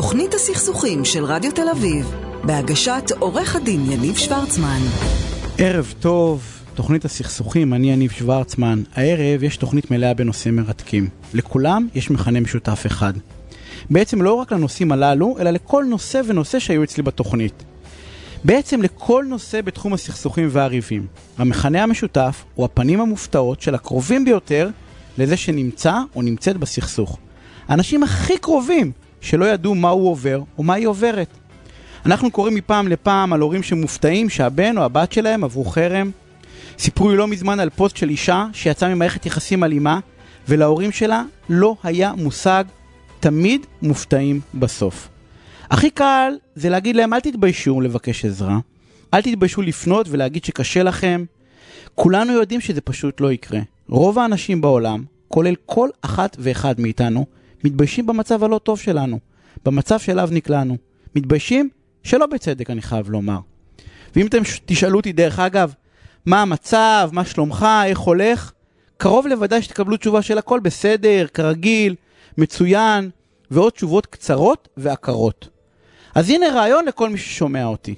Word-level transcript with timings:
תוכנית 0.00 0.34
הסכסוכים 0.34 1.04
של 1.04 1.24
רדיו 1.24 1.52
תל 1.52 1.68
אביב, 1.68 2.14
בהגשת 2.44 3.02
עורך 3.18 3.56
הדין 3.56 3.92
יניב 3.92 4.16
שוורצמן. 4.16 4.80
ערב 5.58 5.94
טוב, 6.00 6.44
תוכנית 6.74 7.04
הסכסוכים, 7.04 7.74
אני 7.74 7.92
יניב 7.92 8.10
שוורצמן. 8.10 8.82
הערב 8.94 9.42
יש 9.42 9.56
תוכנית 9.56 9.90
מלאה 9.90 10.14
בנושאים 10.14 10.56
מרתקים. 10.56 11.08
לכולם 11.34 11.88
יש 11.94 12.10
מכנה 12.10 12.40
משותף 12.40 12.82
אחד. 12.86 13.12
בעצם 13.90 14.22
לא 14.22 14.34
רק 14.34 14.52
לנושאים 14.52 14.92
הללו, 14.92 15.36
אלא 15.40 15.50
לכל 15.50 15.84
נושא 15.88 16.20
ונושא 16.26 16.58
שהיו 16.58 16.84
אצלי 16.84 17.02
בתוכנית. 17.02 17.64
בעצם 18.44 18.82
לכל 18.82 19.24
נושא 19.28 19.60
בתחום 19.60 19.92
הסכסוכים 19.92 20.48
והריבים. 20.50 21.06
המכנה 21.38 21.82
המשותף 21.82 22.44
הוא 22.54 22.64
הפנים 22.64 23.00
המופתעות 23.00 23.60
של 23.60 23.74
הקרובים 23.74 24.24
ביותר 24.24 24.70
לזה 25.18 25.36
שנמצא 25.36 25.94
או 26.16 26.22
נמצאת 26.22 26.56
בסכסוך. 26.56 27.18
האנשים 27.68 28.02
הכי 28.02 28.38
קרובים 28.38 28.92
שלא 29.20 29.44
ידעו 29.44 29.74
מה 29.74 29.88
הוא 29.88 30.10
עובר 30.10 30.42
או 30.58 30.62
מה 30.62 30.74
היא 30.74 30.86
עוברת. 30.86 31.28
אנחנו 32.06 32.30
קוראים 32.30 32.54
מפעם 32.54 32.88
לפעם 32.88 33.32
על 33.32 33.40
הורים 33.40 33.62
שמופתעים 33.62 34.28
שהבן 34.28 34.78
או 34.78 34.82
הבת 34.82 35.12
שלהם 35.12 35.44
עברו 35.44 35.64
חרם. 35.64 36.10
סיפרו 36.78 37.10
לי 37.10 37.16
לא 37.16 37.28
מזמן 37.28 37.60
על 37.60 37.70
פוסט 37.70 37.96
של 37.96 38.08
אישה 38.08 38.46
שיצאה 38.52 38.94
ממערכת 38.94 39.26
יחסים 39.26 39.64
אלימה 39.64 40.00
ולהורים 40.48 40.92
שלה 40.92 41.24
לא 41.48 41.76
היה 41.82 42.12
מושג, 42.16 42.64
תמיד 43.20 43.66
מופתעים 43.82 44.40
בסוף. 44.54 45.08
הכי 45.70 45.90
קל 45.90 46.32
זה 46.54 46.68
להגיד 46.68 46.96
להם 46.96 47.14
אל 47.14 47.20
תתביישו 47.20 47.80
לבקש 47.80 48.24
עזרה, 48.24 48.58
אל 49.14 49.22
תתביישו 49.22 49.62
לפנות 49.62 50.06
ולהגיד 50.10 50.44
שקשה 50.44 50.82
לכם. 50.82 51.24
כולנו 51.94 52.32
יודעים 52.32 52.60
שזה 52.60 52.80
פשוט 52.80 53.20
לא 53.20 53.32
יקרה. 53.32 53.60
רוב 53.88 54.18
האנשים 54.18 54.60
בעולם, 54.60 55.04
כולל 55.28 55.54
כל 55.66 55.88
אחת 56.02 56.36
ואחד 56.40 56.80
מאיתנו, 56.80 57.26
מתביישים 57.64 58.06
במצב 58.06 58.44
הלא 58.44 58.58
טוב 58.58 58.78
שלנו, 58.78 59.18
במצב 59.64 59.98
שאליו 59.98 60.28
נקלענו. 60.32 60.76
מתביישים 61.14 61.68
שלא 62.02 62.26
בצדק, 62.26 62.70
אני 62.70 62.82
חייב 62.82 63.10
לומר. 63.10 63.38
ואם 64.16 64.26
אתם 64.26 64.42
תשאלו 64.66 64.96
אותי, 64.96 65.12
דרך 65.12 65.38
אגב, 65.38 65.74
מה 66.26 66.42
המצב, 66.42 67.10
מה 67.12 67.24
שלומך, 67.24 67.66
איך 67.86 67.98
הולך, 67.98 68.52
קרוב 68.96 69.26
לוודאי 69.26 69.62
שתקבלו 69.62 69.96
תשובה 69.96 70.22
של 70.22 70.38
הכל 70.38 70.60
בסדר, 70.60 71.26
כרגיל, 71.34 71.94
מצוין, 72.38 73.10
ועוד 73.50 73.72
תשובות 73.72 74.06
קצרות 74.06 74.68
ועקרות. 74.76 75.48
אז 76.14 76.30
הנה 76.30 76.46
רעיון 76.48 76.84
לכל 76.84 77.08
מי 77.08 77.18
ששומע 77.18 77.64
אותי. 77.64 77.94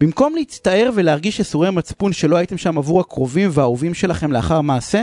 במקום 0.00 0.34
להצטער 0.34 0.90
ולהרגיש 0.94 1.40
יסורי 1.40 1.70
מצפון 1.70 2.12
שלא 2.12 2.36
הייתם 2.36 2.58
שם 2.58 2.78
עבור 2.78 3.00
הקרובים 3.00 3.50
והאהובים 3.52 3.94
שלכם 3.94 4.32
לאחר 4.32 4.60
מעשה, 4.60 5.02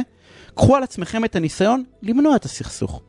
קחו 0.55 0.75
על 0.75 0.83
עצמכם 0.83 1.25
את 1.25 1.35
הניסיון 1.35 1.83
למנוע 2.03 2.35
את 2.35 2.45
הסכסוך. 2.45 3.01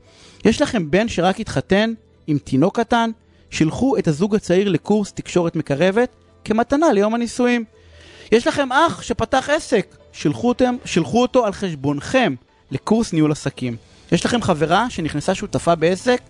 יש 0.45 0.63
לכם 0.63 0.91
בן 0.91 1.09
שרק 1.09 1.41
התחתן 1.41 1.93
עם 2.27 2.39
תינוק 2.39 2.81
קטן, 2.81 3.11
שילחו 3.51 3.99
את 3.99 4.09
הזוג 4.09 4.35
הצעיר 4.35 4.69
לקורס 4.69 5.13
תקשורת 5.13 5.57
מקרבת 5.57 6.09
כמתנה 6.45 6.93
ליום 6.93 7.15
הנישואים. 7.15 7.65
יש 8.33 8.47
לכם 8.47 8.73
אח 8.73 9.03
שפתח 9.03 9.49
עסק, 9.53 9.97
שילחו, 10.13 10.49
אותם, 10.49 10.77
שילחו 10.85 11.23
אותו 11.23 11.47
על 11.47 11.53
חשבונכם 11.53 12.35
לקורס 12.71 13.13
ניהול 13.13 13.33
עסקים. 13.33 13.77
יש 14.13 14.25
לכם 14.25 14.43
חברה 14.43 14.91
שנכנסה 14.91 15.35
שותפה 15.35 15.75
בעסק, 15.75 16.21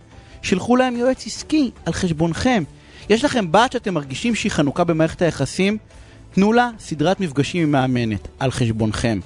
שילחו 0.43 0.77
להם 0.77 0.97
יועץ 0.97 1.27
עסקי 1.27 1.71
על 1.87 1.93
חשבונכם. 1.93 2.63
יש 3.09 3.25
לכם 3.25 3.53
בת 3.53 3.73
שאתם 3.73 3.95
מרגישים 3.95 4.35
שהיא 4.35 4.53
חנוכה 4.53 4.85
במערכת 4.85 5.23
היחסים, 5.23 5.79
תנו 6.35 6.53
לה 6.53 6.71
סדרת 6.79 7.21
מפגשים 7.21 7.63
עם 7.63 7.73
מאמנת 7.73 8.29
על 8.39 8.51
חשבונכם. 8.51 9.21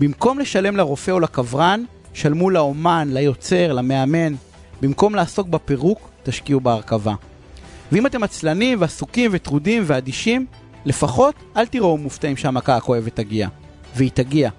במקום 0.00 0.38
לשלם 0.38 0.76
לרופא 0.76 1.10
או 1.10 1.20
לקברן, 1.20 1.84
שלמו 2.16 2.50
לאומן, 2.50 3.08
ליוצר, 3.12 3.72
למאמן. 3.72 4.34
במקום 4.80 5.14
לעסוק 5.14 5.48
בפירוק, 5.48 6.10
תשקיעו 6.22 6.60
בהרכבה. 6.60 7.14
ואם 7.92 8.06
אתם 8.06 8.22
עצלנים 8.22 8.80
ועסוקים 8.80 9.30
וטרודים 9.34 9.82
ואדישים, 9.86 10.46
לפחות 10.84 11.34
אל 11.56 11.66
תראו 11.66 11.98
מופתעים 11.98 12.36
שהמכה 12.36 12.76
הכואבת 12.76 13.16
תגיע. 13.16 13.48
והיא 13.96 14.10
תגיע. 14.14 14.50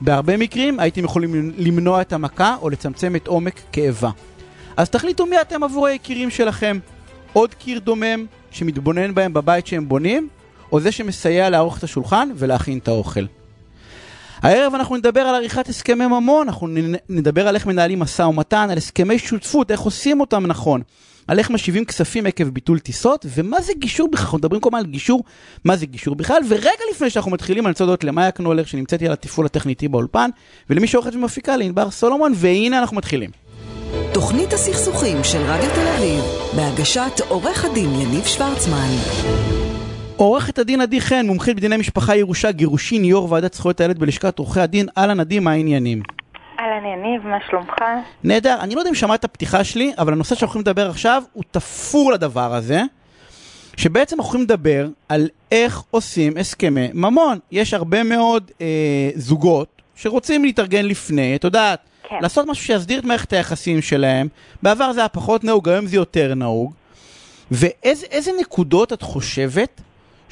בהרבה 0.00 0.36
מקרים 0.36 0.80
הייתם 0.80 1.04
יכולים 1.04 1.52
למנוע 1.56 2.00
את 2.00 2.12
המכה 2.12 2.56
או 2.62 2.70
לצמצם 2.70 3.16
את 3.16 3.26
עומק 3.26 3.60
כאבה. 3.72 4.10
אז 4.76 4.90
תחליטו 4.90 5.26
מי 5.26 5.40
אתם 5.40 5.62
עבור 5.62 5.86
היקירים 5.86 6.30
שלכם. 6.30 6.78
עוד 7.32 7.54
קיר 7.54 7.78
דומם 7.78 8.26
שמתבונן 8.50 9.14
בהם 9.14 9.32
בבית 9.32 9.66
שהם 9.66 9.88
בונים, 9.88 10.28
או 10.72 10.80
זה 10.80 10.92
שמסייע 10.92 11.50
לערוך 11.50 11.78
את 11.78 11.84
השולחן 11.84 12.28
ולהכין 12.36 12.78
את 12.78 12.88
האוכל. 12.88 13.24
הערב 14.42 14.74
אנחנו 14.74 14.96
נדבר 14.96 15.20
על 15.20 15.34
עריכת 15.34 15.68
הסכמי 15.68 16.06
ממון, 16.06 16.48
אנחנו 16.48 16.68
נדבר 17.08 17.48
על 17.48 17.54
איך 17.54 17.66
מנהלים 17.66 17.98
משא 17.98 18.22
ומתן, 18.22 18.70
על 18.70 18.78
הסכמי 18.78 19.18
שותפות, 19.18 19.70
איך 19.70 19.80
עושים 19.80 20.20
אותם 20.20 20.46
נכון, 20.46 20.82
על 21.28 21.38
איך 21.38 21.50
משיבים 21.50 21.84
כספים 21.84 22.26
עקב 22.26 22.44
ביטול 22.44 22.78
טיסות, 22.78 23.26
ומה 23.34 23.60
זה 23.60 23.72
גישור 23.78 24.08
בכלל, 24.10 24.24
אנחנו 24.24 24.38
מדברים 24.38 24.60
כל 24.60 24.68
הזמן 24.68 24.78
על 24.78 24.86
גישור, 24.86 25.24
מה 25.64 25.76
זה 25.76 25.86
גישור 25.86 26.14
בכלל, 26.14 26.42
ורגע 26.48 26.70
לפני 26.90 27.10
שאנחנו 27.10 27.30
מתחילים, 27.30 27.66
אני 27.66 27.70
רוצה 27.72 27.84
להודות 27.84 28.04
למאיה 28.04 28.30
קנולר 28.30 28.64
שנמצאתי 28.64 29.06
על 29.06 29.12
התפעול 29.12 29.46
הטכניתי 29.46 29.88
באולפן, 29.88 30.30
ולמי 30.70 30.86
שעורכת 30.86 31.14
ומפיקה, 31.14 31.56
לענבר 31.56 31.90
סולומון, 31.90 32.32
והנה 32.36 32.78
אנחנו 32.78 32.96
מתחילים. 32.96 33.30
תוכנית 34.12 34.52
הסכסוכים 34.52 35.24
של 35.24 35.38
רדיו 35.38 35.70
תל 35.74 35.88
אביב, 35.88 36.24
בהגשת 36.56 37.20
עורך 37.28 37.64
הדין 37.64 37.94
יניב 37.94 38.24
שוורצמן. 38.24 39.61
עורכת 40.16 40.58
הדין 40.58 40.80
עדי 40.80 41.00
חן, 41.00 41.26
מומחית 41.26 41.56
בדיני 41.56 41.76
משפחה, 41.76 42.16
ירושה, 42.16 42.52
גירושין, 42.52 43.04
יו"ר 43.04 43.32
ועדת 43.32 43.54
זכויות 43.54 43.80
הילד 43.80 43.98
בלשכת 43.98 44.38
עורכי 44.38 44.60
הדין. 44.60 44.88
אהלן 44.98 45.20
עדי, 45.20 45.38
מה 45.38 45.50
העניינים? 45.50 46.02
אהלן 46.60 46.86
יניב, 46.86 47.26
מה 47.26 47.38
שלומך? 47.50 47.74
נהדר, 48.24 48.56
אני 48.60 48.74
לא 48.74 48.80
יודע 48.80 48.90
אם 48.90 48.94
שמעת 48.94 49.20
את 49.20 49.24
הפתיחה 49.24 49.64
שלי, 49.64 49.92
אבל 49.98 50.12
הנושא 50.12 50.34
שאנחנו 50.34 50.46
יכולים 50.46 50.62
לדבר 50.62 50.90
עכשיו 50.90 51.22
הוא 51.32 51.44
תפור 51.50 52.12
לדבר 52.12 52.54
הזה, 52.54 52.82
שבעצם 53.76 54.16
אנחנו 54.16 54.28
יכולים 54.28 54.44
לדבר 54.44 54.88
על 55.08 55.28
איך 55.52 55.82
עושים 55.90 56.36
הסכמי 56.36 56.88
ממון. 56.94 57.38
יש 57.50 57.74
הרבה 57.74 58.02
מאוד 58.02 58.50
אה, 58.60 59.10
זוגות 59.14 59.82
שרוצים 59.96 60.44
להתארגן 60.44 60.84
לפני, 60.84 61.36
את 61.36 61.44
יודעת, 61.44 61.78
כן. 62.08 62.16
לעשות 62.20 62.46
משהו 62.46 62.64
שיסדיר 62.64 62.98
את 62.98 63.04
מערכת 63.04 63.32
היחסים 63.32 63.82
שלהם. 63.82 64.28
בעבר 64.62 64.92
זה 64.92 65.00
היה 65.00 65.08
פחות 65.08 65.44
נהוג, 65.44 65.68
היום 65.68 65.86
זה 65.86 65.96
יותר 65.96 66.34
נהוג. 66.34 66.72
ואיזה 67.50 68.30
נקודות 68.40 68.92
את 68.92 69.02
חושבת 69.02 69.80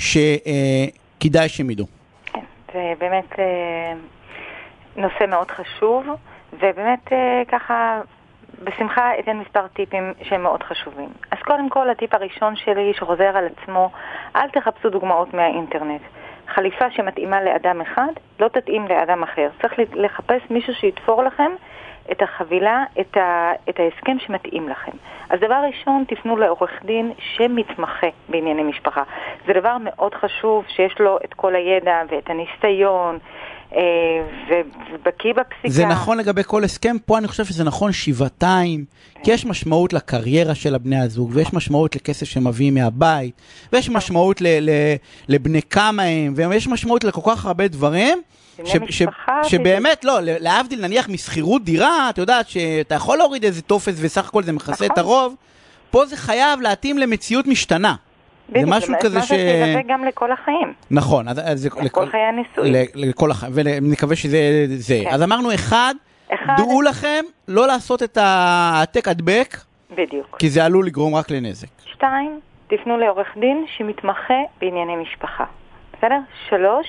שכדאי 0.00 1.48
שהם 1.48 1.70
ידעו. 1.70 1.86
כן, 2.26 2.40
זה 2.72 2.92
באמת 2.98 3.38
אה, 3.38 3.92
נושא 4.96 5.24
מאוד 5.28 5.50
חשוב, 5.50 6.06
ובאמת 6.52 7.12
אה, 7.12 7.42
ככה, 7.48 8.00
בשמחה 8.64 9.18
אתן 9.18 9.36
מספר 9.36 9.66
טיפים 9.66 10.12
שהם 10.22 10.42
מאוד 10.42 10.62
חשובים. 10.62 11.08
אז 11.30 11.38
קודם 11.44 11.68
כל, 11.68 11.90
הטיפ 11.90 12.14
הראשון 12.14 12.56
שלי, 12.56 12.92
שחוזר 12.94 13.36
על 13.36 13.46
עצמו, 13.46 13.90
אל 14.36 14.50
תחפשו 14.50 14.90
דוגמאות 14.90 15.34
מהאינטרנט. 15.34 16.00
חליפה 16.54 16.90
שמתאימה 16.90 17.42
לאדם 17.42 17.80
אחד 17.80 18.12
לא 18.40 18.48
תתאים 18.48 18.86
לאדם 18.88 19.22
אחר. 19.22 19.48
צריך 19.62 19.74
לחפש 19.94 20.42
מישהו 20.50 20.74
שיתפור 20.74 21.22
לכם 21.24 21.50
את 22.12 22.22
החבילה, 22.22 22.84
את, 23.00 23.16
ה, 23.16 23.52
את 23.68 23.80
ההסכם 23.80 24.16
שמתאים 24.26 24.68
לכם. 24.68 24.92
אז 25.30 25.40
דבר 25.40 25.62
ראשון, 25.68 26.04
תפנו 26.08 26.36
לעורך 26.36 26.70
דין 26.84 27.12
שמתמחה 27.18 28.06
בענייני 28.28 28.62
משפחה. 28.62 29.02
זה 29.46 29.52
דבר 29.52 29.76
מאוד 29.84 30.14
חשוב 30.14 30.64
שיש 30.68 30.94
לו 31.00 31.18
את 31.24 31.34
כל 31.34 31.54
הידע 31.54 32.02
ואת 32.10 32.30
הניסיון. 32.30 33.18
אה, 33.76 33.80
ובקיא 34.48 35.32
בפסיקה. 35.32 35.68
זה 35.68 35.86
נכון 35.86 36.18
לגבי 36.18 36.42
כל 36.44 36.64
הסכם, 36.64 36.96
פה 37.06 37.18
אני 37.18 37.28
חושב 37.28 37.44
שזה 37.44 37.64
נכון 37.64 37.92
שבעתיים, 37.92 38.84
כי 39.22 39.30
יש 39.30 39.46
משמעות 39.46 39.92
לקריירה 39.92 40.54
של 40.54 40.74
הבני 40.74 41.00
הזוג, 41.00 41.30
ויש 41.34 41.54
משמעות 41.54 41.96
לכסף 41.96 42.26
שמביאים 42.26 42.74
מהבית, 42.74 43.34
ויש 43.72 43.90
משמעות 43.90 44.42
לבני 45.28 45.62
כמה 45.62 46.02
הם, 46.02 46.32
ויש 46.36 46.68
משמעות 46.68 47.04
לכל 47.04 47.20
כך 47.30 47.46
הרבה 47.46 47.68
דברים. 47.68 48.22
ש, 48.64 48.76
ש, 48.90 49.02
שבאמת, 49.42 50.04
לא, 50.04 50.18
להבדיל 50.22 50.80
נניח 50.80 51.08
משכירות 51.08 51.64
דירה, 51.64 52.10
את 52.10 52.18
יודעת 52.18 52.48
שאתה 52.48 52.94
יכול 52.94 53.18
להוריד 53.18 53.44
איזה 53.44 53.62
טופס 53.62 53.94
וסך 54.00 54.28
הכל 54.28 54.42
זה 54.42 54.52
מכסה 54.52 54.86
את 54.86 54.90
נכון. 54.90 55.04
הרוב, 55.04 55.34
פה 55.90 56.06
זה 56.06 56.16
חייב 56.16 56.60
להתאים 56.60 56.98
למציאות 56.98 57.46
משתנה. 57.46 57.94
זה 58.54 58.66
משהו 58.66 58.94
כזה 59.00 59.22
ש... 59.22 59.32
זה 59.32 59.80
גם 59.88 60.04
לכל 60.04 60.32
החיים. 60.32 60.72
נכון. 60.90 61.28
אז, 61.28 61.40
אז 61.44 61.66
לכל 61.66 61.80
לכל 61.82 62.06
חיי 62.06 62.20
הניסוי. 62.20 62.86
לכל 62.94 63.30
החיים, 63.30 63.52
ונקווה 63.54 64.16
שזה 64.16 64.38
זה. 64.68 65.00
כן. 65.04 65.10
אז 65.10 65.22
אמרנו 65.22 65.54
אחד, 65.54 65.94
אחד, 66.34 66.54
דעו 66.56 66.82
לכם 66.82 67.24
לא 67.48 67.66
לעשות 67.66 68.02
את 68.02 68.18
העתק 68.20 69.08
הדבק. 69.08 69.56
בדיוק. 69.90 70.36
כי 70.38 70.50
זה 70.50 70.64
עלול 70.64 70.86
לגרום 70.86 71.14
רק 71.14 71.30
לנזק. 71.30 71.68
שתיים, 71.92 72.40
תפנו 72.66 72.98
לעורך 72.98 73.26
דין 73.40 73.64
שמתמחה 73.76 74.34
בענייני 74.60 74.96
משפחה. 74.96 75.44
בסדר? 75.98 76.18
שלוש, 76.48 76.86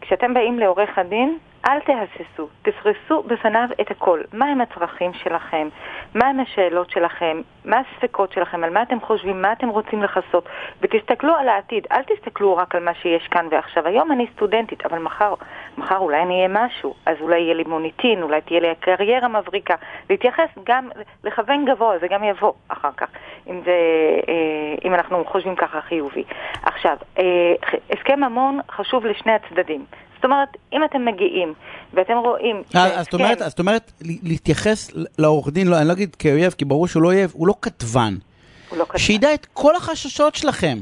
כשאתם 0.00 0.34
באים 0.34 0.58
לעורך 0.58 0.98
הדין, 0.98 1.38
אל 1.66 1.80
תהססו, 1.80 2.48
תפרסו 2.62 3.22
בפניו 3.22 3.68
את 3.80 3.90
הכל. 3.90 4.20
מהם 4.32 4.60
הצרכים 4.60 5.12
שלכם? 5.12 5.68
מהם 6.14 6.40
השאלות 6.40 6.90
שלכם? 6.90 7.40
מה 7.64 7.76
הספקות 7.78 8.32
שלכם? 8.32 8.64
על 8.64 8.70
מה 8.70 8.82
אתם 8.82 9.00
חושבים? 9.00 9.42
מה 9.42 9.52
אתם 9.52 9.68
רוצים 9.68 10.02
לכסות? 10.02 10.48
ותסתכלו 10.80 11.34
על 11.34 11.48
העתיד, 11.48 11.86
אל 11.92 12.02
תסתכלו 12.02 12.56
רק 12.56 12.74
על 12.74 12.84
מה 12.84 12.94
שיש 12.94 13.28
כאן 13.28 13.46
ועכשיו. 13.50 13.86
היום 13.86 14.12
אני 14.12 14.26
סטודנטית, 14.34 14.86
אבל 14.86 14.98
מחר, 14.98 15.34
מחר 15.78 15.98
אולי 15.98 16.22
אני 16.22 16.34
אהיה 16.34 16.48
משהו. 16.48 16.94
אז 17.06 17.16
אולי 17.20 17.40
יהיה 17.40 17.54
לי 17.54 17.64
מוניטין, 17.66 18.22
אולי 18.22 18.40
תהיה 18.40 18.60
לי 18.60 18.68
קריירה 18.80 19.28
מבריקה. 19.28 19.74
להתייחס 20.10 20.48
גם, 20.64 20.88
לכוון 21.24 21.64
גבוה, 21.64 21.98
זה 21.98 22.08
גם 22.08 22.24
יבוא 22.24 22.52
אחר 22.68 22.92
כך, 22.96 23.08
אם, 23.46 23.60
זה, 23.64 23.76
אה, 24.28 24.74
אם 24.84 24.94
אנחנו 24.94 25.24
חושבים 25.24 25.56
ככה 25.56 25.80
חיובי. 25.80 26.24
עכשיו, 26.62 26.96
אה, 27.18 27.54
הסכם 27.90 28.20
ממון 28.20 28.60
חשוב 28.70 29.06
לשני 29.06 29.32
הצדדים. 29.32 29.84
זאת 30.18 30.24
אומרת, 30.24 30.48
אם 30.72 30.84
אתם 30.84 31.04
מגיעים 31.04 31.54
ואתם 31.94 32.12
רואים... 32.24 32.62
אז 32.74 33.04
זאת 33.04 33.14
אומרת, 33.14 33.38
זאת 33.38 33.58
אומרת, 33.58 33.92
להתייחס 34.00 34.90
לעורך 35.18 35.48
דין, 35.48 35.68
לא, 35.68 35.78
אני 35.78 35.88
לא 35.88 35.92
אגיד 35.92 36.14
כאויב, 36.14 36.52
כי 36.58 36.64
ברור 36.64 36.88
שהוא 36.88 37.02
לא 37.02 37.08
אויב, 37.08 37.32
הוא 37.34 37.46
לא 37.46 37.54
כתבן. 37.62 38.14
הוא 38.68 38.78
לא 38.78 38.84
כתבן. 38.84 38.98
שידע 38.98 39.34
את 39.34 39.46
כל 39.52 39.76
החששות 39.76 40.34
שלכם. 40.34 40.78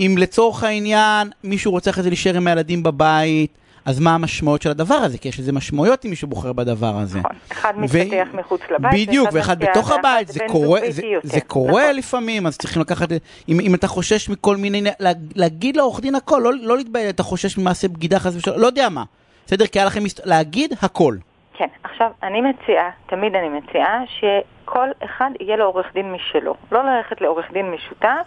אם 0.00 0.14
לצורך 0.18 0.64
העניין 0.64 1.30
מישהו 1.44 1.72
רוצה 1.72 1.90
אחרי 1.90 2.02
זה 2.02 2.08
להישאר 2.08 2.36
עם 2.36 2.46
הילדים 2.46 2.82
בבית, 2.82 3.58
אז 3.84 4.00
מה 4.00 4.14
המשמעות 4.14 4.62
של 4.62 4.70
הדבר 4.70 4.94
הזה? 4.94 5.18
כי 5.18 5.28
יש 5.28 5.38
לזה 5.38 5.52
משמעויות 5.52 6.04
אם 6.04 6.10
מישהו 6.10 6.28
בוחר 6.28 6.52
בדבר 6.52 6.96
הזה. 6.96 7.18
נכון, 7.18 7.36
אחד 7.52 7.78
מתפתח 7.78 8.28
מחוץ 8.34 8.60
לבית, 8.70 9.08
בדיוק, 9.08 9.28
ואחד 9.32 9.58
בתוך 9.58 9.90
הבית, 9.90 10.28
זה 10.28 10.40
קורה, 10.48 10.80
זה, 10.88 11.02
זה 11.22 11.40
קורה 11.40 11.82
נכון. 11.82 11.96
לפעמים, 11.96 12.46
אז 12.46 12.58
צריכים 12.58 12.82
לקחת, 12.82 13.08
אם, 13.48 13.60
אם 13.60 13.74
אתה 13.74 13.86
חושש 13.86 14.28
מכל 14.28 14.56
מיני, 14.56 14.82
לה, 15.00 15.10
להגיד 15.34 15.76
לעורך 15.76 16.00
דין 16.00 16.14
הכל, 16.14 16.40
לא, 16.44 16.50
לא 16.60 16.76
להתבייש, 16.76 17.10
אתה 17.10 17.22
חושש 17.22 17.58
ממעשה 17.58 17.88
בגידה 17.88 18.18
חס 18.18 18.36
ושלום, 18.36 18.60
לא 18.60 18.66
יודע 18.66 18.88
מה, 18.88 19.04
בסדר? 19.46 19.66
כי 19.66 19.78
היה 19.78 19.86
לכם, 19.86 20.00
להגיד 20.24 20.72
הכל. 20.82 21.16
כן, 21.56 21.68
עכשיו, 21.82 22.10
אני 22.22 22.40
מציעה, 22.40 22.90
תמיד 23.06 23.34
אני 23.34 23.48
מציעה, 23.48 24.00
שכל 24.06 24.88
אחד 25.04 25.30
יהיה 25.40 25.56
לו 25.56 25.64
עורך 25.64 25.86
דין 25.94 26.12
משלו. 26.12 26.54
לא 26.72 26.84
ללכת 26.84 27.20
לעורך 27.20 27.46
דין 27.52 27.70
משותף, 27.70 28.26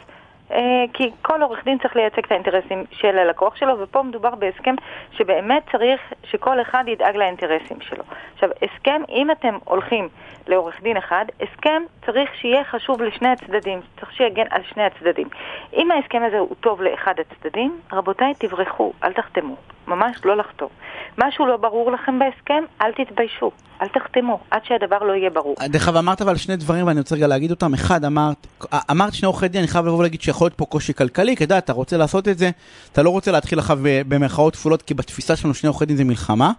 כי 0.94 1.12
כל 1.22 1.42
עורך 1.42 1.64
דין 1.64 1.78
צריך 1.78 1.96
לייצג 1.96 2.26
את 2.26 2.32
האינטרסים 2.32 2.84
של 2.92 3.18
הלקוח 3.18 3.56
שלו, 3.56 3.80
ופה 3.80 4.04
מדובר 4.04 4.36
בהסכם 4.36 4.76
שבאמת 5.12 5.64
צריך 5.72 6.02
שכל 6.24 6.62
אחד 6.62 6.84
ידאג 6.88 7.16
לאינטרסים 7.16 7.82
שלו. 7.82 8.04
עכשיו, 8.34 8.50
הסכם, 8.62 9.02
אם 9.10 9.32
אתם 9.32 9.56
הולכים 9.64 10.10
לעורך 10.48 10.82
דין 10.82 10.98
אחד, 10.98 11.26
הסכם 11.42 11.82
צריך 12.06 12.36
שיהיה 12.36 12.64
חשוב 12.64 13.02
לשני 13.02 13.30
הצדדים, 13.30 13.80
צריך 14.00 14.12
שיגן 14.12 14.46
על 14.50 14.62
שני 14.64 14.84
הצדדים. 14.84 15.28
אם 15.74 15.92
ההסכם 15.92 16.24
הזה 16.24 16.40
הוא 16.40 16.56
טוב 16.60 16.82
לאחד 16.82 17.14
הצדדים, 17.20 17.80
רבותיי, 17.92 18.34
תברחו, 18.34 18.94
אל 19.04 19.14
תחתמו. 19.14 19.56
ממש 19.88 20.18
לא 20.26 20.38
לחתום. 20.38 20.70
משהו 21.18 21.46
לא 21.46 21.58
ברור 21.58 21.92
לכם 21.92 22.20
בהסכם, 22.20 22.64
אל 22.82 22.92
תתביישו, 22.92 23.52
אל 23.82 23.88
תחתמו, 23.88 24.40
עד 24.52 24.62
שהדבר 24.64 25.04
לא 25.04 25.14
יהיה 25.14 25.30
ברור. 25.30 25.56
דרך 25.66 25.88
אגב, 25.88 25.98
אמרת 25.98 26.22
אבל 26.22 26.36
שני 26.36 26.56
דברים 26.56 26.88
ואני 26.88 27.00
רוצה 27.00 27.16
רגע 27.16 27.28
להגיד 27.28 27.52
אותם. 27.52 27.74
אחד, 27.74 28.06
אמרת, 28.06 28.48
אמרת 28.92 29.14
שני 29.14 29.26
עורכי 29.26 29.48
דין, 29.48 29.62
אני 29.62 29.68
חייב 29.68 29.86
לבוא 29.86 29.98
ולהגיד 29.98 30.22
שיכול 30.22 30.46
להיות 30.46 30.58
פה 30.58 30.66
קושי 30.66 30.94
כלכלי, 30.94 31.36
כי 31.36 31.44
אתה 31.44 31.74
רוצה 31.74 31.98
לעשות 31.98 32.28
את 32.28 32.38
זה, 32.38 32.50
אתה 32.92 33.04
לא 33.04 33.10
רוצה 33.10 33.32
להתחיל 33.32 33.60
עכשיו 33.60 33.80
במרכאות 33.82 34.56
כפולות, 34.56 34.82
כי 34.82 34.94
בתפיסה 34.94 35.36
שלנו 35.36 35.54
שני 35.54 35.68
עורכי 35.68 35.86
דין 35.86 35.98
זה 35.98 36.04
מלחמה, 36.04 36.52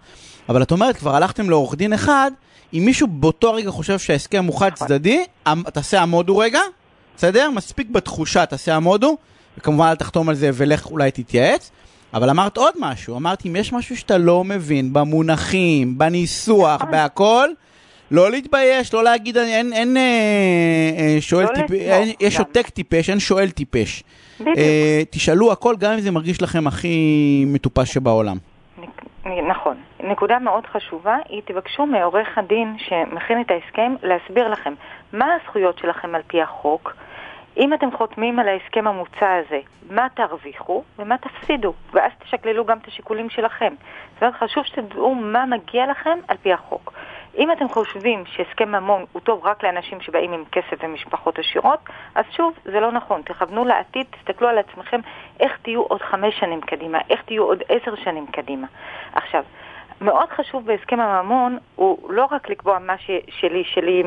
אבל 0.49 0.61
את 0.61 0.71
אומרת, 0.71 0.97
כבר 0.97 1.15
הלכתם 1.15 1.49
לעורך 1.49 1.75
דין 1.75 1.93
אחד, 1.93 2.31
אם 2.73 2.83
מישהו 2.85 3.07
באותו 3.07 3.53
רגע 3.53 3.71
חושב 3.71 3.99
שההסכם 3.99 4.45
הוא 4.45 4.59
חד 4.59 4.73
צדדי, 4.73 5.25
תעשה 5.73 6.01
עמודו 6.01 6.37
רגע, 6.37 6.61
בסדר? 7.17 7.49
מספיק 7.49 7.89
בתחושה, 7.89 8.45
תעשה 8.45 8.75
עמודו, 8.75 9.17
וכמובן 9.57 9.85
אל 9.85 9.95
תחתום 9.95 10.29
על 10.29 10.35
זה 10.35 10.49
ולך 10.53 10.85
אולי 10.85 11.11
תתייעץ. 11.11 11.71
אבל 12.13 12.29
אמרת 12.29 12.57
עוד 12.57 12.73
משהו, 12.79 13.17
אמרת 13.17 13.45
אם 13.45 13.55
יש 13.55 13.73
משהו 13.73 13.97
שאתה 13.97 14.17
לא 14.17 14.43
מבין 14.43 14.93
במונחים, 14.93 15.97
בניסוח, 15.97 16.83
בהכל, 16.83 17.49
לא 18.11 18.31
להתבייש, 18.31 18.93
לא 18.93 19.03
להגיד, 19.03 19.37
אין, 19.37 19.73
אין 19.73 19.97
אה, 19.97 20.01
אה, 20.97 21.21
שואל 21.21 21.45
לא 21.45 21.55
טיפש, 21.55 21.71
אין, 21.71 22.09
יש 22.19 22.37
גם. 22.37 22.43
עותק 22.43 22.69
טיפש, 22.69 23.09
אין 23.09 23.19
שואל 23.19 23.49
טיפש. 23.49 24.03
בדיוק. 24.39 24.57
אה, 24.57 25.01
תשאלו 25.09 25.51
הכל, 25.51 25.75
גם 25.79 25.91
אם 25.91 25.99
זה 25.99 26.11
מרגיש 26.11 26.41
לכם 26.41 26.67
הכי 26.67 27.43
מטופש 27.47 27.93
שבעולם. 27.93 28.37
נכון. 29.49 29.77
נקודה 30.03 30.39
מאוד 30.39 30.65
חשובה 30.65 31.17
היא 31.29 31.41
תבקשו 31.45 31.85
מעורך 31.85 32.37
הדין 32.37 32.75
שמכין 32.77 33.41
את 33.41 33.51
ההסכם 33.51 33.95
להסביר 34.03 34.49
לכם 34.49 34.73
מה 35.13 35.25
הזכויות 35.35 35.77
שלכם 35.77 36.15
על 36.15 36.21
פי 36.27 36.41
החוק. 36.41 36.93
אם 37.59 37.73
אתם 37.73 37.91
חותמים 37.91 38.39
על 38.39 38.47
ההסכם 38.47 38.87
המוצע 38.87 39.33
הזה, 39.35 39.59
מה 39.89 40.07
תרוויחו 40.13 40.83
ומה 40.99 41.17
תפסידו, 41.17 41.73
ואז 41.93 42.11
תשקללו 42.19 42.65
גם 42.65 42.77
את 42.77 42.87
השיקולים 42.87 43.29
שלכם. 43.29 43.73
זאת 44.13 44.21
אומרת, 44.23 44.35
חשוב 44.35 44.63
שתדעו 44.65 45.15
מה 45.15 45.45
מגיע 45.45 45.87
לכם 45.91 46.19
על 46.27 46.37
פי 46.37 46.53
החוק. 46.53 46.93
אם 47.37 47.51
אתם 47.51 47.69
חושבים 47.69 48.23
שהסכם 48.25 48.69
ממון 48.71 49.05
הוא 49.11 49.21
טוב 49.21 49.45
רק 49.45 49.63
לאנשים 49.63 50.01
שבאים 50.01 50.33
עם 50.33 50.43
כסף 50.51 50.83
ומשפחות 50.83 51.39
עשירות, 51.39 51.79
אז 52.15 52.25
שוב, 52.31 52.53
זה 52.65 52.79
לא 52.79 52.91
נכון. 52.91 53.21
תכוונו 53.21 53.65
לעתיד, 53.65 54.05
תסתכלו 54.11 54.47
על 54.47 54.57
עצמכם 54.57 54.99
איך 55.39 55.57
תהיו 55.61 55.81
עוד 55.81 56.01
חמש 56.01 56.39
שנים 56.39 56.61
קדימה, 56.61 56.99
איך 57.09 57.21
תהיו 57.21 57.43
עוד 57.43 57.63
עשר 57.69 57.95
שנים 57.95 58.27
קדימה. 58.27 58.67
עכשיו, 59.13 59.43
מאוד 60.01 60.29
חשוב 60.29 60.65
בהסכם 60.65 60.99
הממון 60.99 61.57
הוא 61.75 62.11
לא 62.13 62.27
רק 62.31 62.49
לקבוע 62.49 62.79
מה 62.79 62.95
ששלי, 62.97 63.63
שלי, 63.63 64.03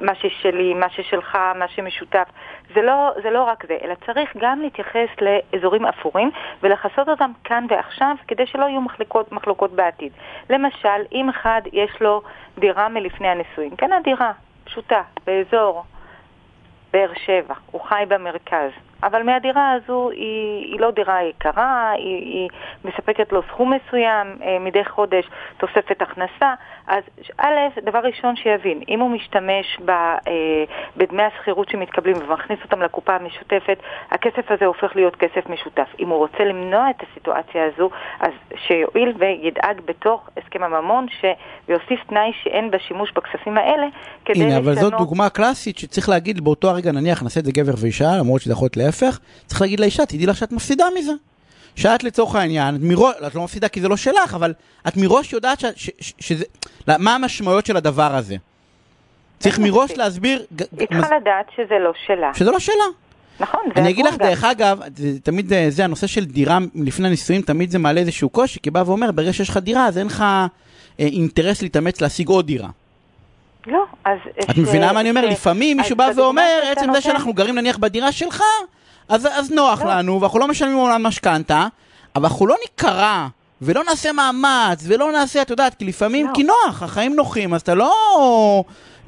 מה 0.00 0.14
ששלי, 0.14 0.74
מה 0.74 0.90
ששלך, 0.90 1.38
מה 1.54 1.68
שמשותף, 1.68 2.28
זה 2.74 2.82
לא, 2.82 3.10
זה 3.22 3.30
לא 3.30 3.44
רק 3.44 3.66
זה, 3.68 3.76
אלא 3.82 3.94
צריך 4.06 4.36
גם 4.36 4.60
להתייחס 4.60 5.08
לאזורים 5.20 5.86
אפורים 5.86 6.30
ולכסות 6.62 7.08
אותם 7.08 7.30
כאן 7.44 7.66
ועכשיו 7.68 8.16
כדי 8.28 8.46
שלא 8.46 8.64
יהיו 8.64 8.80
מחלוקות, 8.80 9.32
מחלוקות 9.32 9.72
בעתיד. 9.72 10.12
למשל, 10.50 11.02
אם 11.12 11.28
אחד 11.28 11.62
יש 11.72 12.00
לו 12.00 12.22
דירה 12.58 12.88
מלפני 12.88 13.28
הנישואין, 13.28 13.76
קנה 13.76 14.00
דירה 14.04 14.32
פשוטה 14.64 15.02
באזור 15.26 15.84
באר 16.92 17.12
שבע, 17.14 17.54
הוא 17.70 17.80
חי 17.80 18.04
במרכז, 18.08 18.70
אבל 19.02 19.22
מהדירה 19.22 19.72
הזו 19.72 20.10
היא, 20.10 20.72
היא 20.72 20.80
לא 20.80 20.90
דירה 20.90 21.22
יקרה, 21.24 21.90
היא, 21.90 22.16
היא 22.16 22.48
מספקת 22.84 23.32
לו 23.32 23.42
סכום 23.48 23.72
מסוים 23.72 24.26
אה, 24.42 24.58
מדי 24.60 24.84
חודש, 24.84 25.24
תוספת 25.56 26.02
הכנסה. 26.02 26.54
אז 26.86 27.02
א', 27.38 27.80
דבר 27.84 27.98
ראשון 27.98 28.36
שיבין, 28.36 28.80
אם 28.88 29.00
הוא 29.00 29.10
משתמש 29.10 29.78
ב, 29.84 29.90
אה, 29.90 30.14
בדמי 30.96 31.22
השכירות 31.22 31.68
שמתקבלים 31.68 32.16
ומכניס 32.16 32.58
אותם 32.64 32.82
לקופה 32.82 33.14
המשותפת, 33.14 33.78
הכסף 34.10 34.50
הזה 34.50 34.64
הופך 34.64 34.96
להיות 34.96 35.16
כסף 35.16 35.48
משותף. 35.48 35.88
אם 35.98 36.08
הוא 36.08 36.18
רוצה 36.18 36.44
למנוע 36.44 36.90
את 36.90 37.02
הסיטואציה 37.02 37.64
הזו, 37.64 37.90
אז 38.20 38.32
שיועיל 38.66 39.14
וידאג 39.18 39.80
בתוך 39.84 40.28
הסכם 40.36 40.62
הממון 40.62 41.06
ש... 41.20 41.24
ויוסיף 41.68 42.00
תנאי 42.08 42.30
שאין 42.42 42.70
בשימוש 42.70 43.12
בכספים 43.12 43.58
האלה 43.58 43.86
כדי 44.24 44.42
הנה, 44.42 44.48
לשנות... 44.48 44.64
אבל 44.64 44.74
זאת 44.74 44.92
דוגמה 44.98 45.28
קלאסית 45.28 45.78
שצריך 45.78 46.08
להגיד 46.08 46.44
באותו 46.44 46.70
הרגע, 46.70 46.92
נניח 46.92 47.22
נעשה 47.22 47.40
את 47.40 47.44
זה 47.44 47.52
גבר 47.52 47.72
ואישה, 47.82 48.16
למרות 48.20 48.40
שזה 48.40 48.52
יכול 48.52 48.66
להיות 48.66 48.76
להפך, 48.86 49.18
צריך 49.46 49.60
להגיד 49.60 49.80
לאישה, 49.80 50.06
תדעי 50.06 50.26
לך 50.26 50.36
שאת 50.36 50.52
מפסידה 50.52 50.84
מזה. 50.98 51.12
שאת 51.76 52.04
לצורך 52.04 52.34
העניין, 52.34 52.74
את 52.74 52.80
מראש, 52.82 53.14
את 53.26 53.34
לא 53.34 53.44
מפסידה 53.44 53.68
כי 53.68 53.80
זה 53.80 53.88
לא 53.88 53.96
שלך, 53.96 54.34
אבל 54.34 54.52
את 54.88 54.96
מראש 54.96 55.32
יודעת 55.32 55.60
ש, 55.60 55.64
ש, 55.76 55.90
ש, 56.00 56.12
שזה, 56.20 56.44
מה 56.98 57.14
המשמעויות 57.14 57.66
של 57.66 57.76
הדבר 57.76 58.14
הזה. 58.16 58.36
צריך 59.38 59.58
מראש. 59.58 59.90
להסביר, 59.96 60.44
היא 60.58 60.66
מס- 60.90 61.00
צריכה 61.00 61.16
לדעת 61.16 61.46
שזה 61.56 61.74
לא 61.84 61.92
שלה. 62.06 62.30
שזה 62.34 62.50
לא 62.50 62.58
שלה. 62.58 62.74
נכון, 63.40 63.60
זה 63.74 63.80
אני 63.80 63.90
אגיד 63.90 64.06
לך. 64.06 64.16
דרך 64.18 64.44
אגב, 64.44 64.80
זה, 64.96 65.20
תמיד 65.22 65.48
זה, 65.48 65.66
זה 65.68 65.84
הנושא 65.84 66.06
של 66.06 66.24
דירה 66.24 66.58
לפני 66.74 67.06
הנישואים, 67.08 67.42
תמיד 67.42 67.70
זה 67.70 67.78
מעלה 67.78 68.00
איזשהו 68.00 68.28
קושי, 68.28 68.60
כי 68.62 68.70
בא 68.70 68.82
ואומר, 68.86 69.12
ברגע 69.12 69.32
שיש 69.32 69.48
לך 69.48 69.56
דירה, 69.56 69.86
אז 69.86 69.98
אין 69.98 70.06
לך 70.06 70.20
אה, 70.20 70.46
אינטרס 70.98 71.62
להתאמץ 71.62 72.00
להשיג 72.00 72.28
עוד 72.28 72.46
דירה. 72.46 72.68
לא, 73.66 73.84
אז... 74.04 74.18
את 74.50 74.54
ש- 74.54 74.58
מבינה 74.58 74.92
מה 74.92 75.00
אני 75.00 75.10
אומר? 75.10 75.22
ש- 75.30 75.32
לפעמים 75.32 75.76
מישהו 75.76 75.96
בא 75.96 76.10
ואומר, 76.16 76.60
עצם 76.72 76.92
זה 76.94 77.00
שאנחנו 77.00 77.32
גרים 77.32 77.54
נניח 77.58 77.76
בדירה 77.78 78.12
שלך, 78.12 78.42
אז, 79.08 79.26
אז 79.26 79.52
נוח 79.52 79.82
לא. 79.82 79.90
לנו, 79.90 80.20
ואנחנו 80.20 80.38
לא 80.38 80.48
משלמים 80.48 80.76
עולם 80.76 81.02
משכנתה, 81.06 81.66
אבל 82.16 82.24
אנחנו 82.24 82.46
לא 82.46 82.54
ניקרע, 82.62 83.26
ולא 83.62 83.82
נעשה 83.84 84.08
מאמץ, 84.12 84.84
ולא 84.88 85.12
נעשה, 85.12 85.42
את 85.42 85.50
יודעת, 85.50 85.74
כי 85.74 85.84
לפעמים, 85.84 86.26
לא. 86.26 86.32
כי 86.34 86.42
נוח, 86.42 86.82
החיים 86.82 87.14
נוחים, 87.16 87.54
אז 87.54 87.60
אתה 87.60 87.74
לא 87.74 87.92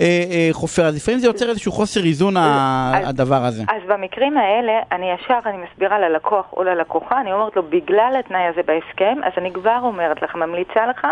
אה, 0.00 0.05
אה, 0.31 0.49
חופר, 0.52 0.87
אז 0.87 0.97
לפעמים 0.97 1.21
זה 1.21 1.26
יוצר 1.26 1.49
איזשהו 1.49 1.73
חוסר 1.73 2.00
איזון 2.05 2.37
אז- 2.37 3.09
הדבר 3.09 3.45
הזה. 3.45 3.62
אז 3.69 3.83
במקרים 3.88 4.38
האלה, 4.38 4.73
אני 4.93 5.07
ישר, 5.11 5.38
אני 5.47 5.57
מסבירה 5.57 5.99
ללקוח 5.99 6.45
או 6.52 6.62
ללקוחה, 6.64 7.21
אני 7.21 7.33
אומרת 7.33 7.57
לו, 7.57 7.62
בגלל 7.62 8.17
התנאי 8.19 8.47
הזה 8.47 8.61
בהסכם, 8.67 9.19
אז 9.25 9.33
אני 9.37 9.52
כבר 9.52 9.78
אומרת 9.83 10.23
לך, 10.23 10.35
ממליצה 10.35 10.87
לך, 10.87 11.07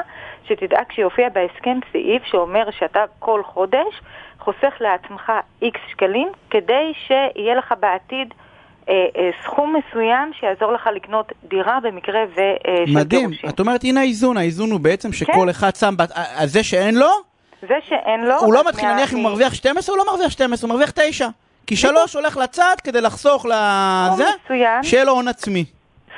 שתדאג 0.49 0.85
שיופיע 0.95 1.29
בהסכם 1.29 1.79
סעיף 1.93 2.23
שאומר 2.25 2.71
שאתה 2.79 3.05
כל 3.19 3.43
חודש 3.45 4.01
חוסך 4.41 4.75
לעצמך 4.81 5.33
איקס 5.63 5.81
שקלים, 5.91 6.29
כדי 6.51 6.93
שיהיה 7.07 7.55
לך 7.55 7.75
בעתיד 7.81 8.35
סכום 9.45 9.77
מסוים 9.77 10.33
שיעזור 10.41 10.73
לך 10.73 10.89
לקנות 10.95 11.33
דירה 11.49 11.79
במקרה 11.83 12.21
ו... 12.37 12.41
אה, 12.41 12.85
מדהים. 12.95 13.31
את 13.49 13.61
אומרת, 13.61 13.85
הנה 13.85 14.01
האיזון, 14.01 14.37
האיזון 14.37 14.71
הוא 14.71 14.81
בעצם 14.81 15.13
שכל 15.13 15.33
כן. 15.33 15.49
אחד 15.49 15.77
שם, 15.77 15.95
אז 16.37 16.53
זה 16.53 16.63
שאין 16.63 16.95
לו, 16.95 17.11
זה 17.63 17.75
שאין 17.89 18.25
לו... 18.25 18.35
הוא 18.39 18.55
לא 18.55 18.69
מתחיל, 18.69 18.93
נניח 18.93 19.13
אם 19.13 19.17
הוא 19.17 19.25
מרוויח 19.25 19.55
12, 19.55 19.95
הוא 19.95 20.05
לא 20.05 20.13
מרוויח 20.13 20.31
12, 20.31 20.69
הוא 20.69 20.75
מרוויח 20.75 20.91
9. 20.95 21.29
כי 21.67 21.77
שלוש 21.77 22.15
הולך 22.17 22.37
לצד 22.37 22.75
כדי 22.85 23.01
לחסוך 23.01 23.47
לזה. 23.47 24.25
שיהיה 24.83 25.05
לו 25.05 25.13
הון 25.13 25.29
עצמי. 25.29 25.65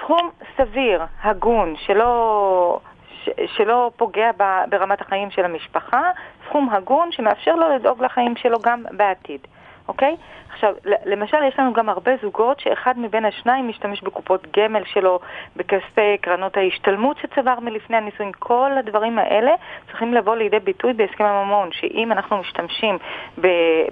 סכום 0.00 0.30
סביר, 0.56 1.02
הגון, 1.22 1.74
שלא, 1.86 2.80
ש, 3.24 3.28
שלא 3.56 3.90
פוגע 3.96 4.30
ב, 4.36 4.42
ברמת 4.68 5.00
החיים 5.00 5.30
של 5.30 5.44
המשפחה, 5.44 6.10
סכום 6.48 6.68
הגון 6.72 7.12
שמאפשר 7.12 7.54
לו 7.54 7.76
לדאוג 7.76 8.04
לחיים 8.04 8.34
שלו 8.36 8.58
גם 8.60 8.84
בעתיד, 8.90 9.40
אוקיי? 9.88 10.16
עכשיו, 10.52 10.74
למשל, 11.06 11.36
יש 11.48 11.58
לנו 11.58 11.72
גם 11.72 11.88
הרבה 11.88 12.12
זוגות 12.22 12.60
שאחד 12.60 12.98
מבין 12.98 13.24
השניים 13.24 13.68
משתמש 13.68 14.02
בקופות 14.02 14.46
גמל 14.58 14.84
שלו, 14.84 15.18
בכספי 15.56 16.18
קרנות 16.20 16.56
ההשתלמות 16.56 17.16
שצבר 17.18 17.60
מלפני 17.60 17.96
הנישואין. 17.96 18.32
כל 18.38 18.70
הדברים 18.78 19.18
האלה 19.18 19.50
צריכים 19.86 20.14
לבוא 20.14 20.36
לידי 20.36 20.58
ביטוי 20.58 20.92
בהסכם 20.92 21.24
הממון, 21.24 21.68
שאם 21.72 22.12
אנחנו 22.12 22.38
משתמשים 22.38 22.98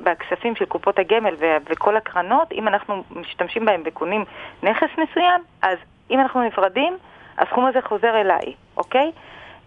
בכספים 0.02 0.56
של 0.56 0.64
קופות 0.64 0.98
הגמל 0.98 1.34
וכל 1.70 1.96
הקרנות, 1.96 2.52
אם 2.52 2.68
אנחנו 2.68 3.02
משתמשים 3.10 3.64
בהם 3.64 3.82
וקונים 3.84 4.24
נכס 4.62 4.90
מסוים, 4.98 5.40
אז 5.62 5.78
אם 6.10 6.20
אנחנו 6.20 6.42
נפרדים, 6.42 6.96
הסכום 7.38 7.66
הזה 7.66 7.82
חוזר 7.82 8.20
אליי, 8.20 8.54
אוקיי? 8.76 9.12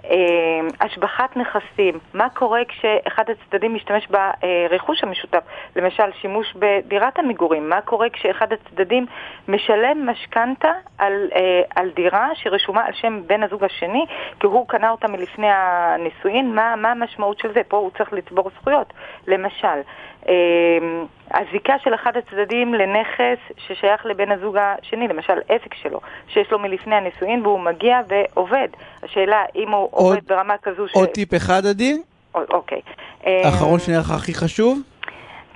אה, 0.05 0.85
השבחת 0.85 1.37
נכסים, 1.37 1.99
מה 2.13 2.29
קורה 2.29 2.61
כשאחד 2.67 3.23
הצדדים 3.29 3.73
משתמש 3.73 4.07
ברכוש 4.07 5.03
המשותף, 5.03 5.43
למשל 5.75 6.11
שימוש 6.21 6.53
בדירת 6.55 7.19
המגורים, 7.19 7.69
מה 7.69 7.81
קורה 7.81 8.09
כשאחד 8.09 8.47
הצדדים 8.53 9.05
משלם 9.47 10.09
משכנתה 10.09 10.71
על, 10.97 11.13
אה, 11.35 11.61
על 11.75 11.89
דירה 11.89 12.29
שרשומה 12.35 12.85
על 12.85 12.93
שם 12.93 13.21
בן 13.27 13.43
הזוג 13.43 13.63
השני, 13.63 14.05
כי 14.39 14.47
הוא 14.47 14.67
קנה 14.67 14.89
אותה 14.89 15.07
מלפני 15.07 15.47
הנישואין, 15.49 16.55
מה, 16.55 16.75
מה 16.75 16.91
המשמעות 16.91 17.39
של 17.39 17.53
זה? 17.53 17.61
פה 17.67 17.77
הוא 17.77 17.91
צריך 17.97 18.13
לצבור 18.13 18.51
זכויות, 18.59 18.93
למשל. 19.27 19.81
אמ, 20.27 21.05
הזיקה 21.31 21.73
של 21.83 21.95
אחד 21.95 22.11
הצדדים 22.17 22.73
לנכס 22.73 23.39
ששייך 23.57 24.05
לבן 24.05 24.31
הזוג 24.31 24.57
השני, 24.57 25.07
למשל 25.07 25.33
עסק 25.49 25.73
שלו, 25.73 25.99
שיש 26.27 26.51
לו 26.51 26.59
מלפני 26.59 26.95
הנישואין 26.95 27.45
והוא 27.45 27.59
מגיע 27.59 28.01
ועובד. 28.07 28.67
השאלה 29.03 29.43
אם 29.55 29.71
הוא 29.71 29.87
עוד, 29.91 30.15
עובד 30.15 30.27
ברמה 30.27 30.57
כזו 30.57 30.87
ש... 30.87 30.93
עוד 30.93 31.09
טיפ 31.09 31.33
אחד, 31.33 31.65
עדי? 31.65 32.01
אוקיי. 32.35 32.81
האחרון 33.23 33.73
אמ, 33.73 33.79
שנראה 33.79 33.99
לך 33.99 34.11
הכי 34.11 34.33
חשוב? 34.33 34.79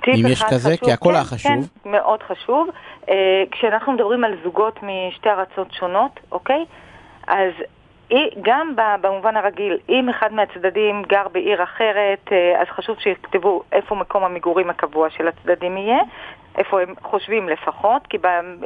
טיפ 0.04 0.14
אם 0.14 0.26
יש 0.26 0.42
כזה, 0.42 0.68
חשוב, 0.68 0.84
כי 0.84 0.92
הכל 0.92 1.08
כן, 1.08 1.14
היה 1.14 1.24
חשוב. 1.24 1.52
כן, 1.52 1.90
מאוד 1.90 2.22
חשוב. 2.22 2.68
אה, 3.08 3.14
כשאנחנו 3.50 3.92
מדברים 3.92 4.24
על 4.24 4.36
זוגות 4.44 4.78
משתי 4.82 5.28
ארצות 5.28 5.72
שונות, 5.72 6.20
אוקיי? 6.32 6.64
אז 7.26 7.52
גם 8.42 8.74
במובן 9.00 9.36
הרגיל, 9.36 9.78
אם 9.88 10.08
אחד 10.08 10.32
מהצדדים 10.32 11.02
גר 11.02 11.28
בעיר 11.32 11.62
אחרת, 11.62 12.32
אה, 12.32 12.60
אז 12.62 12.66
חשוב 12.68 12.96
שיכתבו 13.00 13.62
איפה 13.72 13.94
מקום 13.94 14.24
המגורים 14.24 14.70
הקבוע 14.70 15.10
של 15.10 15.28
הצדדים 15.28 15.76
יהיה, 15.76 15.98
איפה 16.58 16.80
הם 16.82 16.94
חושבים 17.02 17.48
לפחות, 17.48 18.06
כי 18.06 18.18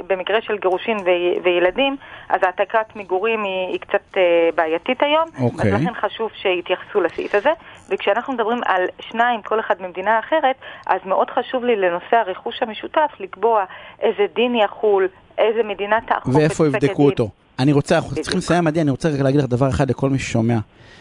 במקרה 0.07 0.43
של 0.43 0.59
גירושין 0.59 0.97
וילדים, 1.43 1.97
אז 2.29 2.41
העתקת 2.43 2.97
מגורים 2.97 3.45
היא, 3.45 3.69
היא 3.69 3.81
קצת 3.81 4.17
אה, 4.17 4.49
בעייתית 4.55 5.03
היום, 5.03 5.25
okay. 5.25 5.45
אז 5.45 5.53
אוקיי. 5.53 5.73
לכן 5.73 5.95
חשוב 5.95 6.31
שיתייחסו 6.35 7.01
לסעיף 7.01 7.35
הזה. 7.35 7.51
וכשאנחנו 7.89 8.33
מדברים 8.33 8.59
על 8.67 8.83
שניים, 9.01 9.43
כל 9.43 9.61
אחד 9.61 9.83
ממדינה 9.83 10.19
אחרת, 10.19 10.57
אז 10.87 11.01
מאוד 11.05 11.31
חשוב 11.31 11.65
לי 11.65 11.77
לנושא 11.77 12.17
הרכוש 12.17 12.63
המשותף 12.63 13.11
לקבוע 13.21 13.65
איזה 14.01 14.27
דין 14.35 14.55
יחול, 14.55 15.09
איזה 15.39 15.63
מדינה 15.63 15.99
תאכוף 16.01 16.35
את 16.37 16.51
פסק 16.51 16.61
הדין. 16.61 16.73
ואיפה 16.73 16.87
יבדקו 16.87 17.05
אותו. 17.05 17.29
אני 17.59 17.73
רוצה, 17.73 17.97
אנחנו 17.97 18.17
צריכים 18.23 18.39
לסיים, 18.39 18.67
עדי, 18.67 18.81
אני 18.81 18.91
רוצה 18.91 19.09
רק 19.09 19.21
להגיד 19.21 19.41
לך 19.41 19.47
דבר 19.47 19.69
אחד 19.69 19.91
לכל 19.91 20.11
מי 20.11 20.19
ששומע. 20.19 20.59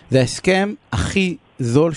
זה 0.10 0.20
ההסכם 0.20 0.74
הכי 0.92 1.38
זול, 1.60 1.92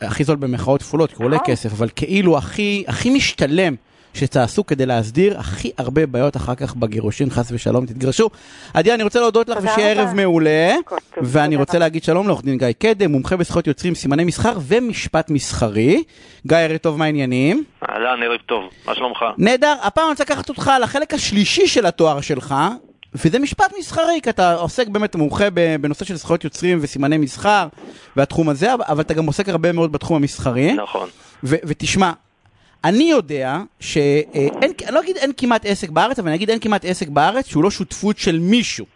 הכי 0.00 0.24
זול 0.24 0.36
במחאות 0.36 0.82
כפולות, 0.82 1.10
כי 1.10 1.16
הוא 1.16 1.24
עולה 1.24 1.38
כסף, 1.44 1.72
אבל 1.72 1.88
כאילו 1.96 2.38
הכי, 2.38 2.84
הכי 2.86 3.10
משתלם 3.10 3.74
שתעשו 4.14 4.66
כדי 4.66 4.86
להסדיר 4.86 5.38
הכי 5.38 5.70
הרבה 5.78 6.06
בעיות 6.06 6.36
אחר 6.36 6.54
כך 6.54 6.74
בגירושין, 6.74 7.30
חס 7.30 7.52
ושלום, 7.52 7.86
תתגרשו. 7.86 8.30
עדי, 8.74 8.94
אני 8.94 9.02
רוצה 9.02 9.20
להודות 9.20 9.48
לך 9.48 9.58
ושיהיה 9.62 9.90
ערב 9.90 10.14
מעולה, 10.14 10.74
ואני 11.16 11.56
רוצה 11.56 11.78
להגיד 11.78 12.04
שלום 12.04 12.26
לעורך 12.26 12.42
דין 12.42 12.58
גיא 12.58 12.72
קדם, 12.78 13.12
מומחה 13.12 13.36
בזכויות 13.36 13.66
יוצרים, 13.66 13.94
סימני 13.94 14.24
מסחר 14.24 14.52
ומשפט 14.62 15.30
מסחרי. 15.30 16.02
גיא, 16.46 16.56
ערב 16.56 16.76
טוב, 16.76 16.98
מה 16.98 17.04
העניינים? 17.04 17.64
אהלן, 17.88 18.22
ערב 18.22 18.40
טוב, 18.46 18.64
מה 18.86 18.94
שלומך? 18.94 19.18
נהדר, 19.38 19.74
הפעם 19.82 20.04
אני 20.04 20.10
רוצה 20.10 20.24
לקחת 20.24 20.48
אותך 20.48 20.72
לחלק 20.82 21.14
השלישי 21.14 21.66
של 21.66 21.86
התואר 21.86 22.20
שלך, 22.20 22.54
וזה 23.14 23.38
משפט 23.38 23.72
מסחרי, 23.78 24.20
כי 24.22 24.30
אתה 24.30 24.54
עוסק 24.54 24.88
באמת 24.88 25.14
מומחה 25.14 25.48
בנושא 25.80 26.04
של 26.04 26.16
זכויות 26.16 26.44
יוצרים 26.44 26.78
וסימני 26.80 27.18
מסחר 27.18 27.68
והתחום 28.16 28.48
הזה, 28.48 28.74
אבל 28.74 29.00
אתה 29.00 29.14
גם 29.14 29.26
עוסק 29.26 29.48
הרבה 29.48 29.72
מאוד 29.72 29.92
בתחום 29.92 30.16
המסחרי. 30.16 30.72
נכון. 30.72 31.08
ותשמע, 31.42 32.12
אני 32.84 33.04
יודע 33.04 33.58
שאין, 33.80 34.50
אני 34.62 34.94
לא 34.94 35.00
אגיד 35.00 35.16
אין 35.16 35.32
כמעט 35.36 35.66
עסק 35.66 35.90
בארץ, 35.90 36.18
אבל 36.18 36.28
אני 36.28 36.36
אגיד 36.36 36.50
אין 36.50 36.58
כמעט 36.58 36.84
עסק 36.84 37.08
בארץ 37.08 37.46
שהוא 37.46 37.64
לא 37.64 37.70
שותפות 37.70 38.18
של 38.18 38.38
מישהו. 38.38 38.86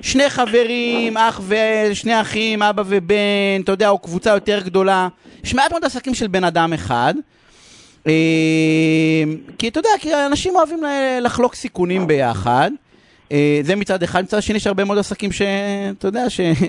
שני 0.00 0.30
חברים, 0.30 1.16
אח 1.16 1.40
ושני 1.48 2.20
אחים, 2.20 2.62
אבא 2.62 2.82
ובן, 2.86 3.60
אתה 3.64 3.72
יודע, 3.72 3.88
או 3.88 3.98
קבוצה 3.98 4.30
יותר 4.30 4.60
גדולה. 4.64 5.08
יש 5.44 5.54
מעט 5.54 5.70
מאוד 5.70 5.84
עסקים 5.84 6.14
של 6.14 6.26
בן 6.26 6.44
אדם 6.44 6.72
אחד. 6.72 7.14
אה, 8.06 8.12
כי 9.58 9.68
אתה 9.68 9.78
יודע, 9.78 9.90
כי 10.00 10.14
אנשים 10.14 10.56
אוהבים 10.56 10.80
לחלוק 11.20 11.54
סיכונים 11.54 12.06
ביחד. 12.06 12.70
אה, 13.32 13.58
זה 13.62 13.76
מצד 13.76 14.02
אחד, 14.02 14.22
מצד 14.22 14.42
שני 14.42 14.56
יש 14.56 14.66
הרבה 14.66 14.84
מאוד 14.84 14.98
עסקים 14.98 15.32
שאתה 15.32 16.08
יודע, 16.08 16.24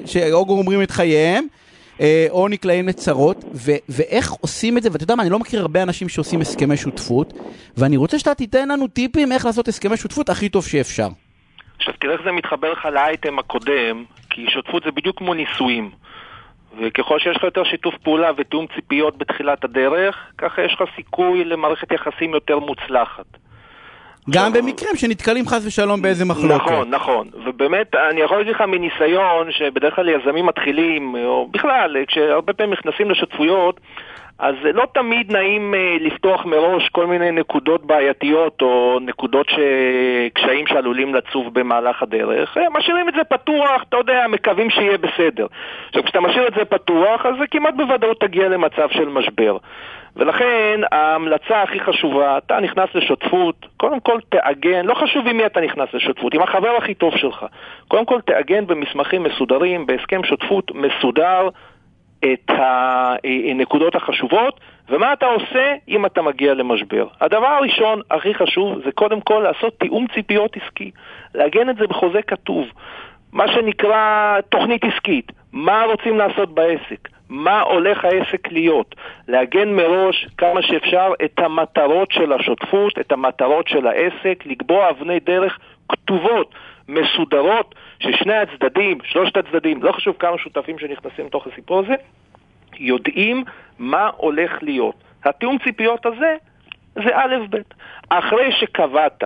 שאו 0.06 0.46
גומרים 0.56 0.82
את 0.82 0.92
חייהם, 0.92 1.48
אה, 2.02 2.28
או 2.30 2.48
נקלעים 2.48 2.88
לצרות, 2.88 3.46
ו- 3.54 3.82
ואיך 3.90 4.32
עושים 4.32 4.78
את 4.78 4.84
זה, 4.84 4.90
ואתה 4.92 5.04
יודע 5.04 5.16
מה, 5.16 5.24
אני 5.24 5.30
לא 5.30 5.40
מכיר 5.40 5.62
הרבה 5.62 5.84
אנשים 5.84 6.10
שעושים 6.10 6.42
הסכמי 6.42 6.78
שותפות, 6.78 7.34
ואני 7.78 7.98
רוצה 7.98 8.20
שאתה 8.20 8.36
תיתן 8.36 8.70
לנו 8.70 8.88
טיפים 8.88 9.32
איך 9.32 9.46
לעשות 9.46 9.68
הסכמי 9.68 9.98
שותפות 9.98 10.30
הכי 10.30 10.50
טוב 10.50 10.66
שאפשר. 10.66 11.08
עכשיו 11.78 11.94
תראה 12.00 12.14
איך 12.14 12.22
זה 12.26 12.32
מתחבר 12.32 12.72
לך 12.72 12.86
לאייטם 12.86 13.40
הקודם, 13.40 14.04
כי 14.30 14.46
שותפות 14.50 14.84
זה 14.84 14.92
בדיוק 14.92 15.18
כמו 15.18 15.34
נישואים. 15.34 15.92
וככל 16.82 17.20
שיש 17.20 17.38
לך 17.38 17.44
יותר 17.44 17.64
שיתוף 17.64 17.96
פעולה 18.04 18.32
ותיאום 18.38 18.66
ציפיות 18.76 19.18
בתחילת 19.18 19.64
הדרך, 19.64 20.16
ככה 20.38 20.62
יש 20.62 20.74
לך 20.74 20.90
סיכוי 20.96 21.46
למערכת 21.46 21.92
יחסים 21.92 22.34
יותר 22.34 22.60
מוצלחת. 22.60 23.26
גם 24.30 24.54
במקרים 24.54 24.96
שנתקלים 24.96 25.48
חס 25.48 25.66
ושלום 25.66 26.02
באיזה 26.02 26.26
מחלוקת. 26.26 26.54
נכון, 26.56 26.90
נכון. 26.90 27.28
ובאמת, 27.46 27.96
אני 28.12 28.22
יכול 28.22 28.38
להגיד 28.38 28.56
לך 28.56 28.62
מניסיון, 28.62 29.52
שבדרך 29.52 29.96
כלל 29.96 30.10
יזמים 30.10 30.46
מתחילים, 30.46 31.16
או 31.16 31.48
בכלל, 31.52 31.96
כשהרבה 32.08 32.54
פעמים 32.54 32.74
נכנסים 32.74 33.12
לשותפויות, 33.12 33.80
אז 34.40 34.56
לא 34.74 34.84
תמיד 34.94 35.32
נעים 35.32 35.74
uh, 35.74 36.04
לפתוח 36.04 36.46
מראש 36.46 36.90
כל 36.90 37.06
מיני 37.08 37.32
נקודות 37.32 37.86
בעייתיות 37.86 38.62
או 38.62 39.00
נקודות 39.02 39.50
ש... 39.50 39.56
קשיים 40.34 40.68
שעלולים 40.68 41.16
לצוף 41.16 41.48
במהלך 41.54 42.04
הדרך. 42.04 42.58
אה, 42.58 42.70
משאירים 42.70 43.10
את 43.10 43.14
זה 43.14 43.24
פתוח, 43.24 43.84
אתה 43.90 43.98
יודע, 43.98 44.26
מקווים 44.30 44.70
שיהיה 44.70 44.98
בסדר. 44.98 45.48
עכשיו, 45.88 46.04
כשאתה 46.04 46.20
משאיר 46.20 46.48
את 46.48 46.54
זה 46.54 46.66
פתוח, 46.66 47.26
אז 47.26 47.36
זה 47.40 47.46
כמעט 47.52 47.74
בוודאות 47.74 48.20
תגיע 48.20 48.50
למצב 48.50 48.90
של 48.92 49.10
משבר. 49.10 49.58
ולכן 50.16 50.82
ההמלצה 50.92 51.62
הכי 51.62 51.80
חשובה, 51.80 52.38
אתה 52.38 52.60
נכנס 52.60 52.90
לשותפות, 52.96 53.66
קודם 53.78 54.00
כל 54.00 54.20
תעגן, 54.30 54.86
לא 54.86 54.94
חשוב 54.94 55.28
עם 55.28 55.38
מי 55.38 55.46
אתה 55.46 55.62
נכנס 55.62 55.90
לשותפות, 55.94 56.34
עם 56.34 56.42
החבר 56.42 56.76
הכי 56.78 56.94
טוב 56.94 57.18
שלך. 57.18 57.46
קודם 57.88 58.06
כל 58.06 58.22
תעגן 58.22 58.68
במסמכים 58.68 59.24
מסודרים, 59.24 59.86
בהסכם 59.86 60.24
שותפות 60.24 60.72
מסודר, 60.76 61.50
את 62.20 62.50
הנקודות 62.50 63.96
החשובות, 63.96 64.60
ומה 64.90 65.14
אתה 65.14 65.26
עושה 65.26 65.74
אם 65.88 66.06
אתה 66.06 66.22
מגיע 66.22 66.54
למשבר. 66.54 67.08
הדבר 67.22 67.48
הראשון, 67.48 68.02
הכי 68.12 68.34
חשוב, 68.34 68.82
זה 68.86 68.92
קודם 68.92 69.22
כל 69.22 69.48
לעשות 69.48 69.80
תיאום 69.80 70.06
ציפיות 70.14 70.58
עסקי. 70.58 70.92
לעגן 71.36 71.70
את 71.70 71.76
זה 71.76 71.88
בחוזה 71.88 72.22
כתוב. 72.22 72.68
מה 73.34 73.48
שנקרא 73.48 74.36
תוכנית 74.50 74.84
עסקית. 74.84 75.32
מה 75.54 75.84
רוצים 75.84 76.18
לעשות 76.18 76.54
בעסק? 76.54 77.10
מה 77.30 77.62
הולך 77.62 78.06
העסק 78.06 78.52
להיות, 78.52 78.96
לעגן 79.28 79.74
מראש 79.74 80.28
כמה 80.38 80.62
שאפשר 80.62 81.14
את 81.26 81.40
המטרות 81.40 82.12
של 82.12 82.34
השותפות, 82.34 83.00
את 83.00 83.12
המטרות 83.12 83.68
של 83.68 83.88
העסק, 83.88 84.44
לקבוע 84.46 84.90
אבני 84.90 85.20
דרך 85.20 85.60
כתובות, 85.90 86.56
מסודרות, 86.88 87.76
ששני 88.00 88.36
הצדדים, 88.36 88.98
שלושת 89.04 89.38
הצדדים, 89.38 89.84
לא 89.84 89.92
חשוב 89.92 90.16
כמה 90.20 90.38
שותפים 90.38 90.80
שנכנסים 90.80 91.26
לתוך 91.26 91.48
הסיפור 91.48 91.80
הזה, 91.80 91.96
יודעים 92.80 93.44
מה 93.80 94.10
הולך 94.18 94.52
להיות. 94.62 94.96
התיאום 95.24 95.58
ציפיות 95.64 96.06
הזה 96.06 96.36
זה 96.96 97.10
א' 97.14 97.36
ב'. 97.50 97.58
אחרי 98.10 98.52
שקבעת 98.52 99.24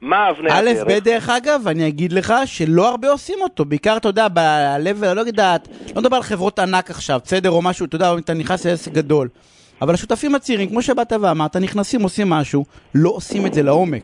מה 0.00 0.30
אבני 0.30 0.50
הדרך? 0.52 0.82
א', 0.82 0.84
ב', 0.84 0.98
דרך 0.98 1.28
אגב, 1.28 1.68
אני 1.68 1.88
אגיד 1.88 2.12
לך 2.12 2.34
שלא 2.44 2.88
הרבה 2.88 3.10
עושים 3.10 3.38
אותו, 3.40 3.64
בעיקר, 3.64 3.96
אתה 3.96 4.08
יודע, 4.08 4.28
ב-level, 4.34 5.14
לא 5.14 5.20
יודעת, 5.20 5.68
לא 5.96 6.02
מדבר 6.02 6.16
על 6.16 6.22
חברות 6.22 6.58
ענק 6.58 6.90
עכשיו, 6.90 7.20
בסדר, 7.24 7.50
או 7.50 7.62
משהו, 7.62 7.86
אתה 7.86 7.96
יודע, 7.96 8.12
אתה 8.18 8.34
נכנס 8.34 8.66
לעסק 8.66 8.92
גדול. 8.92 9.28
אבל 9.82 9.94
השותפים 9.94 10.34
הצעירים, 10.34 10.68
כמו 10.68 10.82
שבאת 10.82 11.12
ואמרת, 11.20 11.56
נכנסים, 11.56 12.02
עושים 12.02 12.30
משהו, 12.30 12.64
לא 12.94 13.10
עושים 13.10 13.46
את 13.46 13.54
זה 13.54 13.62
לעומק. 13.62 14.02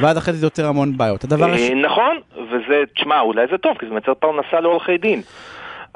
ואז 0.00 0.18
אחרי 0.18 0.34
זה 0.34 0.46
יוצר 0.46 0.66
המון 0.66 0.96
בעיות. 0.96 1.24
הדבר 1.24 1.48
אה, 1.50 1.54
הש... 1.54 1.70
נכון, 1.70 2.16
וזה, 2.36 2.82
תשמע, 2.94 3.20
אולי 3.20 3.46
זה 3.50 3.58
טוב, 3.58 3.76
כי 3.78 3.86
זה 3.86 3.92
מייצר 3.92 4.14
פרנסה 4.14 4.60
לעורכי 4.60 4.98
דין. 4.98 5.22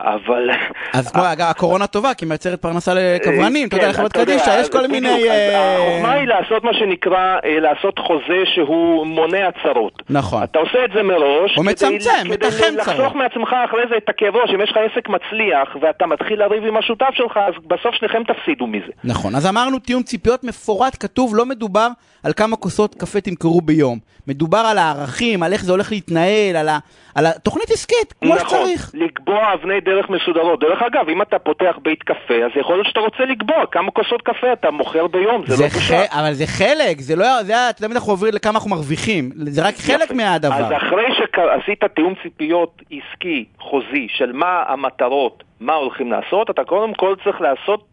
אבל... 0.04 0.50
אז 0.92 1.12
כמו, 1.12 1.22
אגב, 1.32 1.46
הקורונה 1.50 1.86
טובה, 1.86 2.14
כי 2.14 2.24
מייצרת 2.24 2.62
פרנסה 2.62 2.92
לקברנים, 2.94 3.68
אתה 3.68 3.76
יודע, 3.76 3.84
כן, 3.86 3.90
לחברת 3.90 4.16
יודע, 4.16 4.32
קדישא, 4.36 4.58
יש 4.60 4.68
כל 4.68 4.86
מיני... 4.86 5.28
אה, 5.28 5.76
החוכמה 5.78 6.12
היא 6.12 6.28
לעשות 6.28 6.64
מה 6.64 6.74
שנקרא, 6.74 7.16
אה, 7.44 7.60
לעשות 7.60 7.98
חוזה 7.98 8.42
שהוא 8.54 9.06
מונע 9.06 9.48
צרות. 9.62 10.02
נכון. 10.10 10.42
אתה 10.42 10.58
עושה 10.58 10.84
את 10.84 10.90
זה 10.94 11.02
מראש, 11.02 11.56
הוא 11.56 11.64
כדי- 11.64 11.72
מצמצם, 11.72 12.10
כדי 12.24 12.32
מתחם 12.46 12.74
לחסוך 12.76 12.94
צרות. 12.96 13.14
מעצמך 13.14 13.54
אחרי 13.68 13.82
זה 13.90 13.96
את 13.96 14.08
הכאב 14.08 14.36
ראש, 14.36 14.50
אם 14.54 14.60
יש 14.60 14.70
לך 14.70 14.76
עסק 14.92 15.08
מצליח 15.08 15.76
ואתה 15.80 16.06
מתחיל 16.06 16.38
לריב 16.38 16.64
עם 16.66 16.76
השותף 16.76 17.10
שלך, 17.14 17.36
אז 17.36 17.54
בסוף 17.66 17.94
שניכם 17.94 18.22
תפסידו 18.24 18.66
מזה. 18.66 18.92
נכון, 19.04 19.34
אז 19.34 19.46
אמרנו 19.46 19.78
תיאום 19.78 20.02
ציפיות 20.02 20.44
מפורט, 20.44 20.96
כתוב, 21.00 21.36
לא 21.36 21.46
מדובר 21.46 21.88
על 22.24 22.32
כמה 22.32 22.56
כוסות 22.56 22.94
קפה 22.94 23.20
תמכרו 23.20 23.60
ביום. 23.60 23.98
מדובר 24.26 24.58
על 24.58 24.78
הערכים, 24.78 25.42
על 25.42 25.52
איך 25.52 25.64
זה 25.64 25.72
הולך 25.72 25.92
להתנהל, 25.92 26.56
על, 26.56 26.68
ה, 26.68 26.78
על 27.14 27.26
התוכנית 27.26 27.70
עסקית, 27.70 28.14
כמו 28.20 28.34
נכון, 28.34 28.48
שצריך. 28.48 28.90
לקבוע 28.94 29.54
אבני 29.54 29.80
דרך 29.90 30.10
מסודרות. 30.10 30.60
דרך 30.60 30.82
אגב, 30.82 31.08
אם 31.08 31.22
אתה 31.22 31.38
פותח 31.38 31.78
בית 31.82 32.02
קפה, 32.02 32.34
אז 32.34 32.50
יכול 32.56 32.76
להיות 32.76 32.86
שאתה 32.86 33.00
רוצה 33.00 33.24
לקבוע 33.24 33.66
כמה 33.66 33.90
כוסות 33.90 34.22
קפה 34.22 34.52
אתה 34.52 34.70
מוכר 34.70 35.06
ביום, 35.06 35.42
זה, 35.46 35.56
זה 35.56 35.64
לא 35.64 35.68
ח... 35.68 35.74
בושה. 35.74 36.02
אבל 36.10 36.32
זה 36.32 36.46
חלק, 36.46 37.00
זה 37.00 37.16
לא, 37.16 37.42
זה, 37.42 37.70
אתה 37.70 37.78
תמיד 37.78 37.96
אנחנו 37.96 38.12
עוברים 38.12 38.34
לכמה 38.34 38.52
אנחנו 38.54 38.70
מרוויחים, 38.70 39.30
זה 39.34 39.68
רק 39.68 39.74
חלק 39.74 40.04
יפה. 40.04 40.14
מהדבר. 40.14 40.54
אז 40.54 40.72
אחרי 40.76 41.04
שעשית 41.16 41.84
תיאום 41.84 42.14
ציפיות 42.22 42.82
עסקי, 42.90 43.44
חוזי, 43.58 44.06
של 44.10 44.32
מה 44.32 44.62
המטרות, 44.68 45.42
מה 45.60 45.74
הולכים 45.74 46.12
לעשות, 46.12 46.50
אתה 46.50 46.64
קודם 46.64 46.94
כל 46.94 47.14
צריך 47.24 47.40
לעשות 47.40 47.90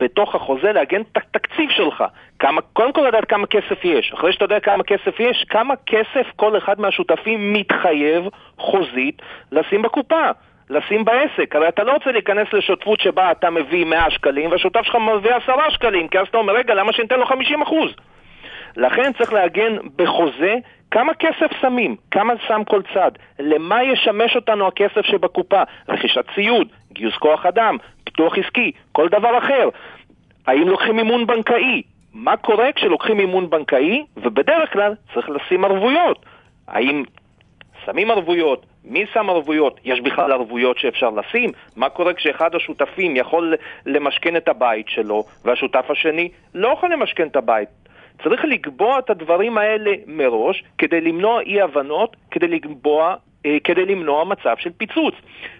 בתוך 0.00 0.34
החוזה, 0.34 0.72
לעגן 0.72 1.00
את 1.00 1.16
התקציב 1.16 1.70
שלך. 1.70 2.04
כמה, 2.38 2.60
קודם 2.72 2.92
כל 2.92 3.00
לדעת 3.08 3.24
כמה 3.24 3.46
כסף 3.46 3.84
יש. 3.84 4.12
אחרי 4.14 4.32
שאתה 4.32 4.44
יודע 4.44 4.60
כמה 4.60 4.84
כסף 4.84 5.20
יש, 5.20 5.44
כמה 5.48 5.74
כסף 5.86 6.26
כל 6.36 6.58
אחד 6.58 6.80
מהשותפים 6.80 7.52
מתחייב 7.52 8.24
חוזית 8.58 9.22
לשים 9.52 9.82
בקופה. 9.82 10.30
לשים 10.70 11.04
בעסק, 11.04 11.56
הרי 11.56 11.68
אתה 11.68 11.84
לא 11.84 11.92
רוצה 11.92 12.12
להיכנס 12.12 12.52
לשותפות 12.52 13.00
שבה 13.00 13.30
אתה 13.30 13.50
מביא 13.50 13.84
100 13.84 14.10
שקלים 14.10 14.50
והשותף 14.50 14.82
שלך 14.82 14.94
מביא 14.94 15.34
10 15.34 15.52
שקלים, 15.70 16.08
כי 16.08 16.18
אז 16.18 16.26
אתה 16.28 16.38
אומר, 16.38 16.52
רגע, 16.52 16.74
למה 16.74 16.92
שניתן 16.92 17.18
לו 17.18 17.26
50 17.26 17.62
אחוז? 17.62 17.90
לכן 18.76 19.12
צריך 19.12 19.32
לעגן 19.32 19.76
בחוזה 19.96 20.54
כמה 20.90 21.14
כסף 21.14 21.52
שמים, 21.60 21.96
כמה 22.10 22.32
שם 22.46 22.62
כל 22.64 22.82
צד, 22.94 23.10
למה 23.38 23.82
ישמש 23.82 24.36
אותנו 24.36 24.66
הכסף 24.66 25.06
שבקופה, 25.06 25.62
רכישת 25.88 26.24
ציוד, 26.34 26.68
גיוס 26.92 27.16
כוח 27.16 27.46
אדם, 27.46 27.76
פיתוח 28.04 28.38
עסקי, 28.38 28.72
כל 28.92 29.08
דבר 29.08 29.38
אחר. 29.38 29.68
האם 30.46 30.68
לוקחים 30.68 30.96
מימון 30.96 31.26
בנקאי? 31.26 31.82
מה 32.14 32.36
קורה 32.36 32.72
כשלוקחים 32.72 33.16
מימון 33.16 33.50
בנקאי? 33.50 34.04
ובדרך 34.16 34.72
כלל 34.72 34.94
צריך 35.14 35.28
לשים 35.30 35.64
ערבויות. 35.64 36.26
האם 36.68 37.04
שמים 37.86 38.10
ערבויות, 38.10 38.66
מי 38.84 39.04
שם 39.12 39.30
ערבויות? 39.30 39.80
יש 39.84 40.00
בכלל 40.00 40.32
ערבויות 40.32 40.78
שאפשר 40.78 41.10
לשים? 41.10 41.50
מה 41.76 41.88
קורה 41.88 42.14
כשאחד 42.14 42.54
השותפים 42.54 43.16
יכול 43.16 43.54
למשכן 43.86 44.36
את 44.36 44.48
הבית 44.48 44.88
שלו 44.88 45.24
והשותף 45.44 45.84
השני 45.88 46.28
לא 46.54 46.68
יכול 46.68 46.92
למשכן 46.92 47.28
את 47.28 47.36
הבית? 47.36 47.68
צריך 48.22 48.44
לקבוע 48.44 48.98
את 48.98 49.10
הדברים 49.10 49.58
האלה 49.58 49.90
מראש 50.06 50.64
כדי 50.78 51.00
למנוע 51.00 51.40
אי 51.40 51.60
הבנות, 51.60 52.16
כדי 52.30 52.48
לקבוע 52.48 53.14
אה, 53.46 53.56
כדי 53.64 53.86
למנוע 53.86 54.24
מצב 54.24 54.54
של 54.58 54.70
פיצוץ. 54.76 55.14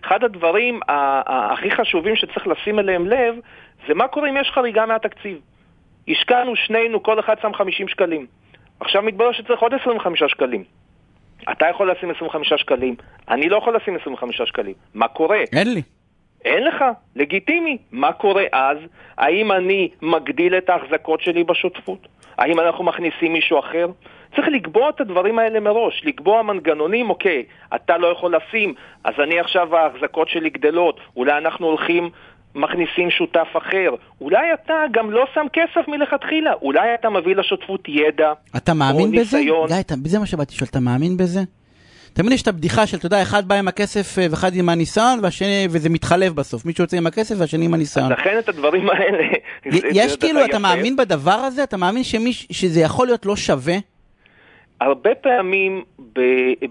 אחד 0.05 0.25
הדברים 0.25 0.81
הכי 1.27 1.71
חשובים 1.71 2.17
שצריך 2.17 2.47
לשים 2.47 2.79
אליהם 2.79 3.07
לב 3.07 3.35
זה 3.89 3.95
מה 3.95 4.09
קורה 4.09 4.29
אם 4.29 4.37
יש 4.37 4.51
חריגה 4.51 4.87
מהתקציב. 4.87 5.41
השקענו 6.09 6.57
שנינו, 6.57 7.03
כל 7.03 7.21
אחד 7.21 7.35
שם 7.43 7.55
50 7.55 7.89
שקלים. 7.89 8.27
עכשיו 8.81 9.03
מתברר 9.03 9.33
שצריך 9.33 9.61
עוד 9.61 9.75
25 9.75 10.23
שקלים. 10.23 10.65
אתה 11.53 11.67
יכול 11.69 11.91
לשים 11.91 12.11
25 12.11 12.53
שקלים, 12.57 12.95
אני 13.29 13.49
לא 13.49 13.57
יכול 13.57 13.77
לשים 13.77 13.97
25 14.01 14.43
שקלים. 14.43 14.75
מה 14.95 15.09
קורה? 15.09 15.41
אין 15.53 15.75
לי. 15.75 15.83
אין 16.45 16.65
לך, 16.65 16.85
לגיטימי. 17.17 17.79
מה 17.93 18.13
קורה 18.13 18.45
אז? 18.53 18.79
האם 19.19 19.53
אני 19.53 19.89
מגדיל 20.03 20.55
את 20.55 20.71
ההחזקות 20.71 21.21
שלי 21.21 21.45
בשותפות? 21.45 22.09
האם 22.39 22.61
אנחנו 22.61 22.85
מכניסים 22.85 23.33
מישהו 23.33 23.59
אחר? 23.59 23.87
צריך 24.37 24.49
לקבוע 24.49 24.89
את 24.89 25.01
הדברים 25.01 25.39
האלה 25.39 25.61
מראש, 25.61 26.03
לקבוע 26.05 26.43
מנגנונים, 26.43 27.11
אוקיי, 27.11 27.43
אתה 27.75 27.99
לא 27.99 28.07
יכול 28.07 28.35
לשים, 28.37 28.75
אז 29.05 29.15
אני 29.23 29.41
עכשיו 29.41 29.77
ההחזקות 29.77 30.29
שלי 30.29 30.51
גדלות, 30.51 31.01
אולי 31.17 31.39
אנחנו 31.39 31.67
הולכים, 31.67 32.11
מכניסים 32.57 33.11
שותף 33.11 33.49
אחר, 33.59 33.91
אולי 34.21 34.53
אתה 34.55 34.75
גם 34.93 35.11
לא 35.11 35.25
שם 35.35 35.47
כסף 35.53 35.89
מלכתחילה, 35.89 36.53
אולי 36.63 36.95
אתה 36.95 37.11
מביא 37.11 37.37
לשותפות 37.37 37.81
ידע, 37.89 38.33
אתה 38.57 38.75
מאמין 38.75 39.13
בזה? 39.13 39.41
גיא, 39.41 39.81
אתה- 39.81 39.95
זה 40.05 40.19
מה 40.19 40.27
שבאתי 40.27 40.55
לשאול, 40.55 40.69
אתה 40.71 40.81
מאמין 40.81 41.17
בזה? 41.17 41.41
תמיד 42.13 42.33
יש 42.33 42.43
את 42.43 42.49
הבדיחה 42.49 42.87
של, 42.87 42.97
אתה 42.97 43.07
יודע, 43.07 43.23
אחד 43.23 43.49
בא 43.49 43.55
עם 43.55 43.69
הכסף 43.69 44.19
אה, 44.19 44.27
ואחד 44.31 44.55
עם 44.55 44.69
הניסיון, 44.69 45.19
והשני, 45.23 45.67
וזה 45.71 45.89
מתחלף 45.89 46.33
בסוף. 46.33 46.65
מישהו 46.67 46.85
יוצא 46.85 46.97
עם 46.97 47.07
הכסף 47.07 47.35
והשני 47.39 47.65
עם 47.65 47.75
הניסיון. 47.75 48.13
לכן 48.13 48.39
את 48.39 48.49
הדברים 48.49 48.91
האלה... 48.91 49.25
יש 49.93 50.17
כאילו, 50.17 50.45
אתה. 50.45 50.59
מאמין 50.59 50.97
בדבר 50.97 51.33
הזה? 51.33 51.63
אתה 51.63 51.77
מאמין 51.77 52.03
שזה 52.51 52.81
יכול 52.81 53.07
להיות 53.07 53.27
לא 53.27 53.37
שווה? 53.37 53.75
הרבה 54.81 55.15
פעמים 55.15 55.85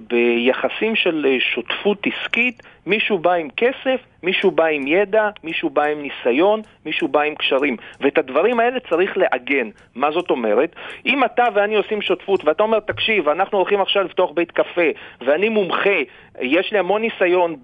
ביחסים 0.10 0.96
של 0.96 1.26
אה, 1.30 1.38
שותפות 1.56 1.98
עסקית, 2.08 2.64
מישהו 2.86 3.20
בא 3.20 3.34
עם 3.34 3.48
כסף, 3.58 4.00
מישהו 4.24 4.52
בא 4.52 4.66
עם 4.66 4.88
ידע, 4.88 5.30
מישהו 5.44 5.70
בא 5.70 5.84
עם 5.84 6.02
ניסיון, 6.02 6.62
מישהו 6.86 7.08
בא 7.08 7.22
עם 7.22 7.36
קשרים. 7.36 7.78
ואת 8.02 8.18
הדברים 8.18 8.60
האלה 8.60 8.80
צריך 8.80 9.18
לעגן. 9.18 9.70
מה 9.96 10.12
זאת 10.12 10.30
אומרת? 10.30 10.76
אם 11.06 11.24
אתה 11.24 11.44
ואני 11.54 11.76
עושים 11.76 12.02
שותפות, 12.02 12.46
ואתה 12.46 12.64
אומר, 12.64 12.80
תקשיב, 12.80 13.30
אנחנו 13.30 13.58
הולכים 13.58 13.82
עכשיו 13.82 14.04
לפתוח 14.04 14.32
בית 14.32 14.52
קפה, 14.52 14.90
ואני 15.22 15.50
מומחה, 15.50 16.00
יש 16.42 16.72
לי 16.72 16.80
המון 16.80 17.02
ניסיון 17.02 17.56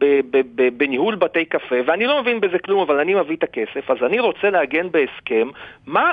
בניהול 0.78 1.16
בתי 1.16 1.46
קפה, 1.46 1.76
ואני 1.86 2.06
לא 2.06 2.22
מבין 2.22 2.40
בזה 2.40 2.60
כלום, 2.60 2.82
אבל 2.82 3.00
אני 3.00 3.14
מביא 3.14 3.36
את 3.36 3.44
הכסף, 3.44 3.92
אז 3.92 3.98
אני 4.04 4.20
רוצה 4.20 4.50
לעגן 4.50 4.92
בהסכם 4.92 5.48
מה 5.86 6.12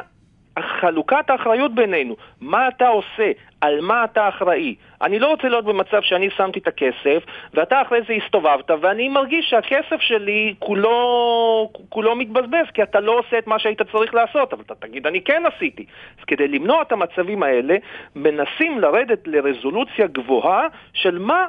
חלוקת 0.63 1.31
האחריות 1.31 1.75
בינינו, 1.75 2.17
מה 2.41 2.69
אתה 2.69 2.89
עושה, 2.89 3.31
על 3.61 3.81
מה 3.81 4.05
אתה 4.05 4.29
אחראי. 4.29 4.75
אני 5.03 5.19
לא 5.19 5.27
רוצה 5.27 5.49
להיות 5.49 5.65
במצב 5.65 6.03
שאני 6.03 6.31
שמתי 6.37 6.59
את 6.59 6.67
הכסף, 6.67 7.23
ואתה 7.55 7.83
אחרי 7.83 8.01
זה 8.09 8.13
הסתובבת, 8.13 8.71
ואני 8.81 9.09
מרגיש 9.09 9.51
שהכסף 9.51 10.01
שלי 10.01 10.55
כולו, 10.59 11.71
כולו 11.89 12.17
מתבזבז, 12.17 12.67
כי 12.75 12.83
אתה 12.83 13.01
לא 13.01 13.13
עושה 13.19 13.39
את 13.39 13.47
מה 13.47 13.59
שהיית 13.59 13.83
צריך 13.93 14.15
לעשות, 14.15 14.53
אבל 14.53 14.63
אתה 14.67 14.75
תגיד, 14.75 15.07
אני 15.07 15.21
כן 15.21 15.43
עשיתי. 15.47 15.87
אז 16.19 16.25
כדי 16.25 16.49
למנוע 16.49 16.83
את 16.83 16.93
המצבים 16.93 17.43
האלה, 17.43 17.77
מנסים 18.17 18.81
לרדת 18.81 19.27
לרזולוציה 19.27 20.07
גבוהה 20.07 20.67
של 20.93 21.19
מה 21.19 21.47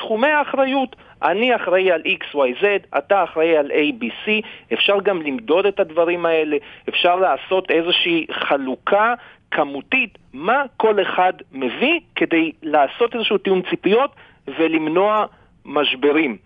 תחומי 0.00 0.26
האחריות. 0.26 0.96
אני 1.22 1.56
אחראי 1.56 1.92
על 1.92 2.02
XYZ, 2.02 2.64
אתה 2.98 3.24
אחראי 3.24 3.56
על 3.56 3.70
ABC, 3.70 4.30
אפשר 4.72 5.00
גם 5.02 5.22
למדוד 5.22 5.66
את 5.66 5.80
הדברים 5.80 6.26
האלה, 6.26 6.56
אפשר 6.88 7.16
לעשות 7.16 7.70
איזושהי 7.70 8.26
חלוקה 8.32 9.14
כמותית, 9.50 10.18
מה 10.32 10.62
כל 10.76 11.02
אחד 11.02 11.32
מביא 11.52 12.00
כדי 12.16 12.52
לעשות 12.62 13.14
איזשהו 13.14 13.38
תיאום 13.38 13.62
ציפיות 13.70 14.14
ולמנוע 14.58 15.26
משברים. 15.64 16.36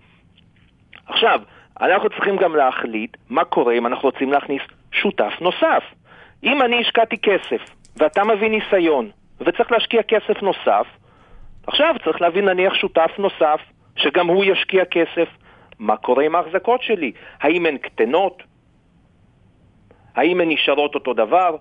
עכשיו, 1.06 1.40
אנחנו 1.80 2.08
צריכים 2.08 2.36
גם 2.36 2.56
להחליט 2.56 3.16
מה 3.30 3.44
קורה 3.44 3.74
אם 3.74 3.86
אנחנו 3.86 4.08
רוצים 4.08 4.32
להכניס 4.32 4.62
שותף 4.92 5.32
נוסף. 5.40 5.82
אם 6.44 6.62
אני 6.62 6.80
השקעתי 6.80 7.16
כסף 7.18 7.74
ואתה 7.96 8.24
מביא 8.24 8.48
ניסיון 8.48 9.10
וצריך 9.40 9.72
להשקיע 9.72 10.02
כסף 10.02 10.42
נוסף, 10.42 10.86
עכשיו 11.66 11.94
צריך 12.04 12.20
להביא 12.20 12.42
נניח 12.42 12.74
שותף 12.74 13.10
נוסף, 13.18 13.60
שגם 13.96 14.26
הוא 14.26 14.44
ישקיע 14.44 14.84
כסף. 14.84 15.28
מה 15.78 15.96
קורה 15.96 16.24
עם 16.24 16.34
ההחזקות 16.34 16.82
שלי? 16.82 17.12
האם 17.40 17.66
הן 17.66 17.78
קטנות? 17.78 18.42
האם 20.14 20.40
הן 20.40 20.48
נשארות 20.48 20.94
אותו 20.94 21.14
דבר? 21.14 21.56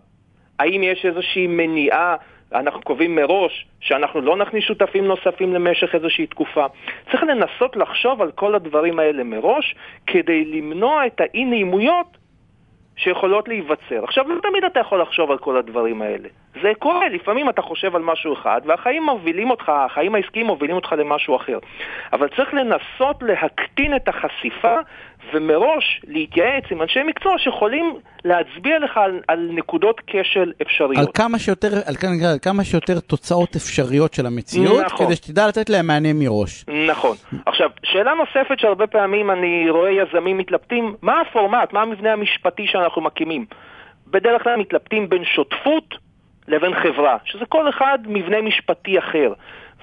האם 0.60 0.84
יש 0.84 1.06
איזושהי 1.06 1.48
מניעה, 1.48 2.16
אנחנו 2.54 2.82
קובעים 2.82 3.16
מראש, 3.16 3.68
שאנחנו 3.80 4.22
לא 4.22 4.38
נכניס 4.38 4.63
שותפים 4.63 5.06
נוספים 5.06 5.54
למשך 5.54 5.96
איזושהי 5.96 6.28
תקופה? 6.28 6.66
צריך 7.12 7.24
לנסות 7.24 7.76
לחשוב 7.76 8.22
על 8.22 8.32
כל 8.32 8.56
הדברים 8.56 9.00
האלה 9.00 9.24
מראש, 9.24 9.76
כדי 10.08 10.46
למנוע 10.46 11.06
את 11.06 11.22
האי 11.22 11.46
נעימויות 11.46 12.18
שיכולות 12.96 13.48
להיווצר. 13.48 14.04
עכשיו, 14.04 14.28
לא 14.28 14.42
תמיד 14.42 14.63
אתה 14.63 14.80
יכול 14.80 15.02
לחשוב 15.02 15.32
על 15.32 15.38
כל 15.38 15.58
הדברים 15.58 16.02
האלה. 16.02 16.30
זה 16.62 16.72
קורה, 16.80 17.10
לפעמים 17.10 17.50
אתה 17.50 17.62
חושב 17.62 17.96
על 17.96 18.02
משהו 18.02 18.34
אחד, 18.34 18.62
והחיים 18.66 19.04
מובילים 19.04 19.50
אותך, 19.52 19.70
החיים 19.70 20.16
העסקיים 20.16 20.46
מובילים 20.46 20.76
אותך 20.76 20.92
למשהו 20.98 21.36
אחר. 21.36 21.60
אבל 22.13 22.28
צריך 22.36 22.54
לנסות 22.54 23.24
להקטין 23.24 23.96
את 23.96 24.08
החשיפה, 24.08 24.76
ומראש 25.34 26.02
להתייעץ 26.08 26.63
עם 26.72 26.82
אנשי 26.82 27.04
מקצוע 27.04 27.38
שיכולים 27.38 27.94
להצביע 28.26 28.80
לך 28.80 28.98
על, 28.98 29.20
על 29.28 29.50
נקודות 29.52 30.02
כשל 30.08 30.52
אפשריות. 30.62 30.98
על 30.98 31.06
כמה 31.13 31.39
שיותר, 31.39 31.68
על, 31.86 31.96
כמה- 31.96 32.12
על 32.32 32.39
כמה 32.42 32.63
שיותר 32.63 33.00
תוצאות 33.00 33.56
אפשריות 33.56 34.13
של 34.13 34.26
המציאות, 34.26 34.86
נכון. 34.86 35.06
כדי 35.06 35.16
שתדע 35.16 35.48
לתת 35.48 35.70
להם 35.70 35.88
מענה 35.88 36.13
מראש. 36.13 36.66
נכון. 36.89 37.16
עכשיו, 37.46 37.70
שאלה 37.84 38.12
נוספת 38.13 38.60
שהרבה 38.60 38.88
פעמים 38.88 39.32
אני 39.32 39.70
רואה 39.70 39.92
יזמים 39.92 40.38
מתלבטים, 40.38 40.96
מה 41.02 41.22
הפורמט, 41.22 41.74
מה 41.74 41.82
המבנה 41.82 42.13
המשפטי 42.13 42.68
שאנחנו 42.68 43.02
מקימים? 43.02 43.46
בדרך 44.08 44.44
כלל 44.44 44.56
מתלבטים 44.56 45.10
בין 45.10 45.24
שותפות 45.26 45.96
לבין 46.48 46.74
חברה, 46.74 47.18
שזה 47.26 47.46
כל 47.46 47.70
אחד 47.70 48.00
מבנה 48.06 48.42
משפטי 48.42 49.00
אחר. 49.00 49.34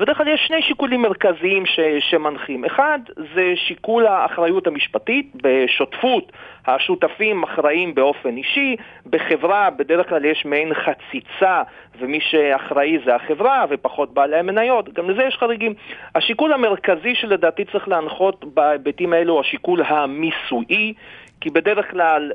בדרך 0.00 0.16
כלל 0.16 0.28
יש 0.28 0.40
שני 0.46 0.62
שיקולים 0.62 1.02
מרכזיים 1.02 1.66
ש, 1.66 1.80
שמנחים. 1.98 2.64
אחד, 2.64 2.98
זה 3.34 3.52
שיקול 3.56 4.06
האחריות 4.06 4.66
המשפטית. 4.66 5.26
בשותפות 5.42 6.32
השותפים 6.66 7.42
אחראים 7.42 7.94
באופן 7.94 8.36
אישי, 8.36 8.76
בחברה 9.06 9.70
בדרך 9.70 10.08
כלל 10.08 10.24
יש 10.24 10.44
מעין 10.44 10.72
חציצה 10.74 11.62
ומי 11.98 12.20
שאחראי 12.20 12.98
זה 13.04 13.14
החברה 13.14 13.64
ופחות 13.70 14.14
בעלי 14.14 14.36
המניות, 14.36 14.92
גם 14.94 15.10
לזה 15.10 15.22
יש 15.22 15.36
חריגים. 15.36 15.74
השיקול 16.14 16.52
המרכזי 16.52 17.14
שלדעתי 17.14 17.64
צריך 17.64 17.88
להנחות 17.88 18.44
בהיבטים 18.54 19.12
האלו 19.12 19.32
הוא 19.32 19.40
השיקול 19.40 19.82
המיסויי. 19.82 20.92
כי 21.40 21.50
בדרך 21.50 21.90
כלל 21.90 22.32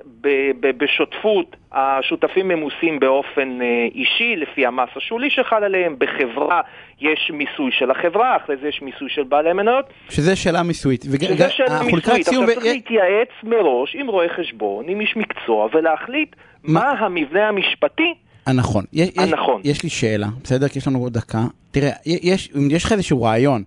בשותפות 0.77 1.55
השותפים 1.71 2.47
ממוסים 2.47 2.99
באופן 2.99 3.61
אה, 3.61 3.87
אישי 3.95 4.35
לפי 4.35 4.65
המס 4.65 4.89
השולי 4.95 5.29
שחל 5.29 5.63
עליהם, 5.63 5.95
בחברה 5.99 6.61
יש 7.01 7.31
מיסוי 7.33 7.71
של 7.79 7.91
החברה, 7.91 8.37
אחרי 8.37 8.55
זה 8.61 8.67
יש 8.67 8.81
מיסוי 8.81 9.09
של 9.09 9.23
בעלי 9.23 9.53
מניות. 9.53 9.85
שזה 10.09 10.35
שאלה 10.35 10.63
מיסויית. 10.63 11.01
שזה 11.01 11.49
שאלה 11.49 11.83
מיסויית, 11.83 12.27
עכשיו 12.27 12.45
צריך 12.45 12.63
להתייעץ 12.63 13.29
מראש 13.43 13.95
עם 13.95 14.07
רואה 14.07 14.27
חשבון, 14.29 14.85
עם 14.87 15.01
איש 15.01 15.15
מקצוע, 15.15 15.67
ולהחליט 15.73 16.35
מה 16.63 16.91
המבנה 16.91 17.47
המשפטי 17.47 18.13
הנכון. 18.45 18.85
הנכון. 19.17 19.61
יש 19.63 19.83
לי 19.83 19.89
שאלה, 19.89 20.27
בסדר? 20.43 20.67
כי 20.67 20.79
יש 20.79 20.87
לנו 20.87 20.99
עוד 20.99 21.13
דקה. 21.13 21.43
תראה, 21.71 21.91
יש, 22.05 22.51
יש 22.69 22.85
לך 22.85 22.91
איזשהו 22.91 23.23
רעיון. 23.23 23.63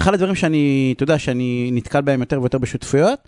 אחד 0.00 0.14
הדברים 0.14 0.34
שאני, 0.34 0.92
אתה 0.96 1.02
יודע, 1.02 1.18
שאני 1.18 1.70
נתקל 1.72 2.00
בהם 2.00 2.20
יותר 2.20 2.40
ויותר 2.40 2.58
בשותפויות, 2.58 3.18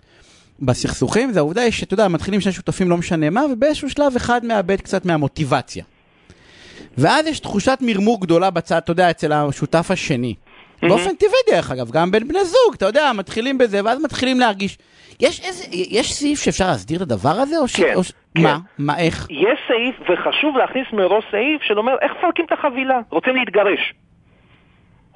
בסכסוכים, 0.61 1.31
זה 1.31 1.39
העובדה 1.39 1.71
שאתה 1.71 1.93
יודע, 1.93 2.07
מתחילים 2.07 2.41
שני 2.41 2.51
שותפים 2.51 2.89
לא 2.89 2.97
משנה 2.97 3.29
מה, 3.29 3.41
ובאיזשהו 3.51 3.89
שלב 3.89 4.15
אחד 4.15 4.45
מאבד 4.45 4.81
קצת 4.81 5.05
מהמוטיבציה. 5.05 5.83
ואז 6.97 7.27
יש 7.27 7.39
תחושת 7.39 7.77
מרמור 7.81 8.21
גדולה 8.21 8.49
בצד, 8.49 8.77
אתה 8.77 8.91
יודע, 8.91 9.09
אצל 9.09 9.33
השותף 9.33 9.91
השני. 9.91 10.35
Mm-hmm. 10.35 10.87
באופן 10.87 11.15
טבעי 11.15 11.55
דרך 11.55 11.71
אגב, 11.71 11.91
גם 11.91 12.11
בין 12.11 12.27
בני 12.27 12.45
זוג, 12.45 12.73
אתה 12.73 12.85
יודע, 12.85 13.11
מתחילים 13.15 13.57
בזה, 13.57 13.81
ואז 13.85 14.01
מתחילים 14.03 14.39
להרגיש. 14.39 14.77
יש 15.19 15.45
איזה, 15.45 15.63
יש 15.71 16.13
סעיף 16.13 16.41
שאפשר 16.41 16.67
להסדיר 16.67 16.97
את 16.97 17.01
הדבר 17.01 17.29
הזה? 17.29 17.57
או 17.57 17.67
ש... 17.67 17.75
כן, 17.75 17.93
או 17.95 18.03
ש... 18.03 18.11
כן. 18.35 18.41
מה? 18.43 18.57
מה, 18.77 18.99
איך? 18.99 19.27
יש 19.29 19.59
סעיף, 19.67 19.95
וחשוב 20.01 20.57
להכניס 20.57 20.87
מראש 20.93 21.23
סעיף 21.31 21.61
של 21.61 21.77
אומר, 21.77 21.95
איך 22.01 22.11
מפרקים 22.17 22.45
את 22.45 22.51
החבילה? 22.51 22.99
רוצים 23.09 23.35
להתגרש. 23.35 23.93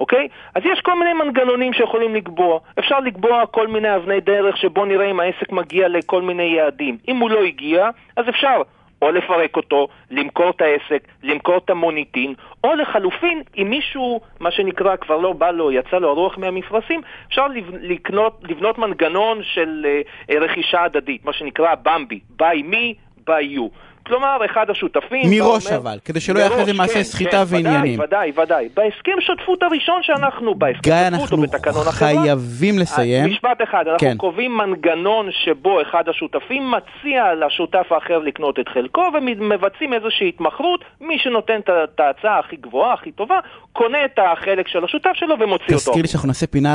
אוקיי? 0.00 0.28
אז 0.54 0.62
יש 0.72 0.80
כל 0.80 0.98
מיני 0.98 1.12
מנגנונים 1.12 1.72
שיכולים 1.72 2.14
לקבוע. 2.14 2.58
אפשר 2.78 3.00
לקבוע 3.00 3.46
כל 3.46 3.66
מיני 3.66 3.96
אבני 3.96 4.20
דרך 4.20 4.56
שבו 4.56 4.84
נראה 4.84 5.10
אם 5.10 5.20
העסק 5.20 5.52
מגיע 5.52 5.88
לכל 5.88 6.22
מיני 6.22 6.42
יעדים. 6.42 6.98
אם 7.08 7.16
הוא 7.16 7.30
לא 7.30 7.42
הגיע, 7.42 7.90
אז 8.16 8.28
אפשר 8.28 8.62
או 9.02 9.10
לפרק 9.10 9.56
אותו, 9.56 9.88
למכור 10.10 10.50
את 10.50 10.60
העסק, 10.60 11.08
למכור 11.22 11.56
את 11.56 11.70
המוניטין, 11.70 12.34
או 12.64 12.74
לחלופין, 12.74 13.42
אם 13.58 13.70
מישהו, 13.70 14.20
מה 14.40 14.50
שנקרא, 14.50 14.96
כבר 14.96 15.16
לא 15.16 15.32
בא 15.32 15.50
לו, 15.50 15.72
יצא 15.72 15.98
לו 15.98 16.08
הרוח 16.08 16.38
מהמפרשים, 16.38 17.00
אפשר 17.28 17.46
לקנות, 17.80 18.40
לבנות 18.42 18.78
מנגנון 18.78 19.42
של 19.42 19.86
uh, 20.28 20.34
רכישה 20.40 20.84
הדדית, 20.84 21.24
מה 21.24 21.32
שנקרא 21.32 21.74
במבי, 21.82 22.20
by 22.40 22.72
me, 22.72 22.94
by 23.26 23.56
you. 23.56 23.68
כלומר, 24.06 24.38
אחד 24.44 24.70
השותפים... 24.70 25.30
מראש 25.30 25.66
אומר, 25.66 25.76
אבל, 25.76 25.98
כדי 26.04 26.20
שלא 26.20 26.38
יהיה 26.38 26.48
אחרי 26.48 26.64
זה 26.64 26.72
מעשה 26.72 26.94
כן, 26.94 27.02
סחיטה 27.02 27.30
כן, 27.30 27.44
ועניינים. 27.48 28.00
ודאי, 28.00 28.30
ודאי, 28.30 28.42
ודאי. 28.42 28.68
בהסכם 28.74 29.20
שותפות 29.20 29.62
הראשון 29.62 30.00
שאנחנו, 30.02 30.54
בהסכם 30.54 30.90
שותפות 31.10 31.32
או 31.32 31.42
בתקנון 31.42 31.88
החברה... 31.88 32.08
גיא, 32.10 32.18
אנחנו 32.18 32.26
חייבים 32.26 32.78
לסיים. 32.78 33.30
משפט 33.30 33.62
אחד, 33.62 33.84
אנחנו 33.86 34.08
כן. 34.08 34.16
קובעים 34.16 34.56
מנגנון 34.56 35.28
שבו 35.44 35.82
אחד 35.82 36.08
השותפים 36.08 36.70
מציע 36.70 37.34
לשותף 37.46 37.86
האחר 37.90 38.18
לקנות 38.18 38.58
את 38.58 38.68
חלקו, 38.68 39.10
ומבצעים 39.14 39.92
איזושהי 39.92 40.28
התמחרות, 40.28 40.80
מי 41.00 41.18
שנותן 41.18 41.60
את 41.66 42.00
ההצעה 42.00 42.38
הכי 42.38 42.56
גבוהה, 42.56 42.94
הכי 42.94 43.12
טובה, 43.12 43.38
קונה 43.72 44.04
את 44.04 44.18
החלק 44.32 44.68
של 44.68 44.84
השותף 44.84 45.12
שלו 45.14 45.34
ומוציא 45.40 45.64
אותו. 45.64 45.76
תזכיר 45.76 46.02
לי 46.02 46.08
שאנחנו 46.08 46.28
נעשה 46.28 46.46
פינה 46.46 46.74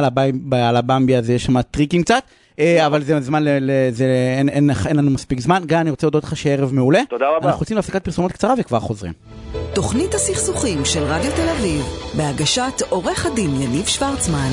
על 0.70 0.76
הבמבי 0.76 1.16
הזה, 1.16 1.34
יש 1.34 1.44
שם 1.44 1.62
טריקים 1.62 2.02
קצת. 2.02 2.24
אה, 2.60 2.86
אבל 2.86 3.02
זה 3.02 3.20
זמן, 3.20 3.48
אין 4.88 4.98
לנו 4.98 5.12
מספיק 5.12 5.40
זמן. 5.40 5.64
גיא, 5.66 5.78
אני 5.78 5.90
רוצה 5.90 6.08
להודות 6.08 6.24
לך 6.24 6.38
שערב 6.38 6.74
מעולה. 6.74 7.02
תודה 7.10 7.26
רבה. 7.38 7.48
אנחנו 7.48 7.64
יוצאים 7.64 7.76
להפסקת 7.76 8.04
פרסומות 8.04 8.32
קצרה 8.32 8.54
וכבר 8.58 8.80
חוזרים. 8.80 9.14
תוכנית 9.74 10.14
הסכסוכים 10.14 10.86
של 10.86 11.04
רדיו 11.04 11.32
תל 11.32 11.50
אביב, 11.50 11.86
בהגשת 12.18 12.82
עורך 12.90 13.26
הדין 13.26 13.50
יניב 13.62 13.86
שוורצמן. 13.86 14.50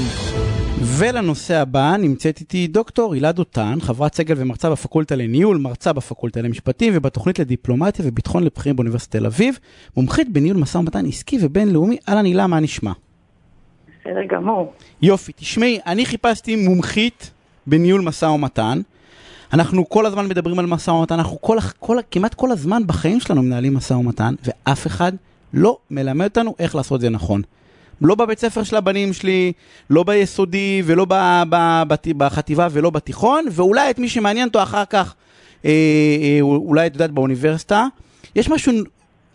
ולנושא 0.98 1.54
הבא 1.54 1.96
נמצאת 1.98 2.40
איתי 2.40 2.66
דוקטור 2.66 3.14
הילה 3.14 3.32
דותן, 3.32 3.78
חברת 3.80 4.14
סגל 4.14 4.34
ומרצה 4.38 4.70
בפקולטה 4.70 5.16
לניהול, 5.16 5.56
מרצה 5.56 5.92
בפקולטה 5.92 6.42
למשפטים 6.42 6.92
ובתוכנית 6.96 7.38
לדיפלומטיה 7.38 8.04
וביטחון 8.08 8.42
לבחירים 8.42 8.76
באוניברסיטת 8.76 9.16
תל 9.16 9.26
אביב, 9.26 9.58
מומחית 9.96 10.32
בניהול 10.32 10.56
משא 10.56 10.78
ומתן 10.78 11.06
עסקי 11.06 11.38
ובינלאומי. 11.42 11.96
אהלן 12.08 12.24
הילה, 12.24 12.46
מה 12.46 12.60
נשמע? 12.60 12.92
בסדר 13.88 14.24
גמור. 14.28 14.72
יופי, 15.02 15.32
תשמעי, 15.32 15.78
אני 15.86 16.06
חיפשתי 16.06 16.56
מומחית 16.56 17.30
בניהול 17.66 18.00
משא 18.00 18.24
ומתן. 18.24 18.80
אנחנו 19.52 19.88
כל 19.88 20.06
הזמן 20.06 20.28
מדברים 20.28 20.58
על 20.58 20.66
משא 20.66 20.90
ומתן, 20.90 21.14
אנחנו 21.14 21.40
כל, 21.40 21.58
כל, 21.78 21.98
כמעט 22.10 22.34
כל 22.34 22.50
הזמן 22.50 22.82
בחיים 22.86 23.20
שלנו 23.20 23.42
מנהלים 23.42 23.74
משא 23.74 23.94
ומתן, 23.94 24.34
ואף 24.44 24.86
אחד 24.86 25.12
לא 25.54 25.78
מלמד 25.90 26.24
אותנו 26.24 26.54
איך 26.58 26.74
לעשות 26.74 26.96
את 26.96 27.00
זה 27.00 27.10
נכון. 27.10 27.42
לא 28.00 28.14
בבית 28.14 28.38
ספר 28.38 28.62
של 28.62 28.76
הבנים 28.76 29.12
שלי, 29.12 29.52
לא 29.90 30.02
ביסודי 30.02 30.82
ולא 30.84 31.04
ב, 31.08 31.42
ב, 31.50 31.82
ב, 31.88 31.94
בחטיבה 32.16 32.68
ולא 32.70 32.90
בתיכון, 32.90 33.44
ואולי 33.50 33.90
את 33.90 33.98
מי 33.98 34.08
שמעניין 34.08 34.48
אותו 34.48 34.62
אחר 34.62 34.84
כך, 34.84 35.14
אה, 35.64 35.70
אה, 36.22 36.38
אולי 36.40 36.86
את 36.86 36.92
יודעת 36.92 37.10
באוניברסיטה. 37.10 37.86
יש 38.36 38.48
משהו, 38.48 38.72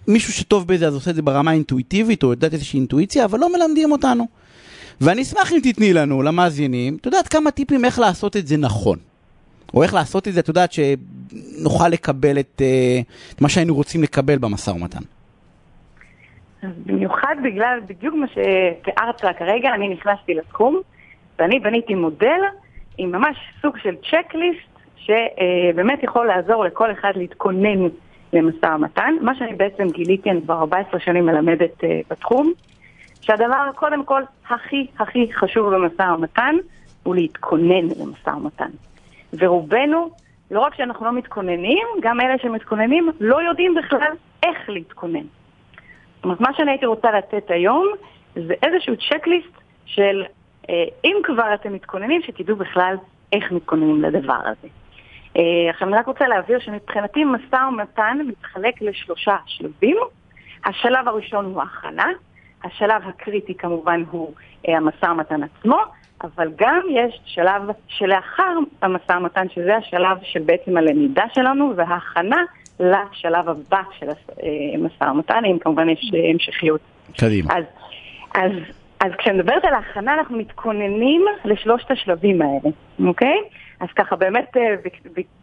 מישהו 0.08 0.34
שטוב 0.34 0.67
בזה 0.67 0.88
אז 0.88 0.94
עושה 0.94 1.12
את 1.12 1.15
זה 1.15 1.22
ברמה 1.22 1.52
האינטואיטיבית, 1.52 2.24
או 2.24 2.32
יודעת 2.32 2.54
איזושהי 2.54 2.78
אינטואיציה, 2.78 3.26
אבל 3.26 3.39
לא 3.39 3.54
מלמדים 3.54 3.91
אותנו. 3.91 4.28
ואני 5.02 5.22
אשמח 5.22 5.52
אם 5.54 5.58
תתני 5.64 5.94
לנו, 5.94 6.22
למאזינים, 6.22 6.98
את 7.02 7.06
יודעת 7.06 7.28
כמה 7.28 7.52
טיפים 7.52 7.86
איך 7.86 8.00
לעשות 8.00 8.38
את 8.38 8.48
זה 8.48 8.58
נכון. 8.58 8.98
או 9.74 9.84
איך 9.84 9.94
לעשות 9.94 10.28
את 10.28 10.34
זה, 10.34 10.40
את 10.40 10.48
יודעת, 10.48 10.72
שנוכל 10.72 11.88
לקבל 11.88 12.40
את, 12.40 12.62
אה, 12.62 13.00
את 13.36 13.42
מה 13.42 13.50
שהיינו 13.50 13.76
רוצים 13.76 14.04
לקבל 14.04 14.38
במשא 14.38 14.72
ומתן. 14.72 15.04
במיוחד 16.86 17.36
בגלל 17.44 17.80
בדיוק 17.88 18.16
מה 18.16 18.28
שתיארת 18.28 19.22
כרגע, 19.38 19.70
אני 19.74 19.90
נכנסתי 19.90 20.34
לתחום, 20.34 20.82
ואני 21.40 21.60
בניתי 21.60 21.96
מודל 21.96 22.42
עם 22.98 23.12
ממש 23.12 23.38
סוג 23.62 23.78
של 23.78 23.96
צ'קליסט, 23.96 24.72
שבאמת 24.98 26.04
יכול 26.04 26.28
לעזור 26.28 26.64
לכל 26.64 26.92
אחד 26.92 27.12
להתכונן 27.16 27.88
למשא 28.34 28.66
ומתן. 28.76 29.14
מה 29.22 29.36
שאני 29.36 29.54
בעצם 29.54 29.90
גיליתי, 29.90 30.32
אני 30.32 30.42
כבר 30.42 30.54
14 30.60 31.00
שנים 31.00 31.26
מלמדת 31.26 31.84
אה, 31.84 32.00
בתחום, 32.10 32.54
שהדבר 33.21 33.71
קודם 33.75 34.05
כל 34.05 34.21
הכי 34.49 34.88
הכי 34.99 35.34
חשוב 35.34 35.75
במשא 35.75 36.01
ומתן 36.01 36.55
הוא 37.03 37.15
להתכונן 37.15 37.88
למשא 37.99 38.29
ומתן. 38.29 38.69
ורובנו, 39.34 40.10
לא 40.51 40.60
רק 40.60 40.75
שאנחנו 40.75 41.05
לא 41.05 41.12
מתכוננים, 41.12 41.88
גם 42.01 42.21
אלה 42.21 42.38
שמתכוננים 42.41 43.10
לא 43.19 43.41
יודעים 43.41 43.75
בכלל 43.75 44.12
איך 44.43 44.69
להתכונן. 44.69 45.23
זאת 46.15 46.23
אומרת, 46.23 46.41
מה 46.41 46.53
שאני 46.53 46.71
הייתי 46.71 46.86
רוצה 46.86 47.12
לתת 47.12 47.51
היום 47.51 47.88
זה 48.36 48.53
איזשהו 48.63 48.93
צ'קליסט 49.10 49.57
של 49.86 50.23
אה, 50.69 50.84
אם 51.05 51.15
כבר 51.23 51.53
אתם 51.53 51.73
מתכוננים, 51.73 52.21
שתדעו 52.21 52.55
בכלל 52.55 52.95
איך 53.34 53.51
מתכוננים 53.51 54.01
לדבר 54.01 54.39
הזה. 54.45 54.67
אה, 55.38 55.69
עכשיו 55.69 55.88
אני 55.88 55.97
רק 55.97 56.07
רוצה 56.07 56.27
להבהיר 56.27 56.60
שמבחינתי 56.60 57.23
משא 57.23 57.55
ומתן 57.69 58.17
מתחלק 58.27 58.81
לשלושה 58.81 59.36
שלבים. 59.45 59.97
השלב 60.65 61.07
הראשון 61.07 61.45
הוא 61.45 61.62
הכנה, 61.62 62.07
השלב 62.63 63.02
הקריטי 63.08 63.54
כמובן 63.54 64.04
הוא 64.12 64.34
אה, 64.67 64.78
המשא 64.78 65.06
ומתן 65.06 65.43
עצמו, 65.43 65.78
אבל 66.24 66.52
גם 66.56 66.82
יש 66.89 67.19
שלב 67.26 67.62
שלאחר 67.88 68.54
המשא 68.82 69.12
ומתן, 69.12 69.50
שזה 69.50 69.76
השלב 69.76 70.17
של 70.24 70.39
בעצם 70.39 70.78
הלמידה 70.78 71.24
שלנו 71.34 71.74
וההכנה 71.76 72.43
לשלב 72.80 73.50
הבא 73.50 73.82
של 74.00 74.08
המשא 74.41 75.04
ומתן, 75.04 75.45
אם 75.45 75.58
כמובן 75.60 75.89
יש 75.89 76.12
אה, 76.13 76.30
המשכיות. 76.34 76.82
קדימה. 77.17 77.54
אז, 77.54 77.63
אז, 78.36 78.52
אז 79.00 79.12
כשאני 79.17 79.38
מדברת 79.38 79.65
על 79.65 79.74
ההכנה, 79.74 80.13
אנחנו 80.13 80.38
מתכוננים 80.38 81.26
לשלושת 81.45 81.91
השלבים 81.91 82.41
האלה, 82.41 82.76
אוקיי? 83.08 83.38
אז 83.80 83.88
ככה 83.95 84.15
באמת 84.15 84.58
אה, 84.58 84.76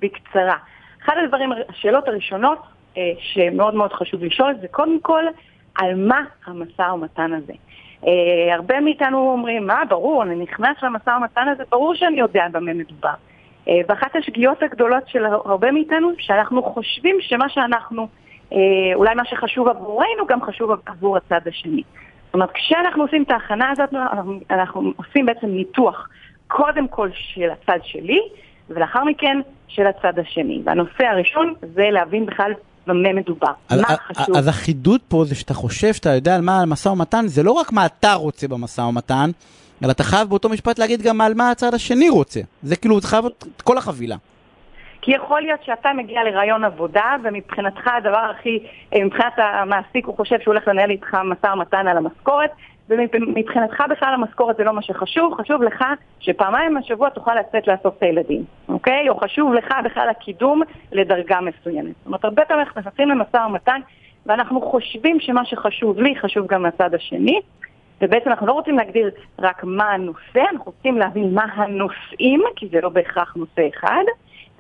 בקצרה. 0.00 0.57
אחד 1.04 1.14
הדברים, 1.24 1.52
השאלות 1.68 2.09
הראשונות 2.09 2.59
שמאוד 3.18 3.74
מאוד 3.74 3.92
חשוב 3.92 4.24
לשאול 4.24 4.54
זה 4.61 4.68
קודם 4.68 5.00
כל, 5.00 5.24
על 5.78 5.94
מה 5.94 6.20
המשא 6.46 6.82
ומתן 6.82 7.32
הזה. 7.32 7.52
Uh, 8.02 8.06
הרבה 8.52 8.80
מאיתנו 8.80 9.32
אומרים, 9.32 9.66
מה, 9.66 9.82
ברור, 9.88 10.22
אני 10.22 10.34
נכנס 10.34 10.82
למשא 10.82 11.10
ומתן 11.10 11.48
הזה, 11.48 11.62
ברור 11.70 11.94
שאני 11.94 12.20
יודע 12.20 12.46
במה 12.52 12.72
מדובר. 12.72 13.14
Uh, 13.66 13.70
ואחת 13.88 14.16
השגיאות 14.16 14.62
הגדולות 14.62 15.08
של 15.08 15.24
הרבה 15.24 15.72
מאיתנו, 15.72 16.08
שאנחנו 16.18 16.62
חושבים 16.62 17.16
שמה 17.20 17.48
שאנחנו, 17.48 18.08
uh, 18.50 18.54
אולי 18.94 19.14
מה 19.14 19.24
שחשוב 19.24 19.68
עבורנו, 19.68 20.26
גם 20.28 20.42
חשוב 20.42 20.70
עבור 20.86 21.16
הצד 21.16 21.48
השני. 21.48 21.82
זאת 22.26 22.34
אומרת, 22.34 22.50
כשאנחנו 22.52 23.02
עושים 23.02 23.22
את 23.22 23.30
ההכנה 23.30 23.70
הזאת, 23.70 23.94
אנחנו, 23.94 24.40
אנחנו 24.50 24.92
עושים 24.96 25.26
בעצם 25.26 25.46
ניתוח 25.46 26.08
קודם 26.48 26.88
כל 26.88 27.08
של 27.12 27.50
הצד 27.50 27.78
שלי, 27.82 28.20
ולאחר 28.70 29.04
מכן 29.04 29.40
של 29.68 29.86
הצד 29.86 30.18
השני. 30.18 30.60
והנושא 30.64 31.06
הראשון 31.06 31.54
זה 31.60 31.90
להבין 31.90 32.26
בכלל 32.26 32.52
במה 32.88 33.12
מדובר, 33.12 33.53
אז, 33.68 33.81
מה 33.81 33.96
חשוב. 33.96 34.37
אז 34.37 34.48
החידוד 34.48 35.01
פה 35.09 35.24
זה 35.24 35.35
שאתה 35.35 35.55
חושב 35.55 35.92
שאתה 35.92 36.14
יודע 36.14 36.35
על 36.35 36.40
מה 36.40 36.62
המשא 36.62 36.88
ומתן, 36.88 37.27
זה 37.27 37.42
לא 37.42 37.53
רק 37.53 37.72
מה 37.72 37.87
אתה 37.87 38.14
רוצה 38.14 38.48
במשא 38.48 38.81
ומתן, 38.81 39.31
אלא 39.85 39.90
אתה 39.90 40.03
חייב 40.03 40.29
באותו 40.29 40.48
משפט 40.48 40.79
להגיד 40.79 41.03
גם 41.03 41.20
על 41.20 41.35
מה 41.35 41.51
הצד 41.51 41.74
השני 41.74 42.09
רוצה. 42.09 42.40
זה 42.62 42.77
כאילו, 42.77 43.01
זה 43.01 43.09
חייב 43.09 43.24
את 43.27 43.62
כל 43.62 43.79
החבילה. 43.79 44.16
כי 45.03 45.14
יכול 45.14 45.40
להיות 45.40 45.61
שאתה 45.64 45.88
מגיע 45.96 46.24
לרעיון 46.24 46.64
עבודה, 46.64 47.16
ומבחינתך 47.22 47.87
הדבר 47.87 48.31
הכי, 48.31 48.59
אה, 48.94 49.05
מבחינת 49.05 49.33
המעסיק 49.37 50.07
הוא 50.07 50.16
חושב 50.16 50.37
שהוא 50.42 50.55
הולך 50.55 50.68
לנהל 50.68 50.90
איתך 50.90 51.14
משא 51.24 51.46
ומתן 51.46 51.87
על 51.88 51.96
המשכורת, 51.96 52.51
ומבחינתך 52.88 53.83
בכלל 53.90 54.14
המשכורת 54.14 54.57
זה 54.57 54.64
לא 54.64 54.72
מה 54.72 54.83
שחשוב, 54.83 55.35
חשוב 55.40 55.62
לך 55.62 55.85
שפעמיים 56.20 56.74
בשבוע 56.74 57.11
תוכל 57.11 57.35
לצאת 57.35 57.66
לאסוף 57.66 57.96
את 57.96 58.03
הילדים, 58.03 58.44
אוקיי? 58.68 59.09
או 59.09 59.16
חשוב 59.16 59.53
לך 59.53 59.74
בכלל 59.85 60.09
הקידום 60.09 60.62
לדרגה 60.92 61.40
מסוימת. 61.40 61.94
זאת 61.96 62.07
אומרת, 62.07 62.24
הרבה 62.24 62.44
פעמים 62.44 62.66
אנחנו 62.66 62.81
נכנסים 62.81 63.09
למשא 63.09 63.37
ומתן, 63.37 63.81
ואנחנו 64.27 64.61
חושבים 64.61 65.20
שמה 65.20 65.44
שחשוב 65.44 66.01
לי 66.01 66.16
חשוב 66.16 66.46
גם 66.46 66.66
לצד 66.66 66.94
השני, 66.94 67.40
ובעצם 68.01 68.31
אנחנו 68.31 68.46
לא 68.46 68.53
רוצים 68.53 68.79
להגדיר 68.79 69.11
רק 69.38 69.64
מה 69.64 69.90
הנושא, 69.90 70.42
אנחנו 70.53 70.72
רוצים 70.77 70.98
להבין 70.98 71.35
מה 71.35 71.44
הנושאים, 71.55 72.42
כי 72.57 72.68
זה 72.68 72.81
לא 72.81 72.88
בהכרח 72.88 73.35
נושא 73.37 73.68
אחד, 73.68 74.05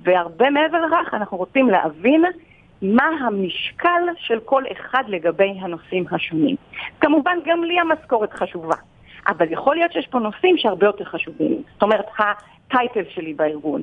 והרבה 0.02 0.50
מעבר 0.50 0.78
לכך 0.86 1.14
אנחנו 1.14 1.36
רוצים 1.36 1.70
להבין 1.70 2.24
מה 2.82 3.08
המשקל 3.20 4.02
של 4.16 4.40
כל 4.44 4.62
אחד 4.72 5.02
לגבי 5.08 5.54
הנושאים 5.60 6.04
השונים. 6.10 6.56
כמובן 7.00 7.38
גם 7.44 7.64
לי 7.64 7.80
המשכורת 7.80 8.32
חשובה, 8.32 8.76
אבל 9.28 9.52
יכול 9.52 9.76
להיות 9.76 9.92
שיש 9.92 10.06
פה 10.06 10.18
נושאים 10.18 10.56
שהרבה 10.58 10.86
יותר 10.86 11.04
חשובים. 11.04 11.62
זאת 11.72 11.82
אומרת, 11.82 12.06
הטייטל 12.18 13.04
שלי 13.14 13.34
בארגון, 13.34 13.82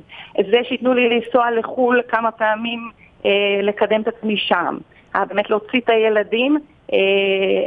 זה 0.50 0.58
שייתנו 0.68 0.94
לי 0.94 1.08
לנסוע 1.08 1.50
לחו"ל 1.50 2.02
כמה 2.08 2.30
פעמים 2.30 2.90
אה, 3.26 3.30
לקדם 3.62 4.00
את 4.00 4.08
עצמי 4.08 4.36
שם, 4.36 4.78
אה, 5.16 5.24
באמת 5.24 5.50
להוציא 5.50 5.80
את 5.80 5.88
הילדים 5.88 6.58
אה, 6.92 6.98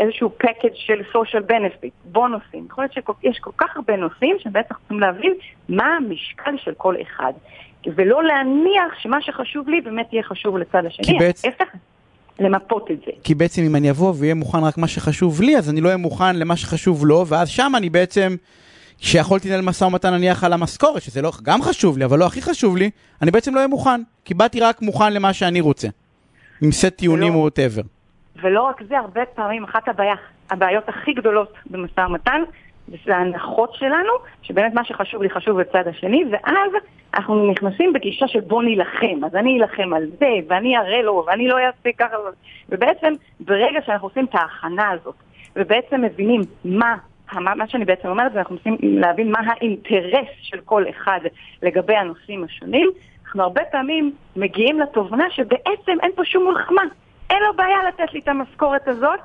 איזשהו 0.03 0.29
פקאג' 0.29 0.71
של 0.73 1.01
social 1.13 1.51
benefit, 1.51 1.91
בונוסים. 2.05 2.65
יכול 2.69 2.83
להיות 2.83 2.93
שיש 2.93 3.39
כל 3.39 3.51
כך 3.57 3.75
הרבה 3.75 3.95
נושאים 3.95 4.35
שבעצם 4.39 4.73
צריכים 4.73 4.99
להבין 4.99 5.33
מה 5.69 5.95
המשקל 5.95 6.57
של 6.57 6.73
כל 6.77 6.95
אחד. 7.01 7.33
ולא 7.87 8.23
להניח 8.23 8.99
שמה 8.99 9.21
שחשוב 9.21 9.69
לי 9.69 9.81
באמת 9.81 10.13
יהיה 10.13 10.23
חשוב 10.23 10.57
לצד 10.57 10.85
השני. 10.85 11.05
כי 11.05 11.13
בעצם... 11.19 11.49
למפות 12.39 12.91
את 12.91 12.97
זה. 13.05 13.11
כי 13.23 13.35
בעצם 13.35 13.61
אם 13.61 13.75
אני 13.75 13.89
אבוא 13.89 14.13
ואהיה 14.19 14.33
מוכן 14.33 14.57
רק 14.57 14.77
מה 14.77 14.87
שחשוב 14.87 15.41
לי, 15.41 15.57
אז 15.57 15.69
אני 15.69 15.81
לא 15.81 15.87
אהיה 15.87 15.97
מוכן 15.97 16.35
למה 16.35 16.55
שחשוב 16.55 17.05
לו, 17.05 17.27
ואז 17.27 17.49
שם 17.49 17.71
אני 17.77 17.89
בעצם, 17.89 18.35
כשיכולתי 18.99 19.49
לנהל 19.49 19.61
משא 19.61 19.83
ומתן 19.83 20.13
נניח 20.13 20.43
על 20.43 20.53
המשכורת, 20.53 21.01
שזה 21.01 21.21
לא, 21.21 21.31
גם 21.43 21.61
חשוב 21.61 21.97
לי, 21.97 22.05
אבל 22.05 22.19
לא 22.19 22.25
הכי 22.25 22.41
חשוב 22.41 22.77
לי, 22.77 22.89
אני 23.21 23.31
בעצם 23.31 23.53
לא 23.53 23.57
אהיה 23.57 23.67
מוכן. 23.67 24.01
כי 24.25 24.33
באתי 24.33 24.59
רק 24.59 24.81
מוכן 24.81 25.13
למה 25.13 25.33
שאני 25.33 25.61
רוצה. 25.61 25.87
עם 26.61 26.71
סט 26.71 26.95
טיעונים 26.95 27.35
או 27.35 27.39
whatever. 27.39 27.81
ולא 28.43 28.61
רק 28.61 28.81
זה, 28.89 28.97
הרבה 28.97 29.21
פעמים 29.35 29.63
אחת 29.63 29.87
הבעיה, 29.87 30.15
הבעיות 30.51 30.89
הכי 30.89 31.13
גדולות 31.13 31.53
במשא 31.65 32.01
ומתן, 32.01 32.41
זה 33.05 33.15
ההנחות 33.15 33.73
שלנו, 33.73 34.13
שבאמת 34.41 34.73
מה 34.73 34.83
שחשוב 34.83 35.23
לי 35.23 35.29
חשוב 35.29 35.59
לצד 35.59 35.87
השני, 35.87 36.23
ואז 36.31 36.71
אנחנו 37.13 37.51
נכנסים 37.51 37.93
בגישה 37.93 38.27
של 38.27 38.39
בוא 38.39 38.63
נילחם, 38.63 39.25
אז 39.25 39.35
אני 39.35 39.61
אלחם 39.61 39.93
על 39.93 40.05
זה, 40.19 40.29
ואני 40.47 40.77
אראה 40.77 41.01
לו, 41.01 41.23
ואני 41.27 41.47
לא 41.47 41.57
אעשה 41.59 41.89
ככה, 41.97 42.15
ובעצם 42.69 43.13
ברגע 43.39 43.79
שאנחנו 43.85 44.07
עושים 44.07 44.25
את 44.25 44.35
ההכנה 44.35 44.89
הזאת, 44.89 45.15
ובעצם 45.55 46.01
מבינים 46.01 46.41
מה, 46.65 46.95
מה, 47.33 47.55
מה 47.55 47.67
שאני 47.67 47.85
בעצם 47.85 48.07
אומרת, 48.07 48.31
ואנחנו 48.35 48.55
מנסים 48.55 48.77
להבין 48.81 49.31
מה 49.31 49.39
האינטרס 49.45 50.27
של 50.41 50.59
כל 50.65 50.83
אחד 50.89 51.19
לגבי 51.61 51.95
הנושאים 51.95 52.43
השונים, 52.43 52.89
אנחנו 53.25 53.43
הרבה 53.43 53.61
פעמים 53.71 54.11
מגיעים 54.35 54.79
לתובנה 54.79 55.25
שבעצם 55.29 55.97
אין 56.03 56.11
פה 56.15 56.25
שום 56.25 56.47
מלחמה, 56.47 56.81
אין 57.29 57.43
לו 57.43 57.53
בעיה 57.55 57.77
לתת 57.87 58.13
לי 58.13 58.19
את 58.19 58.27
המשכורת 58.27 58.87
הזאת, 58.87 59.19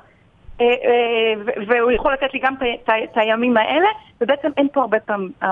והוא 1.67 1.91
יכול 1.91 2.13
לתת 2.13 2.33
לי 2.33 2.39
גם 2.39 2.53
את 2.87 3.17
הימים 3.17 3.57
האלה, 3.57 3.87
ובעצם 4.21 4.47
אין 4.57 4.67
פה 4.73 4.81
הרבה 4.81 4.99
פעמים, 4.99 5.31
אה, 5.43 5.49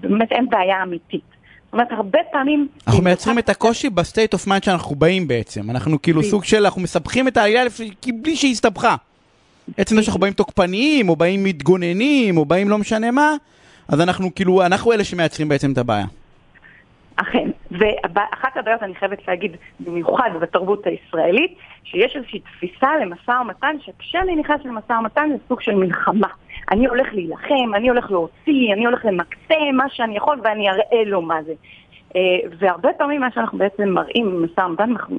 באמת 0.00 0.32
אין 0.32 0.48
בעיה 0.50 0.82
אמיתית. 0.82 1.20
זאת 1.64 1.72
אומרת, 1.72 1.92
הרבה 1.92 2.18
פעמים... 2.32 2.68
אנחנו 2.86 3.02
מייצרים 3.02 3.38
את 3.38 3.48
הקושי 3.48 3.90
ב 3.90 3.97
state 3.97 4.32
of 4.32 4.46
mind 4.46 4.64
שאנחנו 4.64 4.96
באים 4.96 5.28
בעצם. 5.28 5.70
אנחנו 5.70 6.02
כאילו 6.02 6.22
סוג 6.22 6.44
של, 6.44 6.64
אנחנו 6.64 6.80
מסבכים 6.80 7.28
את 7.28 7.36
העלילה 7.36 7.64
בלי 8.06 8.36
שהיא 8.36 8.52
הסתבכה. 8.52 8.96
עצם 9.76 9.96
זה 9.96 10.02
שאנחנו 10.02 10.20
באים 10.20 10.32
תוקפניים, 10.32 11.08
או 11.08 11.16
באים 11.16 11.44
מתגוננים, 11.44 12.36
או 12.36 12.44
באים 12.44 12.68
לא 12.68 12.78
משנה 12.78 13.10
מה, 13.10 13.34
אז 13.88 14.00
אנחנו 14.00 14.34
כאילו, 14.34 14.62
אנחנו 14.66 14.92
אלה 14.92 15.04
שמייצרים 15.04 15.48
בעצם 15.48 15.72
את 15.72 15.78
הבעיה. 15.78 16.06
אכן, 17.16 17.50
ואחת 17.70 18.56
הבעיות, 18.56 18.82
אני 18.82 18.94
חייבת 18.94 19.28
להגיד, 19.28 19.56
במיוחד 19.80 20.30
בתרבות 20.40 20.86
הישראלית, 20.86 21.58
שיש 21.84 22.16
איזושהי 22.16 22.40
תפיסה 22.40 22.96
למשא 22.96 23.30
ומתן, 23.30 23.76
שכשאני 23.80 24.36
נכנס 24.36 24.60
למשא 24.64 24.92
ומתן 24.92 25.28
זה 25.32 25.36
סוג 25.48 25.60
של 25.60 25.74
מלחמה. 25.74 26.28
אני 26.70 26.86
הולך 26.86 27.14
להילחם, 27.14 27.74
אני 27.74 27.88
הולך 27.88 28.10
להוציא, 28.10 28.72
אני 28.72 28.86
הולך 28.86 29.04
למקסם 29.04 29.74
מה 29.74 29.88
שאני 29.88 30.16
יכול 30.16 30.40
ואני 30.44 30.70
אראה 30.70 31.04
לו 31.06 31.22
מה 31.22 31.42
זה. 31.42 31.52
אה, 32.16 32.20
והרבה 32.58 32.88
פעמים 32.92 33.20
מה 33.20 33.30
שאנחנו 33.30 33.58
בעצם 33.58 33.88
מראים 33.88 34.30
במשא 34.30 34.60
ומתן, 34.60 34.90
אנחנו 34.90 35.16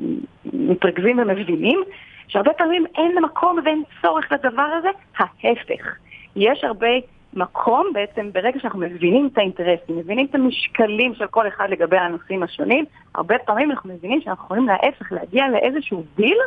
מתרכזים 0.54 1.20
ומבינים, 1.20 1.80
שהרבה 2.28 2.54
פעמים 2.54 2.86
אין 2.98 3.18
מקום 3.24 3.60
ואין 3.66 3.84
צורך 4.02 4.32
לדבר 4.32 4.62
הזה, 4.80 4.90
ההפך. 5.18 5.96
יש 6.36 6.64
הרבה 6.64 6.88
מקום 7.36 7.88
בעצם, 7.94 8.30
ברגע 8.34 8.60
שאנחנו 8.60 8.80
מבינים 8.80 9.30
את 9.34 9.38
האינטרסים, 9.38 9.98
מבינים 9.98 10.26
את 10.30 10.36
המשקלים 10.36 11.16
של 11.16 11.28
כל 11.28 11.48
אחד 11.48 11.70
לגבי 11.70 11.98
הנושאים 11.98 12.44
השונים, 12.44 12.86
הרבה 13.16 13.36
פעמים 13.46 13.72
אנחנו 13.72 13.94
מבינים 13.94 14.22
שאנחנו 14.22 14.46
יכולים 14.46 14.68
להפך 14.68 15.12
להגיע 15.12 15.44
לאיזשהו 15.50 16.04
דיל 16.16 16.38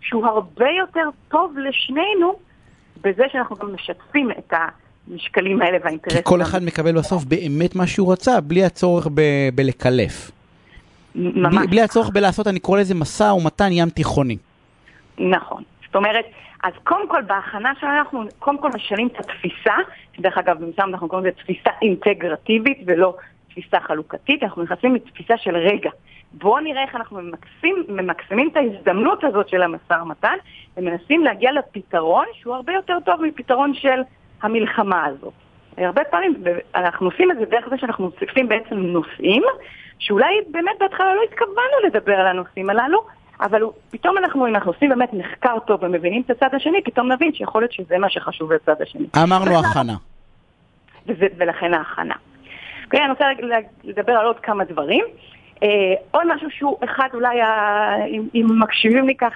שהוא 0.00 0.26
הרבה 0.26 0.66
יותר 0.78 1.08
טוב 1.28 1.58
לשנינו, 1.58 2.34
בזה 3.04 3.22
שאנחנו 3.32 3.56
גם 3.56 3.74
משתפים 3.74 4.30
את 4.30 4.52
המשקלים 5.08 5.62
האלה 5.62 5.78
והאינטרסים. 5.84 6.18
כי 6.22 6.24
כל 6.24 6.42
אחד 6.42 6.62
מקבל 6.62 6.98
בסוף 6.98 7.24
באמת 7.24 7.74
מה 7.74 7.86
שהוא 7.86 8.12
רצה, 8.12 8.40
בלי 8.40 8.64
הצורך 8.64 9.06
ב- 9.14 9.48
בלקלף. 9.54 10.30
ממש. 11.14 11.54
בלי, 11.54 11.66
בלי 11.66 11.80
הצורך 11.80 12.10
בלעשות, 12.10 12.46
אני 12.46 12.60
קורא 12.60 12.80
לזה 12.80 12.94
משא 12.94 13.24
ומתן 13.24 13.72
ים 13.72 13.90
תיכוני. 13.90 14.36
נכון. 15.18 15.62
זאת 15.86 15.96
אומרת, 15.96 16.24
אז 16.62 16.72
קודם 16.84 17.08
כל 17.08 17.22
בהכנה 17.22 17.72
שלנו 17.80 17.98
אנחנו 17.98 18.24
קודם 18.38 18.58
כל 18.58 18.68
משנים 18.74 19.06
את 19.06 19.20
התפיסה, 19.20 19.74
דרך 20.18 20.38
אגב 20.38 20.64
במשם 20.64 20.82
אנחנו 20.88 21.08
קוראים 21.08 21.26
לזה 21.26 21.36
תפיסה 21.36 21.70
אינטגרטיבית 21.82 22.78
ולא 22.86 23.16
תפיסה 23.48 23.80
חלוקתית, 23.80 24.42
אנחנו 24.42 24.62
נכנסים 24.62 24.94
לתפיסה 24.94 25.36
של 25.36 25.56
רגע. 25.56 25.90
בואו 26.32 26.60
נראה 26.60 26.82
איך 26.82 26.96
אנחנו 26.96 27.20
ממקסים, 27.22 27.84
ממקסמים 27.88 28.48
את 28.48 28.56
ההזדמנות 28.56 29.24
הזאת 29.24 29.48
של 29.48 29.62
המשא 29.62 29.94
ומתן 30.02 30.36
ומנסים 30.76 31.24
להגיע 31.24 31.52
לפתרון 31.52 32.26
שהוא 32.32 32.54
הרבה 32.54 32.72
יותר 32.72 32.98
טוב 33.04 33.22
מפתרון 33.22 33.74
של 33.74 34.00
המלחמה 34.42 35.04
הזאת. 35.04 35.32
הרבה 35.76 36.04
פעמים 36.04 36.34
אנחנו 36.74 37.06
עושים 37.06 37.30
את 37.30 37.36
זה 37.38 37.44
דרך 37.44 37.68
זה 37.68 37.78
שאנחנו 37.78 38.04
מוסיפים 38.04 38.48
בעצם 38.48 38.76
נושאים 38.76 39.42
שאולי 39.98 40.34
באמת 40.50 40.78
בהתחלה 40.80 41.14
לא 41.14 41.22
התכוונו 41.22 41.76
לדבר 41.84 42.14
על 42.14 42.26
הנושאים 42.26 42.70
הללו, 42.70 43.06
אבל 43.42 43.62
פתאום 43.90 44.18
אנחנו, 44.18 44.46
אם 44.46 44.54
אנחנו 44.54 44.70
עושים 44.70 44.88
באמת 44.88 45.12
מחקר 45.12 45.58
טוב 45.66 45.82
ומבינים 45.82 46.22
את 46.26 46.30
הצד 46.30 46.54
השני, 46.54 46.82
פתאום 46.84 47.12
נבין 47.12 47.34
שיכול 47.34 47.62
להיות 47.62 47.72
שזה 47.72 47.98
מה 47.98 48.10
שחשוב 48.10 48.52
לצד 48.52 48.82
השני. 48.82 49.06
אמרנו 49.22 49.58
הכנה. 49.58 49.94
וזה, 51.06 51.26
ולכן 51.38 51.74
ההכנה. 51.74 52.14
אוקיי, 52.84 53.00
אני 53.00 53.10
רוצה 53.10 53.24
לדבר 53.84 54.12
על 54.12 54.26
עוד 54.26 54.40
כמה 54.40 54.64
דברים. 54.64 55.04
אה, 55.62 55.68
עוד 56.10 56.34
משהו 56.34 56.50
שהוא 56.50 56.76
אחד 56.84 57.08
אולי, 57.14 57.40
ה... 57.40 58.06
אם, 58.06 58.28
אם 58.34 58.46
מקשיבים 58.58 59.06
לי 59.06 59.14
כך, 59.14 59.32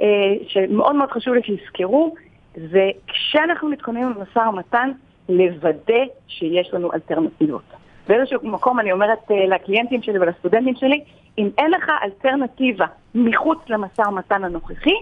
אה, 0.00 0.06
שמאוד 0.48 0.96
מאוד 0.96 1.10
חשוב 1.10 1.34
לי 1.34 1.40
שיזכרו, 1.42 2.14
זה 2.54 2.90
כשאנחנו 3.06 3.68
מתכוננים 3.68 4.14
למשא 4.16 4.38
ומתן, 4.38 4.90
לוודא 5.28 6.04
שיש 6.28 6.70
לנו 6.72 6.92
אלטרנטיבות. 6.92 7.62
באיזשהו 8.08 8.40
מקום 8.42 8.80
אני 8.80 8.92
אומרת 8.92 9.30
אה, 9.30 9.46
לקליינטים 9.46 10.02
שלי 10.02 10.18
ולסטודנטים 10.18 10.74
שלי, 10.76 11.04
אם 11.38 11.48
אין 11.58 11.70
לך 11.70 11.90
אלטרנטיבה 12.02 12.86
מחוץ 13.14 13.58
למשא 13.68 14.02
ומתן 14.08 14.44
הנוכחי, 14.44 14.94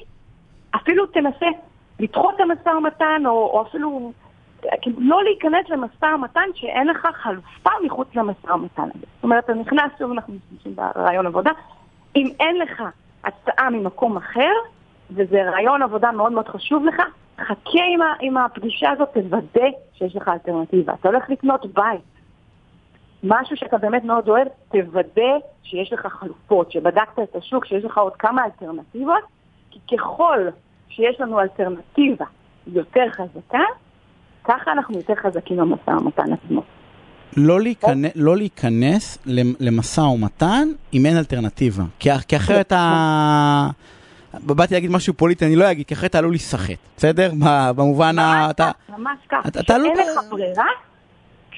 אפילו 0.76 1.06
תנסה 1.06 1.46
לדחות 2.00 2.34
את 2.34 2.40
המשא 2.40 2.68
ומתן, 2.68 3.22
או, 3.26 3.30
או 3.30 3.62
אפילו 3.62 4.12
כאילו, 4.82 4.96
לא 5.00 5.24
להיכנס 5.24 5.68
למשא 5.68 6.06
ומתן 6.14 6.48
שאין 6.54 6.86
לך 6.86 7.08
חלופה 7.12 7.70
מחוץ 7.84 8.08
למשא 8.14 8.52
ומתן 8.52 8.82
הזה. 8.82 9.06
זאת 9.14 9.24
אומרת, 9.24 9.44
אתה 9.44 9.54
נכנס, 9.54 9.92
שוב 9.98 10.12
אנחנו 10.12 10.34
משתמשים 10.34 10.76
ברעיון 10.76 11.26
עבודה, 11.26 11.50
אם 12.16 12.28
אין 12.40 12.58
לך 12.58 12.82
הצעה 13.24 13.70
ממקום 13.70 14.16
אחר, 14.16 14.52
וזה 15.10 15.50
רעיון 15.50 15.82
עבודה 15.82 16.12
מאוד 16.12 16.32
מאוד 16.32 16.48
חשוב 16.48 16.84
לך, 16.84 17.02
חכה 17.40 17.80
עם, 17.94 18.00
עם 18.20 18.36
הפגישה 18.36 18.90
הזאת, 18.90 19.08
תוודא 19.14 19.68
שיש 19.94 20.16
לך 20.16 20.28
אלטרנטיבה. 20.28 20.94
אתה 21.00 21.08
הולך 21.08 21.30
לקנות 21.30 21.66
בית, 21.74 22.15
משהו 23.22 23.56
שאתה 23.56 23.78
באמת 23.78 24.04
מאוד 24.04 24.28
אוהב, 24.28 24.48
תוודא 24.72 25.32
שיש 25.62 25.92
לך 25.92 26.06
חלופות, 26.06 26.72
שבדקת 26.72 27.18
את 27.22 27.36
השוק, 27.36 27.66
שיש 27.66 27.84
לך 27.84 27.98
עוד 27.98 28.16
כמה 28.16 28.44
אלטרנטיבות, 28.44 29.22
כי 29.70 29.96
ככל 29.96 30.38
שיש 30.88 31.20
לנו 31.20 31.40
אלטרנטיבה 31.40 32.24
יותר 32.66 33.04
חזקה, 33.10 33.58
ככה 34.44 34.72
אנחנו 34.72 34.96
יותר 34.96 35.14
חזקים 35.14 35.56
במשא 35.56 35.90
ומתן 35.90 36.32
עצמו. 36.32 36.62
לא, 37.36 37.60
להיכנס, 37.60 38.12
לא 38.14 38.36
להיכנס 38.36 39.18
למשא 39.60 40.00
ומתן 40.00 40.68
אם 40.94 41.06
אין 41.06 41.16
אלטרנטיבה, 41.16 41.82
כי, 41.98 42.10
כי 42.28 42.36
אחרת 42.36 42.72
ה... 42.72 43.68
באתי 44.34 44.74
להגיד 44.74 44.90
משהו 44.90 45.14
פוליטי, 45.14 45.46
אני 45.46 45.56
לא 45.56 45.70
אגיד, 45.70 45.86
כי 45.86 45.94
אחרת 45.94 46.10
אתה 46.10 46.18
עלול 46.18 46.32
להיסחט, 46.32 46.78
בסדר? 46.96 47.30
במובן 47.76 48.18
ה... 48.18 48.48
ממש 48.88 49.18
לא- 49.32 49.38
כשאין 49.62 49.82
לך 49.82 50.30
ברירה, 50.30 50.64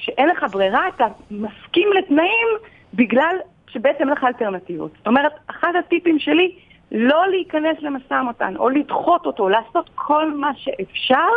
כשאין 0.09 0.29
לך 0.29 0.45
ברירה, 0.53 0.89
אתה 0.89 1.07
מסכים 1.31 1.89
לתנאים 1.99 2.49
בגלל 2.95 3.37
שבעצם 3.69 4.01
אין 4.01 4.09
לך 4.09 4.25
אלטרנטיבות. 4.25 4.91
זאת 4.99 5.07
אומרת, 5.07 5.33
אחד 5.51 5.73
הטיפים 5.79 6.19
שלי, 6.19 6.55
לא 6.93 7.29
להיכנס 7.31 7.77
למשא 7.81 8.15
ומתן, 8.15 8.55
או 8.57 8.69
לדחות 8.69 9.27
אותו, 9.27 9.49
לעשות 9.49 9.91
כל 9.95 10.35
מה 10.35 10.51
שאפשר, 10.57 11.29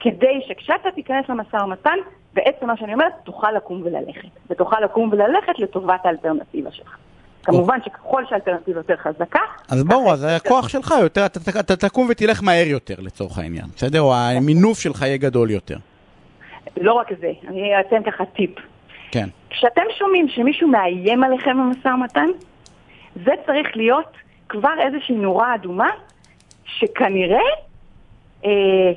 כדי 0.00 0.40
שכשאתה 0.48 0.90
תיכנס 0.94 1.28
למשא 1.28 1.56
ומתן, 1.56 1.96
בעצם 2.34 2.66
מה 2.66 2.76
שאני 2.76 2.92
אומרת, 2.92 3.12
תוכל 3.24 3.52
לקום 3.52 3.82
וללכת. 3.84 4.28
ותוכל 4.50 4.80
לקום 4.84 5.08
וללכת 5.12 5.58
לטובת 5.58 6.06
האלטרנטיבה 6.06 6.70
שלך. 6.72 6.96
כמובן 7.44 7.78
שככל 7.84 8.22
שהאלטרנטיבה 8.28 8.80
יותר 8.80 8.96
חזקה, 8.96 9.40
אז 9.68 9.84
ברור, 9.84 10.12
אז 10.12 10.24
הכוח 10.24 10.68
שלך 10.68 10.94
יותר, 11.02 11.26
אתה 11.26 11.76
תקום 11.76 12.06
ותלך 12.10 12.42
מהר 12.42 12.66
יותר 12.66 12.94
לצורך 12.98 13.38
העניין, 13.38 13.64
בסדר? 13.76 14.00
או 14.00 14.14
המינוף 14.14 14.78
שלך 14.78 15.02
יהיה 15.02 15.16
גדול 15.16 15.50
יותר. 15.50 15.76
לא 16.76 16.92
רק 16.92 17.08
זה, 17.20 17.32
אני 17.48 17.80
אתן 17.80 18.02
ככה 18.02 18.24
טיפ. 18.24 18.50
כן. 19.10 19.28
כשאתם 19.50 19.82
שומעים 19.98 20.28
שמישהו 20.28 20.68
מאיים 20.68 21.24
עליכם 21.24 21.58
במשא 21.58 21.88
ומתן, 21.88 22.28
זה 23.24 23.32
צריך 23.46 23.76
להיות 23.76 24.16
כבר 24.48 24.74
איזושהי 24.80 25.14
נורה 25.14 25.54
אדומה, 25.54 25.88
שכנראה 26.64 27.48
אה, 28.44 28.50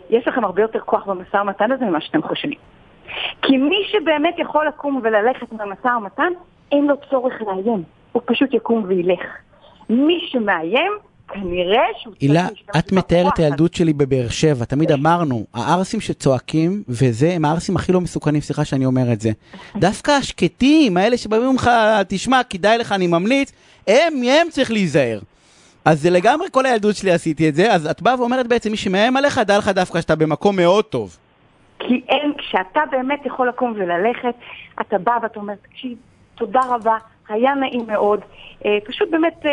יש 0.09 0.27
לכם 0.27 0.43
הרבה 0.43 0.61
יותר 0.61 0.79
כוח 0.79 1.05
במשא 1.05 1.37
ומתן 1.37 1.71
הזה 1.71 1.85
ממה 1.85 2.01
שאתם 2.01 2.21
חושבים. 2.21 2.59
כי 3.41 3.57
מי 3.57 3.83
שבאמת 3.91 4.35
יכול 4.39 4.67
לקום 4.67 4.99
וללכת 5.03 5.53
במשא 5.53 5.87
ומתן, 5.87 6.31
אין 6.71 6.87
לו 6.87 6.95
צורך 7.09 7.41
לאיים, 7.41 7.83
הוא 8.11 8.21
פשוט 8.25 8.53
יקום 8.53 8.83
וילך. 8.87 9.37
מי 9.89 10.27
שמאיים, 10.31 10.91
כנראה 11.33 11.83
שהוא 11.99 12.13
צריך 12.13 12.31
הילה, 12.31 12.47
את 12.79 12.91
מתארת 12.91 13.33
את 13.33 13.39
הילדות 13.39 13.73
שלי 13.73 13.93
בבאר 13.93 14.29
שבע, 14.29 14.65
תמיד 14.65 14.91
אמרנו, 14.91 15.45
הערסים 15.53 16.01
שצועקים, 16.01 16.83
וזה, 16.87 17.31
הם 17.33 17.45
הערסים 17.45 17.75
הכי 17.75 17.91
לא 17.91 18.01
מסוכנים, 18.01 18.41
סליחה 18.41 18.65
שאני 18.65 18.85
אומר 18.85 19.13
את 19.13 19.21
זה. 19.21 19.29
דווקא 19.75 20.11
השקטים, 20.11 20.97
האלה 20.97 21.17
שבאים 21.17 21.55
לך, 21.55 21.69
תשמע, 22.07 22.41
כדאי 22.49 22.77
לך, 22.77 22.91
אני 22.91 23.07
ממליץ, 23.07 23.51
הם, 23.87 24.13
מהם 24.21 24.47
צריך 24.49 24.71
להיזהר. 24.71 25.19
אז 25.85 26.01
זה 26.01 26.09
לגמרי 26.09 26.47
כל 26.51 26.65
הילדות 26.65 26.95
שלי 26.95 27.11
עשיתי 27.11 27.49
את 27.49 27.55
זה, 27.55 27.73
אז 27.73 27.87
את 27.87 28.01
באה 28.01 28.19
ואומרת 28.19 28.47
בעצם, 28.47 28.71
מי 28.71 28.77
שמאיים 28.77 29.17
עליך, 29.17 29.37
דע 29.37 29.57
לך 29.57 29.67
דווקא 29.67 30.01
שאתה 30.01 30.15
במקום 30.15 30.55
מאוד 30.55 30.85
טוב. 30.85 31.17
כי 31.79 32.01
אין, 32.09 32.33
כשאתה 32.37 32.79
באמת 32.91 33.25
יכול 33.25 33.49
לקום 33.49 33.73
וללכת, 33.75 34.35
אתה 34.81 34.97
בא 34.97 35.11
ואתה 35.23 35.39
אומר, 35.39 35.53
תקשיב, 35.61 35.97
תודה 36.35 36.59
רבה, 36.69 36.97
היה 37.29 37.55
נעים 37.55 37.87
מאוד. 37.87 38.19
אה, 38.65 38.77
פשוט 38.85 39.09
באמת, 39.11 39.45
אה, 39.45 39.51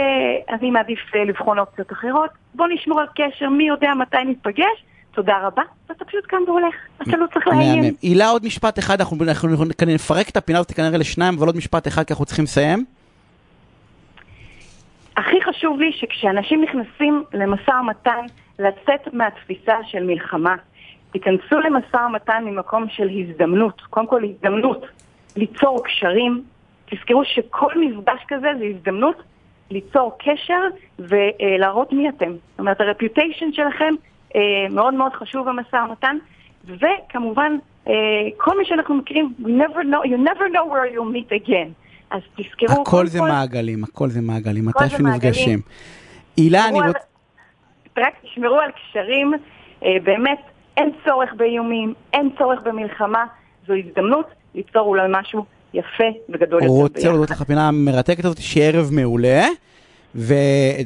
אני 0.54 0.70
מעדיף 0.70 0.98
אה, 1.14 1.24
לבחון 1.24 1.58
אופציות 1.58 1.92
אחרות. 1.92 2.30
בוא 2.54 2.66
נשמור 2.74 3.00
על 3.00 3.06
קשר, 3.14 3.48
מי 3.48 3.64
יודע 3.68 3.94
מתי 3.94 4.16
נתפגש, 4.26 4.84
תודה 5.14 5.38
רבה, 5.42 5.62
ואתה 5.88 6.04
פשוט 6.04 6.26
קם 6.26 6.36
והולך, 6.46 6.74
אתה 7.02 7.16
לא 7.16 7.26
צריך 7.34 7.46
לאיים. 7.46 7.80
מהמם. 7.80 7.94
הילה, 8.02 8.28
עוד 8.28 8.44
משפט 8.44 8.78
אחד, 8.78 9.00
אנחנו 9.00 9.16
אנחנו 9.28 9.48
נפרק 9.86 10.28
את 10.28 10.36
הפינה 10.36 10.58
הזאת 10.58 10.72
כנראה 10.72 10.98
לשניים, 10.98 11.34
אבל 11.38 11.46
עוד 11.46 11.56
משפט 11.56 11.88
אחד, 11.88 12.04
כי 12.04 12.12
אנחנו 12.12 12.24
צריכים 12.24 12.44
לסיים. 12.44 12.84
הכי 15.16 15.36
חשוב 15.42 15.80
לי 15.80 15.92
שכשאנשים 15.92 16.62
נכנסים 16.62 17.24
למשא 17.32 17.70
ומתן, 17.70 18.24
לצאת 18.58 19.14
מהתפיסה 19.14 19.74
של 19.86 20.02
מלחמה. 20.02 20.54
תיכנסו 21.12 21.60
למשא 21.60 21.96
ומתן 21.96 22.42
ממקום 22.46 22.86
של 22.88 23.08
הזדמנות. 23.18 23.82
קודם 23.90 24.06
כל 24.06 24.24
הזדמנות 24.24 24.86
ליצור 25.36 25.84
קשרים. 25.84 26.42
תזכרו 26.90 27.24
שכל 27.24 27.72
מפגש 27.80 28.20
כזה 28.28 28.48
זה 28.58 28.64
הזדמנות 28.64 29.22
ליצור 29.70 30.12
קשר 30.18 30.60
ולהראות 30.98 31.92
מי 31.92 32.08
אתם. 32.08 32.32
זאת 32.32 32.58
אומרת, 32.58 32.80
הרפיוטיישן 32.80 33.52
שלכם 33.52 33.94
אה, 34.36 34.40
מאוד 34.70 34.94
מאוד 34.94 35.12
חשוב 35.12 35.48
במשא 35.48 35.76
ומתן. 35.76 36.16
וכמובן, 36.64 37.52
אה, 37.88 37.92
כל 38.36 38.58
מי 38.58 38.64
שאנחנו 38.64 38.94
מכירים, 38.94 39.34
we 39.42 39.46
never 39.46 39.82
know, 39.82 40.08
you 40.08 40.28
never 40.30 40.48
know 40.54 40.66
where 40.72 40.94
you'll 40.94 41.14
meet 41.16 41.46
again. 41.46 41.68
אז 42.10 42.22
תזכרו... 42.36 42.82
הכל 42.82 43.06
זה 43.06 43.18
כל- 43.18 43.28
מעגלים, 43.28 43.84
הכל 43.84 44.08
זה 44.08 44.20
מעגלים, 44.20 44.66
מתי 44.66 44.88
שנפגשים. 44.88 45.58
הילה, 46.36 46.68
אני 46.68 46.80
רוצה... 46.80 46.98
רק 47.98 48.14
תשמרו 48.22 48.60
על 48.60 48.70
קשרים, 48.70 49.32
אה, 49.82 49.96
באמת 50.02 50.40
אין 50.76 50.90
צורך 51.04 51.34
באיומים, 51.34 51.94
אין 52.12 52.30
צורך 52.38 52.60
במלחמה, 52.62 53.24
זו 53.66 53.74
הזדמנות 53.74 54.26
ליצור 54.54 54.88
אולי 54.88 55.06
משהו 55.08 55.44
יפה 55.74 56.04
וגדול 56.28 56.62
יותר 56.62 56.74
רוצה 56.74 56.94
ביחד. 56.94 57.08
להודות 57.08 57.30
לך 57.30 57.42
פינה 57.42 57.68
המרתקת 57.68 58.24
הזאת, 58.24 58.40
שיהיה 58.40 58.68
ערב 58.68 58.88
מעולה. 58.92 59.46
ו... 60.18 60.34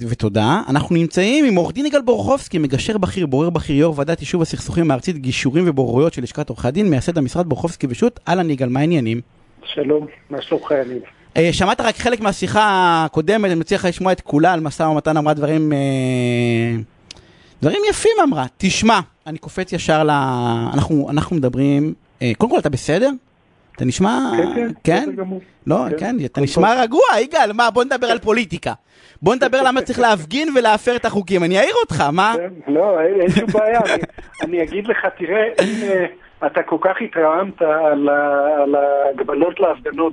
ותודה. 0.09 0.63
אנחנו 0.69 0.97
נמצאים 0.97 1.45
עם 1.45 1.55
עורך 1.55 1.73
דין 1.73 1.87
יגאל 1.87 2.03
בורחובסקי, 2.03 2.59
מגשר 2.59 2.99
בכיר, 2.99 3.27
בורר 3.27 3.51
בכיר, 3.51 3.77
יו"ר 3.77 3.95
ועדת 3.99 4.21
יישוב 4.21 4.43
הסכסוכים 4.43 4.91
הארצית, 4.91 5.17
גישורים 5.17 5.65
ובוררויות 5.67 6.13
של 6.13 6.23
לשכת 6.23 6.49
עורכי 6.49 6.69
הדין, 6.69 6.91
מייסד 6.91 7.19
המשרד 7.19 7.47
בורחובסקי 7.47 7.87
ושות'. 7.91 8.21
אהלן 8.29 8.51
יגאל, 8.51 8.69
מה 8.69 8.81
העניינים? 8.81 9.21
שלום, 9.65 10.07
מה 10.31 10.43
שלומך 10.43 10.71
יניב? 10.71 11.03
אה, 11.37 11.49
שמעת 11.53 11.81
רק 11.81 11.97
חלק 11.97 12.21
מהשיחה 12.21 12.63
הקודמת, 13.07 13.51
אני 13.51 13.61
מציע 13.61 13.79
לך 13.79 13.85
לשמוע 13.85 14.13
את 14.13 14.21
כולה 14.21 14.53
על 14.53 14.61
משא 14.61 14.83
ומתן, 14.83 15.17
אמרה 15.17 15.35
דברים... 15.35 15.73
אה, 15.73 16.77
דברים 17.63 17.83
יפים 17.91 18.13
אמרה. 18.23 18.47
תשמע, 18.57 19.01
אני 19.27 19.39
קופץ 19.39 19.73
ישר 19.73 20.05
ל... 20.05 20.11
אנחנו, 20.75 21.11
אנחנו 21.11 21.37
מדברים... 21.37 21.95
אה, 22.23 22.33
קודם 22.39 22.53
כל, 22.53 22.59
אתה 22.59 22.69
בסדר? 22.69 23.11
אתה 23.81 23.89
נשמע... 23.89 24.19
כן, 24.37 24.55
כן, 24.55 24.69
כן? 24.85 25.03
בסדר 25.03 25.13
גמור. 25.23 25.41
לא, 25.67 25.77
כן, 25.91 25.97
כן, 26.19 26.25
אתה 26.25 26.41
נשמע 26.41 26.83
רגוע, 26.83 27.01
יגאל, 27.21 27.53
מה, 27.53 27.71
בוא 27.71 27.85
נדבר 27.85 28.07
על 28.07 28.19
פוליטיקה. 28.19 28.73
בוא 29.23 29.35
נדבר 29.35 29.63
למה 29.63 29.83
צריך 29.83 29.99
להפגין 29.99 30.49
ולהפר 30.57 30.97
את 30.97 31.05
החוקים, 31.05 31.45
אני 31.45 31.59
אעיר 31.59 31.75
אותך, 31.81 32.01
מה? 32.13 32.35
כן, 32.37 32.73
לא, 32.73 33.01
אין 33.01 33.31
שום 33.31 33.47
בעיה, 33.53 33.81
אני- 34.43 34.63
אגיד 34.63 34.87
לך, 34.87 35.07
תראה, 35.19 35.49
אה, 35.61 36.07
אתה 36.47 36.63
כל 36.63 36.77
כך 36.81 36.97
התרעמת 37.01 37.63
על 37.63 38.75
ההגבלות 38.75 39.61
להפגנות 39.61 40.13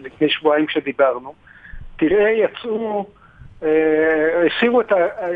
לפני 0.00 0.30
שבועיים 0.30 0.66
כשדיברנו, 0.66 1.34
תראה, 1.96 2.30
יצאו, 2.30 3.06
אה, 3.62 3.68
הסירו 4.46 4.80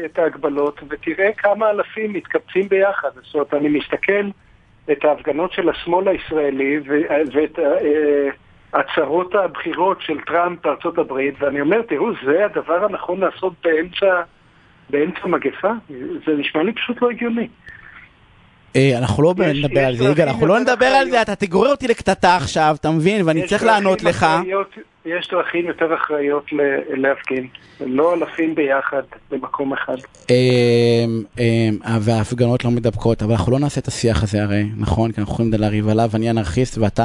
את 0.04 0.18
ההגבלות, 0.18 0.80
ותראה 0.90 1.30
כמה 1.36 1.70
אלפים 1.70 2.12
מתקבצים 2.12 2.68
ביחד. 2.68 3.08
זאת 3.22 3.34
אומרת, 3.34 3.54
אני 3.54 3.68
מסתכל 3.68 4.28
את 4.92 5.04
ההפגנות 5.04 5.52
של 5.52 5.68
השמאל 5.68 6.08
הישראלי 6.08 6.78
ו- 6.78 7.32
ואת 7.34 7.58
אה, 7.58 8.28
הצהרות 8.80 9.34
הבחירות 9.34 9.98
של 10.00 10.20
טראמפ 10.26 10.58
בארצות 10.66 10.98
הברית, 10.98 11.34
ואני 11.40 11.60
אומר, 11.60 11.82
תראו, 11.82 12.06
זה 12.26 12.44
הדבר 12.44 12.84
הנכון 12.84 13.20
לעשות 13.20 13.52
באמצע, 13.64 14.20
באמצע 14.90 15.26
מגפה? 15.26 15.70
זה 16.26 16.32
נשמע 16.38 16.62
לי 16.62 16.72
פשוט 16.72 17.02
לא 17.02 17.10
הגיוני. 17.10 17.48
אה, 18.76 18.98
אנחנו 18.98 19.22
לא 19.22 19.34
יש- 19.44 19.64
נדבר 19.64 19.80
יש 19.80 19.86
על 19.86 19.94
זה, 19.96 20.04
יגאל, 20.04 20.28
אנחנו 20.28 20.46
לא 20.46 20.60
נדבר 20.60 20.86
על 20.86 21.10
זה. 21.10 21.22
אתה 21.22 21.36
תגורר 21.36 21.70
אותי 21.70 21.88
לקטטה 21.88 22.36
עכשיו, 22.36 22.76
אתה 22.80 22.90
מבין? 22.90 23.22
ואני 23.28 23.46
צריך 23.46 23.64
לענות 23.64 24.02
לך. 24.02 24.26
יש 25.06 25.28
דרכים 25.30 25.66
יותר 25.66 25.94
אחראיות 25.94 26.44
להפגין, 26.88 27.48
לא 27.80 28.14
אלפים 28.14 28.54
ביחד 28.54 29.02
במקום 29.30 29.72
אחד. 29.72 29.96
אמ, 30.30 31.22
אמ, 31.38 31.78
וההפגנות 32.00 32.64
לא 32.64 32.70
מדבקות, 32.70 33.22
אבל 33.22 33.32
אנחנו 33.32 33.52
לא 33.52 33.58
נעשה 33.58 33.80
את 33.80 33.86
השיח 33.86 34.22
הזה 34.22 34.42
הרי, 34.42 34.64
נכון? 34.76 35.12
כי 35.12 35.20
אנחנו 35.20 35.34
יכולים 35.34 35.52
לריב 35.58 35.88
עליו, 35.88 36.08
אני 36.14 36.30
אנרכיסט 36.30 36.78
ואתה 36.78 37.02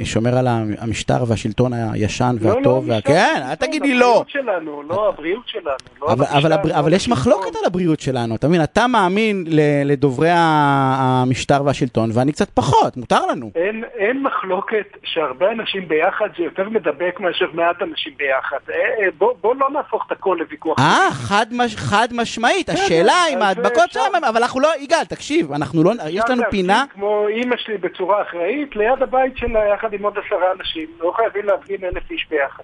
אה, 0.00 0.04
שומר 0.04 0.38
על 0.38 0.46
המשטר 0.78 1.24
והשלטון 1.28 1.72
הישן 1.72 2.34
לא, 2.40 2.50
לא, 2.50 2.56
והטוב, 2.56 3.00
כן, 3.00 3.42
אל 3.50 3.54
תגיד 3.54 3.82
לי 3.82 3.94
לא. 3.94 4.06
הבריאות 4.06 4.28
שלנו, 4.28 4.82
לא 4.82 5.08
הבריאות 5.08 5.48
שלנו. 5.48 5.76
לא 6.02 6.12
אבל, 6.12 6.90
לא 6.90 6.96
יש. 6.96 7.08
מחלוקת 7.08 7.56
על 7.60 7.64
הבריאות 7.66 8.00
שלנו, 8.00 8.34
אתה 8.34 8.48
מבין? 8.48 8.62
אתה 8.62 8.86
מאמין 8.86 9.44
לדוברי 9.84 10.30
המשטר 10.32 11.64
והשלטון, 11.64 12.10
ואני 12.14 12.32
קצת 12.32 12.50
פחות, 12.50 12.96
מותר 12.96 13.26
לנו. 13.26 13.50
אין, 13.54 13.84
אין 13.94 14.22
מחלוקת 14.22 14.86
שהרבה 15.04 15.52
אנשים 15.52 15.88
ביחד 15.88 16.28
זה 16.38 16.44
יותר 16.44 16.68
מדבק 16.86 17.20
מאשר 17.20 17.44
מעט 17.54 17.82
אנשים 17.82 18.12
ביחד. 18.16 18.56
אה, 18.70 18.74
אה, 18.74 19.10
בוא, 19.18 19.32
בוא 19.40 19.54
לא 19.60 19.70
נהפוך 19.70 20.04
את 20.06 20.12
הכל 20.12 20.36
לוויכוח. 20.40 20.78
אה, 20.78 21.08
חד, 21.12 21.46
מש, 21.52 21.76
חד 21.76 22.08
משמעית, 22.12 22.68
השאלה 22.68 23.14
אם 23.32 23.42
ההדבקות 23.42 23.92
שם, 23.92 24.00
אבל 24.28 24.42
אנחנו 24.42 24.60
לא, 24.60 24.68
יגאל, 24.80 25.04
תקשיב, 25.04 25.52
אנחנו 25.52 25.82
לא, 25.84 25.92
יש 26.10 26.22
לנו 26.28 26.42
פינה, 26.50 26.84
כמו 26.94 27.28
אימא 27.28 27.56
שלי 27.56 27.78
בצורה 27.78 28.22
אחראית, 28.22 28.76
ליד 28.76 29.02
הבית 29.02 29.36
שלה 29.36 29.60
יחד 29.74 29.92
עם 29.92 30.02
עוד 30.04 30.14
עשרה 30.26 30.46
אנשים. 30.58 30.86
לא 31.00 31.12
חייבים 31.16 31.44
להפגין 31.44 31.76
אלף 31.84 32.10
איש 32.10 32.26
ביחד. 32.30 32.62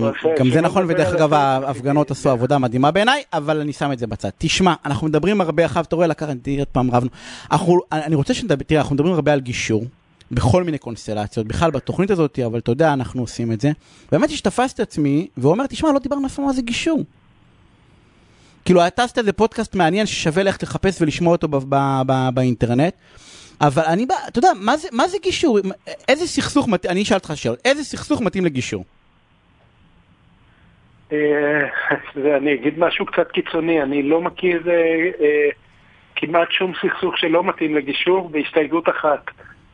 אבל 0.00 0.34
גם 0.38 0.50
זה 0.50 0.60
נכון, 0.60 0.84
ודרך 0.88 1.14
אגב, 1.14 1.34
ההפגנות 1.34 2.10
הטבעי. 2.10 2.20
עשו 2.20 2.30
עבודה 2.30 2.58
מדהימה 2.58 2.90
בעיניי, 2.90 3.22
אבל 3.32 3.60
אני 3.60 3.72
שם 3.72 3.92
את 3.92 3.98
זה 3.98 4.06
בצד. 4.06 4.28
תשמע, 4.38 4.74
אנחנו 4.84 5.06
מדברים 5.06 5.40
הרבה, 5.40 5.64
עכשיו 5.64 5.84
אתה 5.88 5.96
רואה, 5.96 6.06
לקחתי 6.06 6.58
עוד 6.58 6.68
פעם 6.68 6.90
רבנו. 6.90 7.10
אנחנו- 7.52 7.80
אני 7.92 8.14
רוצה 8.14 8.34
שנדבר, 8.34 8.64
תראה, 8.64 8.80
אנחנו 8.80 8.94
מדברים 8.94 9.14
הרבה 9.14 9.32
על 9.32 9.40
גישור. 9.40 9.84
בכל 10.30 10.64
מיני 10.64 10.78
קונסטלציות, 10.78 11.46
בכלל 11.46 11.70
בתוכנית 11.70 12.10
הזאת, 12.10 12.38
אבל 12.38 12.58
אתה 12.58 12.72
יודע, 12.72 12.92
אנחנו 12.92 13.20
עושים 13.20 13.52
את 13.52 13.60
זה. 13.60 13.70
באמת 14.12 14.30
שתפסתי 14.30 14.82
את 14.82 14.88
עצמי, 14.88 15.28
ואומר, 15.36 15.66
תשמע, 15.66 15.92
לא 15.92 15.98
דיברנו 15.98 16.26
אף 16.26 16.34
פעם 16.34 16.44
מה 16.44 16.52
זה 16.52 16.62
גישור. 16.62 17.04
כאילו, 18.64 18.86
אתה 18.86 19.02
עשית 19.04 19.18
איזה 19.18 19.32
פודקאסט 19.32 19.74
מעניין 19.74 20.06
ששווה 20.06 20.42
ללכת 20.42 20.62
לחפש 20.62 21.02
ולשמוע 21.02 21.32
אותו 21.32 21.48
באינטרנט, 22.34 22.94
אבל 23.60 23.82
אני, 23.86 24.06
אתה 24.28 24.38
יודע, 24.38 24.48
מה 24.60 24.76
זה, 24.76 24.88
מה 24.92 25.08
זה 25.08 25.16
גישור? 25.22 25.58
איזה 26.08 26.26
סכסוך, 26.26 26.68
מת- 26.68 26.86
אני 26.86 27.02
אשאל 27.02 27.16
אותך 27.16 27.32
שאלות, 27.34 27.58
איזה 27.64 27.84
סכסוך 27.84 28.20
מתאים 28.20 28.44
לגישור? 28.44 28.84
אני 31.12 32.54
אגיד 32.54 32.78
משהו 32.78 33.06
קצת 33.06 33.30
קיצוני, 33.32 33.82
אני 33.82 34.02
לא 34.02 34.20
מכיר 34.20 34.62
כמעט 36.16 36.50
שום 36.50 36.72
סכסוך 36.82 37.18
שלא 37.18 37.44
מתאים 37.44 37.74
לגישור, 37.74 38.28
בהסתייגות 38.28 38.88
אחת. 38.88 39.24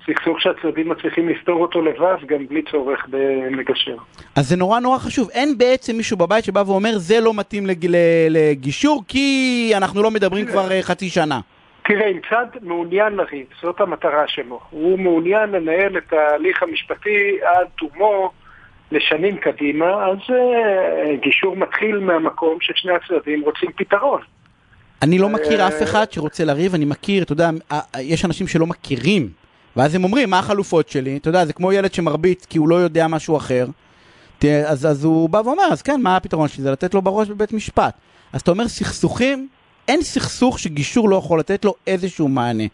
סכסוך 0.07 0.41
שהצדדים 0.41 0.89
מצליחים 0.89 1.29
לפתור 1.29 1.63
אותו 1.63 1.83
לבד, 1.83 2.17
גם 2.27 2.47
בלי 2.47 2.63
צורך 2.71 3.07
במגשר. 3.11 3.97
אז 4.37 4.49
זה 4.49 4.57
נורא 4.57 4.81
נורא 4.81 4.99
חשוב. 4.99 5.31
אין 5.31 5.59
בעצם 5.59 5.97
מישהו 5.97 6.17
בבית 6.17 6.45
שבא 6.45 6.63
ואומר, 6.67 6.99
זה 6.99 7.21
לא 7.21 7.35
מתאים 7.35 7.67
לג... 7.67 7.87
לגישור, 8.31 9.03
כי 9.09 9.73
אנחנו 9.77 10.03
לא 10.03 10.11
מדברים 10.11 10.47
כבר 10.47 10.73
אה, 10.73 10.83
חצי 10.83 11.09
שנה. 11.09 11.41
תראה, 11.85 12.09
אם 12.09 12.19
צד 12.31 12.47
מעוניין 12.63 13.13
לריב, 13.13 13.47
זאת 13.63 13.81
המטרה 13.81 14.25
שלו. 14.29 14.61
הוא 14.71 14.99
מעוניין 14.99 15.51
לנהל 15.51 15.99
את 15.99 16.13
ההליך 16.13 16.63
המשפטי 16.63 17.39
עד 17.43 17.67
תומו 17.79 18.31
לשנים 18.93 19.37
קדימה, 19.37 20.07
אז 20.07 20.19
uh, 20.29 21.23
גישור 21.23 21.57
מתחיל 21.57 21.99
מהמקום 21.99 22.59
ששני 22.61 22.93
הצדדים 22.93 23.43
רוצים 23.43 23.71
פתרון. 23.77 24.21
אני 25.03 25.19
לא 25.19 25.29
מכיר 25.29 25.67
אף 25.67 25.83
אחד 25.83 26.13
שרוצה 26.13 26.45
לריב, 26.45 26.75
אני 26.75 26.85
מכיר, 26.85 27.23
אתה 27.23 27.33
יודע, 27.33 27.51
יש 28.01 28.25
אנשים 28.25 28.47
שלא 28.47 28.67
מכירים 28.67 29.42
ואז 29.77 29.95
הם 29.95 30.05
אומרים, 30.05 30.31
מה 30.31 30.39
החלופות 30.39 30.89
שלי? 30.89 31.17
אתה 31.17 31.29
יודע, 31.29 31.45
זה 31.45 31.53
כמו 31.53 31.73
ילד 31.73 31.95
שמרביץ 31.95 32.47
כי 32.47 32.59
הוא 32.59 32.69
לא 32.69 32.75
יודע 32.75 33.07
משהו 33.09 33.37
אחר. 33.37 33.67
אז, 34.67 34.87
אז 34.87 35.05
הוא 35.05 35.29
בא 35.29 35.43
ואומר, 35.45 35.63
אז 35.73 35.83
כן, 35.83 36.01
מה 36.03 36.17
הפתרון 36.17 36.49
שלי? 36.49 36.63
זה 36.63 36.71
לתת 36.71 36.95
לו 36.95 37.03
בראש 37.03 37.29
בבית 37.29 37.53
משפט. 37.53 37.95
אז 38.33 38.41
אתה 38.41 38.51
אומר, 38.51 38.69
סכסוכים, 38.69 39.49
אין 39.89 40.03
סכסוך 40.03 40.59
שגישור 40.59 41.09
לא 41.09 41.17
יכול 41.17 41.39
לתת 41.39 41.65
לו 41.65 41.75
איזשהו 41.87 42.29
מענה. 42.29 42.65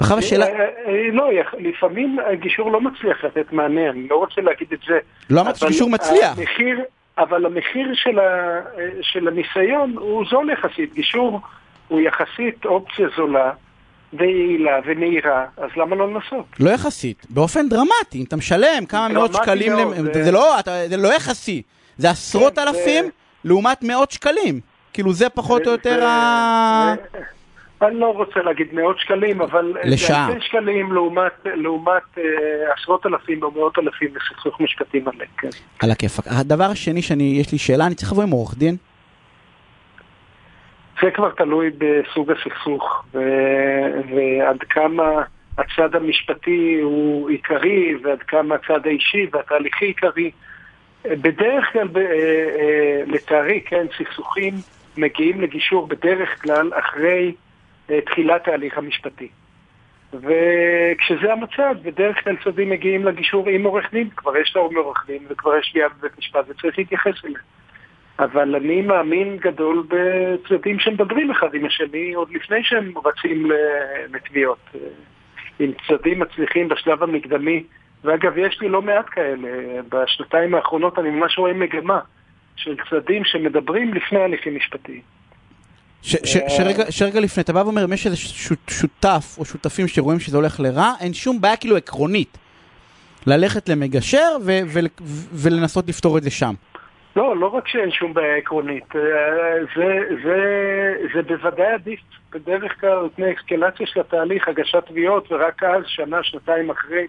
עכשיו 0.00 0.18
השאלה... 0.18 0.46
אה, 0.46 0.52
אה, 0.86 1.10
לא, 1.12 1.30
לפעמים 1.58 2.18
הגישור 2.32 2.72
לא 2.72 2.80
מצליח 2.80 3.24
לתת 3.24 3.52
מענה, 3.52 3.90
אני 3.90 4.08
לא 4.08 4.16
רוצה 4.16 4.40
להגיד 4.40 4.68
את 4.72 4.78
זה. 4.88 4.98
לא 5.30 5.40
אמרתי 5.40 5.58
שגישור 5.58 5.90
מצליח. 5.90 6.38
המחיר, 6.38 6.80
אבל 7.18 7.46
המחיר 7.46 7.94
של, 7.94 8.18
ה, 8.18 8.60
של 9.02 9.28
הניסיון 9.28 9.94
הוא 9.96 10.24
זול 10.30 10.50
יחסית. 10.50 10.94
גישור 10.94 11.40
הוא 11.88 12.00
יחסית 12.00 12.64
אופציה 12.64 13.08
זולה. 13.16 13.52
ויעילה 14.12 14.80
ומהירה, 14.86 15.44
אז 15.56 15.70
למה 15.76 15.96
לא 15.96 16.12
לנסות? 16.12 16.46
לא 16.60 16.70
יחסית, 16.70 17.26
באופן 17.30 17.68
דרמטי, 17.68 18.18
אם 18.18 18.24
אתה 18.28 18.36
משלם 18.36 18.86
כמה 18.88 19.08
מאות 19.08 19.34
שקלים, 19.34 19.72
מאוד, 19.72 19.94
זה... 20.12 20.24
זה, 20.24 20.32
לא, 20.32 20.60
אתה, 20.60 20.70
זה 20.88 20.96
לא 20.96 21.14
יחסי, 21.14 21.62
זה 21.96 22.10
עשרות 22.10 22.58
כן, 22.58 22.68
אלפים 22.68 23.04
זה... 23.04 23.10
לעומת 23.44 23.82
מאות 23.82 24.10
שקלים, 24.10 24.60
כאילו 24.92 25.12
זה 25.12 25.28
פחות 25.28 25.64
זה, 25.64 25.70
או 25.70 25.74
יותר 25.74 26.00
זה... 26.00 26.08
ה... 26.08 26.94
אני 27.82 28.00
לא 28.00 28.06
רוצה 28.06 28.40
להגיד 28.40 28.66
מאות 28.72 29.00
שקלים, 29.00 29.40
אבל... 29.40 29.74
לשעה. 29.84 30.28
זה 30.32 30.40
שקלים 30.40 30.92
לעומת, 30.92 31.32
לעומת 31.44 32.02
אה, 32.18 32.22
עשרות 32.76 33.06
אלפים 33.06 33.42
או 33.42 33.50
מאות 33.50 33.78
אלפים 33.78 34.08
בסכסוך 34.14 34.60
משפטי 34.60 35.00
מלא, 35.00 35.24
כן. 35.38 35.48
על 35.82 35.90
הכיפאק. 35.90 36.24
הדבר 36.26 36.64
השני 36.64 37.02
שאני, 37.02 37.36
יש 37.40 37.52
לי 37.52 37.58
שאלה, 37.58 37.86
אני 37.86 37.94
צריך 37.94 38.12
לבוא 38.12 38.22
עם 38.22 38.30
עורך 38.30 38.54
דין? 38.58 38.76
זה 41.02 41.10
כבר 41.10 41.30
תלוי 41.30 41.70
בסוג 41.78 42.30
הסכסוך 42.30 43.04
ועד 43.14 44.62
כמה 44.70 45.22
הצד 45.58 45.94
המשפטי 45.94 46.80
הוא 46.82 47.30
עיקרי 47.30 47.94
ועד 48.02 48.22
כמה 48.22 48.54
הצד 48.54 48.86
האישי 48.86 49.26
והתהליכי 49.32 49.84
עיקרי. 49.84 50.30
בדרך 51.04 51.72
כלל, 51.72 51.88
אה, 51.96 52.02
אה, 52.02 53.02
לצערי, 53.06 53.60
כן, 53.60 53.86
סכסוכים 53.98 54.54
מגיעים 54.96 55.40
לגישור 55.40 55.86
בדרך 55.86 56.42
כלל 56.42 56.70
אחרי 56.74 57.34
אה, 57.90 58.00
תחילת 58.00 58.48
ההליך 58.48 58.78
המשפטי. 58.78 59.28
וכשזה 60.12 61.32
המצב, 61.32 61.74
בדרך 61.82 62.24
כלל 62.24 62.36
צדדים 62.44 62.70
מגיעים 62.70 63.04
לגישור 63.04 63.48
עם 63.48 63.64
עורך 63.64 63.90
דין, 63.92 64.08
כבר 64.16 64.36
יש 64.36 64.56
לו 64.56 64.70
עורך 64.76 65.04
דין 65.06 65.22
וכבר 65.28 65.56
יש 65.56 65.70
תביעה 65.70 65.88
בבית 65.88 66.18
משפט 66.18 66.44
וצריך 66.48 66.78
להתייחס 66.78 67.24
אליהם. 67.24 67.57
אבל 68.18 68.54
אני 68.54 68.82
מאמין 68.82 69.36
גדול 69.36 69.86
בצדדים 69.88 70.78
שמדברים 70.78 71.30
אחד 71.30 71.54
עם 71.54 71.66
השני 71.66 72.12
עוד 72.14 72.30
לפני 72.30 72.58
שהם 72.62 72.92
רצים 73.04 73.50
לתביעות. 74.12 74.70
אם 75.60 75.72
צדדים 75.88 76.18
מצליחים 76.18 76.68
בשלב 76.68 77.02
המקדמי, 77.02 77.64
ואגב, 78.04 78.38
יש 78.38 78.60
לי 78.60 78.68
לא 78.68 78.82
מעט 78.82 79.06
כאלה, 79.10 79.48
בשנתיים 79.88 80.54
האחרונות 80.54 80.98
אני 80.98 81.10
ממש 81.10 81.38
רואה 81.38 81.52
מגמה 81.52 82.00
של 82.56 82.76
צדדים 82.90 83.24
שמדברים 83.24 83.94
לפני 83.94 84.18
הליכים 84.18 84.56
משפטיים. 84.56 85.00
שרגע 86.90 87.20
לפני, 87.20 87.42
אתה 87.42 87.52
בא 87.52 87.58
ואומר, 87.58 87.84
אם 87.84 87.92
יש 87.92 88.06
איזה 88.06 88.16
שותף 88.70 89.36
או 89.38 89.44
שותפים 89.44 89.88
שרואים 89.88 90.20
שזה 90.20 90.36
הולך 90.36 90.60
לרע, 90.60 90.92
אין 91.00 91.14
שום 91.14 91.40
בעיה 91.40 91.56
כאילו 91.56 91.76
עקרונית 91.76 92.38
ללכת 93.26 93.68
למגשר 93.68 94.36
ולנסות 95.32 95.88
לפתור 95.88 96.18
את 96.18 96.22
זה 96.22 96.30
שם. 96.30 96.54
לא, 97.16 97.36
לא 97.36 97.46
רק 97.46 97.68
שאין 97.68 97.90
שום 97.90 98.14
בעיה 98.14 98.36
עקרונית, 98.36 98.96
אה, 98.96 99.64
זה, 99.76 100.00
זה, 100.24 100.38
זה 101.14 101.22
בוודאי 101.22 101.72
עדיף 101.72 102.00
בדרך 102.32 102.80
כלל 102.80 102.90
על 102.90 103.08
פני 103.16 103.30
אקסקלציה 103.30 103.86
של 103.86 104.00
התהליך, 104.00 104.48
הגשת 104.48 104.86
תביעות, 104.86 105.32
ורק 105.32 105.62
אז, 105.62 105.82
שנה, 105.86 106.22
שנתיים 106.22 106.70
אחרי, 106.70 107.06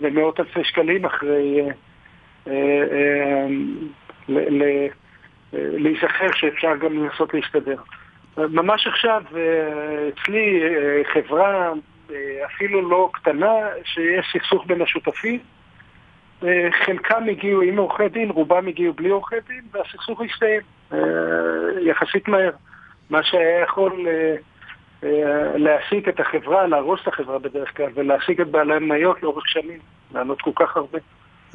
ומאות 0.00 0.40
אלפי 0.40 0.64
שקלים 0.64 1.04
אחרי, 1.04 1.60
אה, 2.48 2.52
אה, 2.52 3.46
להיזכר 5.52 6.32
שאפשר 6.34 6.76
גם 6.76 7.04
לנסות 7.04 7.34
להסתדר. 7.34 7.76
ממש 8.36 8.86
עכשיו, 8.86 9.22
אצלי 10.08 10.62
חברה 11.12 11.72
אפילו 12.46 12.90
לא 12.90 13.10
קטנה, 13.12 13.54
שיש 13.84 14.26
סכסוך 14.32 14.66
בין 14.66 14.82
השותפים, 14.82 15.40
אה, 15.40 15.55
חלקם 16.84 17.24
הגיעו 17.30 17.62
עם 17.62 17.78
עורכי 17.78 18.08
דין, 18.08 18.30
רובם 18.30 18.66
הגיעו 18.68 18.92
בלי 18.92 19.08
עורכי 19.08 19.36
דין, 19.48 19.60
והסכסוך 19.72 20.20
הסתיים 20.20 20.60
אה, 20.92 20.98
יחסית 21.80 22.28
מהר. 22.28 22.50
מה 23.10 23.22
שהיה 23.22 23.60
יכול 23.62 24.06
אה, 25.02 25.52
להעסיק 25.54 26.08
את 26.08 26.20
החברה, 26.20 26.66
להרוס 26.66 27.00
את 27.02 27.08
החברה 27.08 27.38
בדרך 27.38 27.76
כלל, 27.76 27.90
ולהעסיק 27.94 28.40
את 28.40 28.48
בעלי 28.48 28.74
המניות 28.74 29.22
לאורך 29.22 29.48
שנים, 29.48 29.78
לענות 30.14 30.42
כל 30.42 30.50
כך 30.54 30.76
הרבה. 30.76 30.98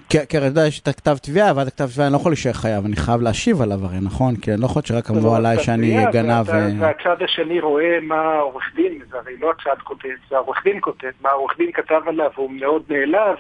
כן, 0.10 0.20
אתה 0.24 0.46
יודע, 0.46 0.68
יש 0.68 0.80
את 0.80 0.88
הכתב 0.88 1.18
תביעה, 1.18 1.52
ואז 1.56 1.68
הכתב 1.68 1.86
תביעה 1.86 2.08
אני 2.08 2.14
לא 2.14 2.18
יכול 2.18 2.32
להישאר 2.32 2.54
חייב, 2.54 2.86
אני 2.86 2.96
חייב 2.96 3.22
להשיב 3.22 3.62
עליו 3.62 3.78
הרי, 3.86 3.98
נכון? 4.02 4.36
כי 4.36 4.52
אני 4.52 4.62
לא 4.62 4.66
יכול 4.66 4.82
שרק 4.86 5.10
אמרו 5.10 5.36
עליי 5.36 5.60
שאני 5.60 6.06
גנב. 6.12 6.46
והצד 6.80 7.22
השני 7.22 7.60
רואה 7.60 8.00
מה 8.02 8.16
העורך 8.16 8.64
דין, 8.76 9.00
זה 9.12 9.18
הרי 9.18 9.38
לא 9.38 9.52
הצד 9.52 9.82
כותב, 9.84 10.10
זה 10.30 10.36
העורך 10.36 10.64
דין 10.64 10.78
כותב, 10.82 11.12
מה 11.22 11.30
העורך 11.30 11.58
דין 11.58 11.72
כתב 11.72 12.02
עליו, 12.08 12.30
הוא 12.36 12.52
מאוד 12.52 12.84
נעלב. 12.90 13.36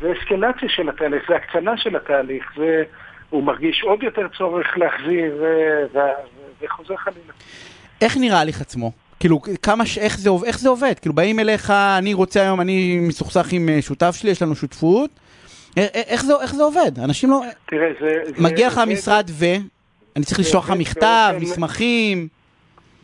זה 0.00 0.12
אסקלציה 0.12 0.68
של 0.68 0.88
התהליך, 0.88 1.22
זה 1.28 1.36
הקצנה 1.36 1.76
של 1.76 1.96
התהליך, 1.96 2.52
זה, 2.56 2.82
הוא 3.30 3.42
מרגיש 3.44 3.82
עוד 3.82 4.02
יותר 4.02 4.28
צורך 4.38 4.66
להחזיר, 4.76 5.44
וחוזר 6.60 6.96
חלילה. 6.96 7.32
איך 8.00 8.16
נראה 8.16 8.38
ההליך 8.38 8.60
עצמו? 8.60 8.92
כאילו, 9.20 9.40
כמה, 9.62 9.86
ש... 9.86 9.98
איך, 9.98 10.18
זה, 10.18 10.30
איך 10.46 10.58
זה 10.58 10.68
עובד? 10.68 10.98
כאילו, 11.00 11.14
באים 11.14 11.40
אליך, 11.40 11.70
אני 11.70 12.14
רוצה 12.14 12.42
היום, 12.42 12.60
אני 12.60 12.98
מסוכסך 13.08 13.52
עם 13.52 13.68
אה, 13.68 13.82
שותף 13.82 14.14
שלי, 14.14 14.30
יש 14.30 14.42
לנו 14.42 14.54
שותפות. 14.54 15.10
איך 15.76 16.24
זה, 16.24 16.32
איך 16.42 16.54
זה 16.54 16.62
עובד? 16.62 16.98
אנשים 17.04 17.30
לא... 17.30 17.40
תראה, 17.66 17.88
זה... 18.00 18.22
מגיע 18.38 18.66
לך 18.66 18.78
המשרד 18.78 19.30
ו... 19.30 19.44
אני 20.16 20.24
צריך 20.24 20.40
לשלוח 20.40 20.70
לך 20.70 20.76
מכתב, 20.78 21.34
מסמכים. 21.40 22.28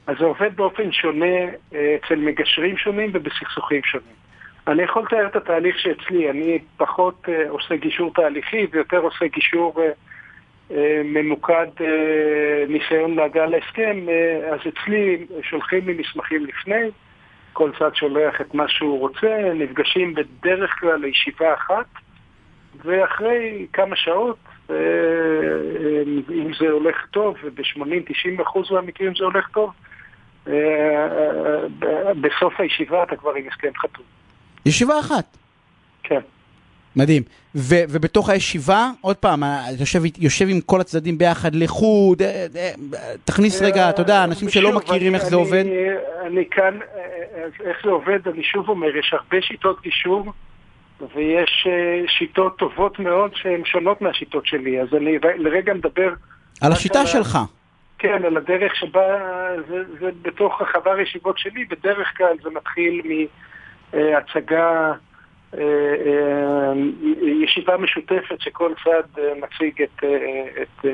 אז 0.06 0.16
זה 0.18 0.24
עובד 0.24 0.56
באופן 0.56 0.92
שונה 0.92 1.36
אה, 1.74 1.96
אצל 1.96 2.14
מגשרים 2.14 2.76
שונים 2.76 3.10
ובסכסוכים 3.14 3.80
שונים. 3.84 4.21
אני 4.66 4.82
יכול 4.82 5.02
לתאר 5.02 5.26
את 5.26 5.36
התהליך 5.36 5.78
שאצלי, 5.78 6.30
אני 6.30 6.58
פחות 6.76 7.24
uh, 7.26 7.48
עושה 7.48 7.76
גישור 7.76 8.14
תהליכי 8.14 8.66
ויותר 8.70 8.98
עושה 8.98 9.26
גישור 9.26 9.74
uh, 9.80 10.72
ממוקד 11.04 11.66
uh, 11.78 11.82
ניסיון 12.68 13.14
להגעה 13.14 13.46
להסכם, 13.46 14.06
uh, 14.06 14.54
אז 14.54 14.60
אצלי 14.68 15.26
שולחים 15.42 15.86
לי 15.86 15.94
מסמכים 15.94 16.46
לפני, 16.46 16.90
כל 17.52 17.70
צד 17.78 17.96
שולח 17.96 18.40
את 18.40 18.54
מה 18.54 18.68
שהוא 18.68 18.98
רוצה, 18.98 19.52
נפגשים 19.54 20.14
בדרך 20.14 20.70
כלל 20.80 21.00
לישיבה 21.00 21.54
אחת, 21.54 21.86
ואחרי 22.84 23.66
כמה 23.72 23.96
שעות, 23.96 24.38
uh, 24.68 24.72
אם 26.32 26.50
זה 26.60 26.70
הולך 26.70 27.06
טוב, 27.10 27.36
וב-80-90% 27.44 28.72
מהמקרים 28.72 29.14
זה 29.14 29.24
הולך 29.24 29.48
טוב, 29.48 29.70
uh, 30.46 30.50
uh, 30.50 31.84
בסוף 32.20 32.60
הישיבה 32.60 33.02
אתה 33.02 33.16
כבר 33.16 33.34
עם 33.34 33.48
הסכם 33.48 33.72
חתום. 33.76 34.21
ישיבה 34.66 35.00
אחת. 35.00 35.36
כן. 36.02 36.20
מדהים. 36.96 37.22
ו- 37.54 37.84
ובתוך 37.88 38.28
הישיבה, 38.28 38.90
עוד 39.00 39.16
פעם, 39.16 39.42
יושב, 39.80 40.00
יושב 40.18 40.46
עם 40.48 40.60
כל 40.60 40.80
הצדדים 40.80 41.18
ביחד 41.18 41.54
לחוד, 41.54 42.22
אה, 42.22 42.46
אה, 42.56 42.70
תכניס 43.24 43.62
רגע, 43.62 43.90
אתה 43.90 44.02
יודע, 44.02 44.24
אנשים 44.24 44.48
שלא 44.48 44.72
מכירים 44.72 45.14
איך 45.14 45.24
זה 45.24 45.36
עובד. 45.36 45.64
אני 46.26 46.44
כאן, 46.50 46.78
אה, 46.96 47.68
איך 47.68 47.76
זה 47.84 47.90
עובד, 47.90 48.28
אני 48.28 48.42
שוב 48.42 48.68
אומר, 48.68 48.96
יש 48.96 49.12
הרבה 49.12 49.42
שיטות 49.42 49.82
גישור, 49.82 50.32
ויש 51.14 51.66
שיטות 52.18 52.58
טובות 52.58 52.98
מאוד 52.98 53.30
שהן 53.34 53.64
שונות 53.64 54.00
מהשיטות 54.00 54.46
שלי, 54.46 54.80
אז 54.80 54.88
אני 54.94 55.18
לרגע 55.36 55.74
מדבר... 55.74 56.08
על 56.60 56.72
השיטה 56.72 57.06
שלך. 57.06 57.38
כן, 57.98 58.24
על 58.24 58.36
הדרך 58.36 58.76
שבה, 58.76 59.02
זה, 59.68 59.82
זה 60.00 60.10
בתוך 60.22 60.60
החדר 60.60 61.00
ישיבות 61.00 61.38
שלי, 61.38 61.64
בדרך 61.64 62.08
כלל 62.16 62.36
זה 62.42 62.50
מתחיל 62.50 63.02
מ... 63.04 63.26
אה, 63.94 64.18
הצגה, 64.18 64.92
אה, 65.54 65.60
אה, 66.06 66.72
ישיבה 67.44 67.76
משותפת 67.76 68.40
שכל 68.40 68.72
צד 68.84 69.22
מציג 69.40 69.82
את, 69.82 70.04
את 70.62 70.86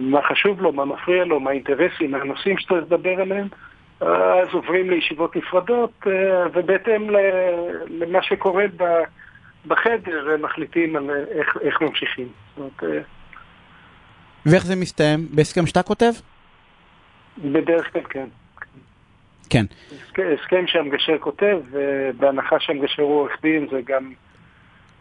מה 0.00 0.22
חשוב 0.22 0.62
לו, 0.62 0.72
מה 0.72 0.84
מפריע 0.84 1.24
לו, 1.24 1.40
מה 1.40 1.50
האינטרסים, 1.50 2.10
מה 2.10 2.18
הנושאים 2.18 2.58
שאתה 2.58 2.74
לדבר 2.74 3.20
עליהם, 3.20 3.48
אז 4.00 4.48
עוברים 4.52 4.90
לישיבות 4.90 5.36
נפרדות, 5.36 6.06
ובהתאם 6.52 7.10
למה 7.90 8.22
שקורה 8.22 8.64
בחדר, 9.66 10.36
מחליטים 10.42 10.96
על 10.96 11.10
איך, 11.10 11.56
איך 11.60 11.82
ממשיכים. 11.82 12.28
זאת 12.56 12.72
אומרת, 12.82 13.04
ואיך 14.46 14.64
זה 14.64 14.76
מסתיים? 14.76 15.28
בהסכם 15.30 15.66
שאתה 15.66 15.82
כותב? 15.82 16.12
בדרך 17.38 17.92
כלל 17.92 18.02
כן. 18.02 18.26
כן. 19.50 19.64
הסכם 20.34 20.66
שהמגשר 20.66 21.18
כותב, 21.18 21.58
ובהנחה 21.70 22.60
שהמגשר 22.60 23.02
הוא 23.02 23.20
עורך 23.20 23.42
דין, 23.42 23.66
זה 23.70 23.80
גם, 23.86 24.12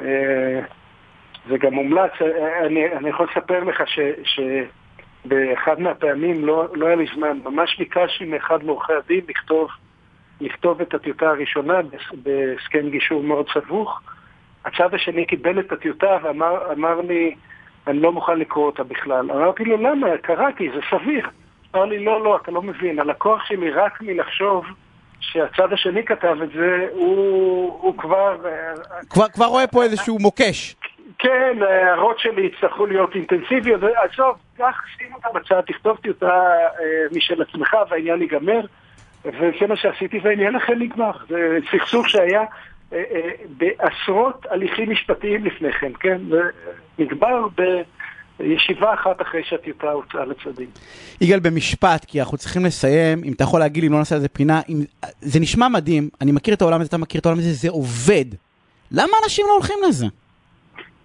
אה, 0.02 0.62
זה 1.50 1.58
גם 1.58 1.74
מומלץ. 1.74 2.12
אני, 2.66 2.91
אני 2.91 3.10
יכול 3.10 3.28
לספר 3.32 3.64
לך 3.64 3.84
ש, 3.86 4.00
שבאחד 4.24 5.82
מהפעמים 5.82 6.46
לא, 6.46 6.68
לא 6.74 6.88
היה 6.88 6.96
לי 6.96 7.06
זמן, 7.16 7.39
ממש 7.44 7.78
ביקשתי 7.78 8.26
מאחד 8.26 8.64
מעורכי 8.64 8.94
הדין 8.94 9.22
לכתוב, 9.30 9.70
לכתוב 10.41 10.82
את 10.82 10.94
הטיוטה 10.94 11.30
הראשונה 11.30 11.74
בהסכם 12.14 12.89
גישור 12.89 13.24
מאוד 13.24 13.46
סבוך. 13.54 14.02
הצד 14.66 14.94
השני 14.94 15.26
קיבל 15.26 15.60
את 15.60 15.72
הטיוטה 15.72 16.18
ואמר 16.24 17.02
לי, 17.02 17.36
אני 17.88 18.00
לא 18.00 18.12
מוכן 18.12 18.39
לקרוא 18.39 18.66
אותה 18.66 18.84
בכלל. 18.84 19.32
אמרתי 19.32 19.64
לו, 19.64 19.78
למה? 19.78 20.08
קראתי, 20.22 20.70
זה 20.76 20.80
סביר. 20.89 21.30
אמר 21.76 21.86
לי, 21.86 22.05
לא, 22.05 22.24
לא, 22.24 22.39
אתה 22.43 22.51
לא 22.51 22.61
מבין, 22.61 22.99
הלקוח 22.99 23.45
שלי 23.45 23.71
רק 23.71 24.01
מלחשוב 24.01 24.65
שהצד 25.19 25.74
השני 25.74 26.05
כתב 26.05 26.38
את 26.43 26.49
זה, 26.49 26.88
הוא, 26.91 27.80
הוא 27.82 27.97
כבר... 27.97 28.38
כבר... 29.09 29.28
כבר 29.28 29.45
רואה 29.45 29.67
פה 29.67 29.84
איזשהו 29.84 30.17
מוקש. 30.19 30.76
כן, 31.19 31.57
ההערות 31.61 32.19
שלי 32.19 32.45
יצטרכו 32.45 32.86
להיות 32.86 33.15
אינטנסיביות, 33.15 33.82
עזוב, 33.84 34.36
קח, 34.57 34.82
שים 34.97 35.13
אותה 35.13 35.28
בצד, 35.34 35.61
תכתוב 35.61 35.97
טיוטה 35.97 36.41
אה, 36.80 37.17
משל 37.17 37.41
עצמך 37.41 37.78
והעניין 37.89 38.21
ייגמר, 38.21 38.61
וזה 39.26 39.67
מה 39.67 39.76
שעשיתי 39.76 40.19
והעניין 40.24 40.55
אכן 40.55 40.80
נגמר. 40.80 41.11
זה 41.30 41.57
סכסוך 41.71 42.09
שהיה 42.09 42.41
אה, 42.93 43.03
אה, 43.11 43.30
בעשרות 43.57 44.45
הליכים 44.49 44.89
משפטיים 44.91 45.45
לפני 45.45 45.71
כן, 45.71 45.91
כן? 45.99 46.17
זה 46.30 46.41
נגמר 46.99 47.47
ב... 47.57 47.61
ישיבה 48.40 48.94
אחת 48.94 49.22
אחרי 49.22 49.44
שהטיוטה 49.44 49.92
הוצאה 49.92 50.26
לצדדים. 50.26 50.68
יגאל, 51.22 51.40
במשפט, 51.40 52.06
כי 52.06 52.20
אנחנו 52.20 52.38
צריכים 52.38 52.66
לסיים, 52.66 53.22
אם 53.24 53.34
אתה 53.34 53.44
יכול 53.44 53.60
להגיד 53.60 53.84
לי, 53.84 53.90
לא 53.90 53.98
נעשה 53.98 54.16
על 54.16 54.22
זה 54.22 54.30
פינה, 54.30 54.62
אם... 54.70 54.78
זה 55.22 55.40
נשמע 55.40 55.68
מדהים, 55.68 56.10
אני 56.22 56.32
מכיר 56.32 56.54
את 56.54 56.62
העולם 56.62 56.82
הזה, 56.82 56.88
אתה 56.88 56.98
מכיר 56.98 57.22
את 57.22 57.26
העולם 57.26 57.40
הזה, 57.40 57.52
זה 57.52 57.70
עובד. 57.70 58.26
למה 58.92 59.14
אנשים 59.24 59.46
לא 59.48 59.54
הולכים 59.54 59.78
לזה? 59.88 60.06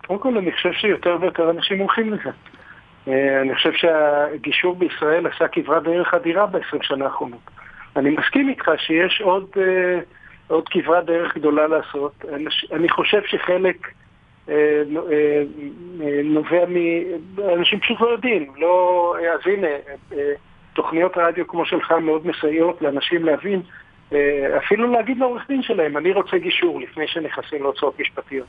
קודם 0.07 0.21
כל, 0.21 0.39
אני 0.39 0.53
חושב 0.53 0.73
שיותר 0.73 1.17
ויותר 1.21 1.51
אנשים 1.51 1.79
הולכים 1.79 2.13
לזה. 2.13 2.31
אה, 3.09 3.41
אני 3.43 3.55
חושב 3.55 3.73
שהגישור 3.73 4.77
בישראל 4.77 5.27
עשה 5.27 5.49
כברת 5.49 5.83
דרך 5.83 6.15
אדירה 6.15 6.47
ב-20 6.47 6.79
שנה 6.83 7.05
האחרונות. 7.05 7.51
אני 7.97 8.11
מסכים 8.11 8.49
איתך 8.49 8.71
שיש 8.79 9.21
עוד, 9.21 9.47
אה, 9.57 10.01
עוד 10.49 10.69
כברת 10.69 11.05
דרך 11.07 11.37
גדולה 11.37 11.67
לעשות. 11.67 12.25
אני 12.73 12.89
חושב 12.89 13.21
שחלק... 13.27 13.89
אה, 14.49 14.83
אה, 15.13 15.43
נובע 16.25 16.65
מאנשים 17.37 17.81
פשוט 17.81 18.01
לא 18.01 18.07
יודעים. 18.07 18.53
לא, 18.57 19.15
אז 19.35 19.41
הנה, 19.47 19.69
אה, 20.13 20.33
תוכניות 20.73 21.13
רדיו 21.17 21.47
כמו 21.47 21.67
שלך 21.67 21.93
מאוד 21.93 22.27
מסייעות 22.27 22.83
לאנשים 22.83 23.25
להבין, 23.25 23.63
אפילו 24.57 24.93
להגיד 24.93 25.19
לעורך 25.19 25.49
דין 25.49 25.63
שלהם, 25.63 25.97
אני 25.97 26.13
רוצה 26.13 26.39
גישור 26.39 26.81
לפני 26.81 27.07
שנכנסים 27.07 27.63
להוצאות 27.63 28.01
משפטיות. 28.01 28.49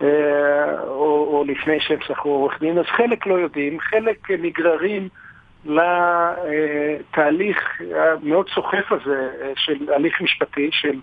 או, 0.00 1.28
או 1.32 1.44
לפני 1.48 1.80
שהם 1.80 1.98
שכרו 2.00 2.32
עורך 2.32 2.60
דין, 2.60 2.78
אז 2.78 2.84
חלק 2.86 3.26
לא 3.26 3.34
יודעים, 3.34 3.80
חלק 3.80 4.30
נגררים 4.30 5.08
לתהליך 7.10 7.80
המאוד 7.94 8.48
סוחף 8.48 8.92
הזה 8.92 9.28
של 9.56 9.92
הליך 9.92 10.20
משפטי, 10.20 10.68
של 10.72 10.98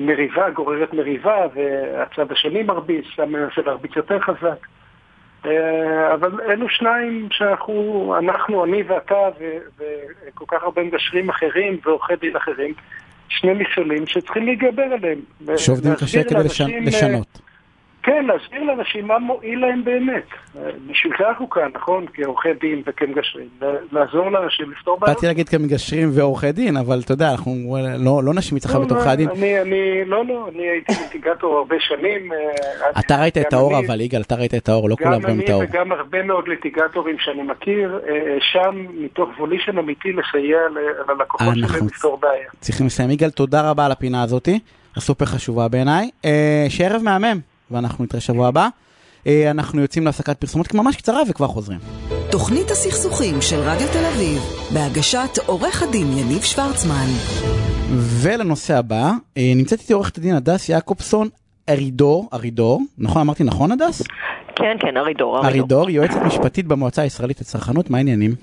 מריבה 0.00 0.50
גוררת 0.50 0.92
מריבה, 0.94 1.46
והצד 1.54 2.32
השני 2.32 2.62
מרביץ, 2.62 3.04
אתה 3.14 3.26
מנסה 3.26 3.60
להרביץ 3.66 3.96
יותר 3.96 4.20
חזק. 4.20 4.66
אה, 5.46 6.14
אבל 6.14 6.30
אלו 6.50 6.68
שניים 6.68 7.28
שאנחנו, 7.30 8.14
אנחנו, 8.18 8.64
אני 8.64 8.82
ואתה, 8.82 9.28
וכל 9.78 10.44
כך 10.48 10.62
הרבה 10.62 10.82
מגשרים 10.82 11.28
אחרים 11.28 11.78
ועורכי 11.84 12.16
דין 12.16 12.36
אחרים, 12.36 12.74
שני 13.28 13.52
מכשולים 13.52 14.06
שצריכים 14.06 14.46
להתגבר 14.46 14.82
עליהם. 14.82 15.18
שעובדים 15.56 15.94
קשה 15.94 16.24
כדי 16.24 16.44
לשנות. 16.84 17.45
כן, 18.06 18.26
להסביר 18.26 18.62
לאנשים 18.62 19.06
מה 19.06 19.18
מועיל 19.18 19.58
להם 19.58 19.84
באמת. 19.84 20.24
בשביל 20.90 21.12
זה 21.18 21.28
אנחנו 21.28 21.50
כאן, 21.50 21.68
נכון? 21.74 22.06
כעורכי 22.14 22.48
דין 22.60 22.82
וכמגשרים. 22.86 23.48
לעזור 23.92 24.30
לאנשים 24.30 24.70
לפתור 24.70 24.98
בעיות. 25.00 25.16
באתי 25.16 25.26
להגיד 25.26 25.48
כמגשרים 25.48 26.08
ועורכי 26.12 26.52
דין, 26.52 26.76
אבל 26.76 27.00
אתה 27.04 27.12
יודע, 27.12 27.30
אנחנו 27.30 27.76
לא, 27.98 28.24
לא 28.24 28.34
נשמיץ 28.34 28.64
לך 28.64 28.76
בתוך 28.76 29.06
לא, 29.06 29.10
הדין. 29.10 29.28
אני, 29.28 29.60
אני, 29.60 30.04
לא, 30.04 30.24
לא, 30.24 30.48
אני 30.54 30.62
הייתי 30.62 30.92
ליטיגטור 31.02 31.58
הרבה 31.58 31.76
שנים. 31.80 32.32
אה, 32.32 33.00
אתה 33.00 33.20
ראית 33.20 33.38
את 33.38 33.52
האור 33.52 33.78
אבל, 33.78 34.00
יגאל, 34.00 34.20
אתה 34.20 34.34
ראית 34.34 34.54
את 34.54 34.68
האור, 34.68 34.88
לא 34.88 34.96
כולם 34.96 35.22
רואים 35.22 35.40
את 35.40 35.48
האור. 35.48 35.64
גם 35.64 35.70
אני 35.72 35.80
וגם 35.80 35.92
הרבה 35.92 36.22
מאוד 36.22 36.48
ליטיגטורים 36.48 37.16
שאני 37.18 37.42
מכיר, 37.42 38.00
אה, 38.08 38.36
שם 38.40 38.86
מתוך 38.98 39.28
וולישן 39.38 39.78
אמיתי 39.78 40.12
לסייע 40.12 40.58
ללקוחות 41.08 41.54
שלהם 41.54 41.86
לפתור 41.86 42.18
בעיה. 42.20 42.48
צריכים 42.60 42.86
לסיים. 42.86 43.10
יגאל, 43.10 43.30
תודה 43.30 43.70
רבה 43.70 43.86
על 43.86 43.92
הפינה 43.92 44.22
הזאתי, 44.22 44.58
הסופר 44.96 45.24
חשובה 45.24 45.68
בעיניי. 45.68 46.10
אה, 46.24 46.66
שערב 46.68 47.02
מהמם. 47.02 47.55
ואנחנו 47.70 48.04
נתראה 48.04 48.20
שבוע 48.20 48.48
הבא. 48.48 48.68
אה, 49.26 49.50
אנחנו 49.50 49.80
יוצאים 49.80 50.04
להפסקת 50.04 50.38
פרסומות 50.38 50.74
ממש 50.74 50.96
קצרה 50.96 51.22
וכבר 51.28 51.46
חוזרים. 51.46 51.78
תוכנית 52.30 52.70
הסכסוכים 52.70 53.42
של 53.42 53.56
רדיו 53.56 53.88
תל 53.92 54.04
אביב, 54.14 54.42
בהגשת 54.74 55.38
עורך 55.46 55.82
הדין 55.82 56.06
יניב 56.18 56.42
שוורצמן. 56.42 57.06
ולנושא 58.22 58.78
הבא, 58.78 59.12
אה, 59.36 59.52
נמצאת 59.56 59.80
איתי 59.80 59.92
עורכת 59.92 60.18
הדין 60.18 60.34
הדס 60.34 60.68
יעקובסון 60.68 61.28
ארידור, 61.68 62.28
ארידור, 62.34 62.82
נכון 62.98 63.22
אמרתי 63.22 63.44
נכון 63.44 63.72
הדס? 63.72 64.02
כן, 64.56 64.76
כן, 64.80 64.96
ארידור, 64.96 65.36
ארידור. 65.36 65.50
ארידור, 65.50 65.90
יועצת 65.90 66.22
משפטית 66.26 66.66
במועצה 66.66 67.02
הישראלית 67.02 67.40
לצרכנות, 67.40 67.90
מה 67.90 67.98
העניינים? 67.98 68.34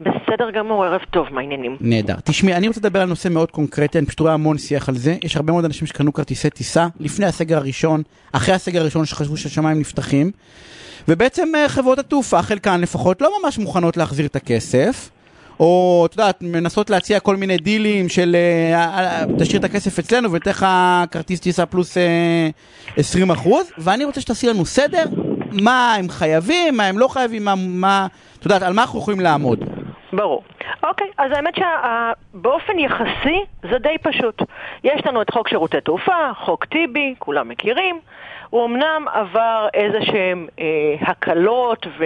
בסדר 0.00 0.50
גמור, 0.50 0.84
ערב 0.84 1.00
טוב, 1.10 1.26
מה 1.30 1.40
העניינים? 1.40 1.76
נהדר. 1.80 2.14
תשמעי, 2.24 2.54
אני 2.54 2.68
רוצה 2.68 2.80
לדבר 2.80 3.00
על 3.00 3.08
נושא 3.08 3.28
מאוד 3.28 3.50
קונקרטי, 3.50 3.98
אני 3.98 4.06
פשוט 4.06 4.20
רואה 4.20 4.32
המון 4.32 4.58
שיח 4.58 4.88
על 4.88 4.94
זה. 4.94 5.16
יש 5.24 5.36
הרבה 5.36 5.52
מאוד 5.52 5.64
אנשים 5.64 5.86
שקנו 5.86 6.12
כרטיסי 6.12 6.50
טיסה 6.50 6.86
לפני 7.00 7.26
הסגר 7.26 7.56
הראשון, 7.56 8.02
אחרי 8.32 8.54
הסגר 8.54 8.80
הראשון 8.80 9.04
שחשבו 9.04 9.36
שהשמיים 9.36 9.80
נפתחים, 9.80 10.30
ובעצם 11.08 11.48
אה, 11.54 11.68
חברות 11.68 11.98
התעופה, 11.98 12.42
חלקן 12.42 12.80
לפחות, 12.80 13.22
לא 13.22 13.32
ממש 13.42 13.58
מוכנות 13.58 13.96
להחזיר 13.96 14.26
את 14.26 14.36
הכסף. 14.36 15.10
או 15.60 16.06
את 16.08 16.12
יודעת, 16.12 16.42
מנסות 16.42 16.90
להציע 16.90 17.20
כל 17.20 17.36
מיני 17.36 17.56
דילים 17.56 18.08
של 18.08 18.36
אה, 18.36 18.84
אה, 18.84 19.24
תשאיר 19.38 19.58
את 19.58 19.64
הכסף 19.64 19.98
אצלנו 19.98 20.30
וניתן 20.30 20.50
לך 20.50 20.66
כרטיס 21.10 21.40
טיסה 21.40 21.66
פלוס 21.66 21.96
20 22.96 23.30
אחוז, 23.30 23.66
ואני 23.78 24.04
רוצה 24.04 24.20
שתעשי 24.20 24.46
לנו 24.46 24.66
סדר, 24.66 25.04
מה 25.52 25.94
הם 25.94 26.08
חייבים, 26.08 26.76
מה 26.76 26.86
הם 26.86 26.98
לא 26.98 27.08
חייבים, 27.08 27.44
מה, 27.44 27.54
מה, 27.56 28.06
את 28.38 28.44
יודעת, 28.44 28.62
על 28.62 28.72
מה 28.72 28.82
אנחנו 28.82 28.98
יכולים 28.98 29.20
לעמוד. 29.20 29.64
ברור. 30.12 30.42
אוקיי, 30.82 31.06
אז 31.18 31.32
האמת 31.32 31.54
שבאופן 31.56 32.78
יחסי 32.78 33.44
זה 33.62 33.78
די 33.78 33.98
פשוט. 34.02 34.42
יש 34.84 35.06
לנו 35.06 35.22
את 35.22 35.30
חוק 35.30 35.48
שירותי 35.48 35.80
תעופה, 35.80 36.30
חוק 36.44 36.64
טיבי, 36.64 37.14
כולם 37.18 37.48
מכירים. 37.48 38.00
הוא 38.50 38.66
אמנם 38.66 39.04
עבר 39.12 39.68
איזה 39.74 39.98
שהם 40.02 40.46
אה, 40.60 40.64
הקלות, 41.00 41.86
ו... 41.98 42.04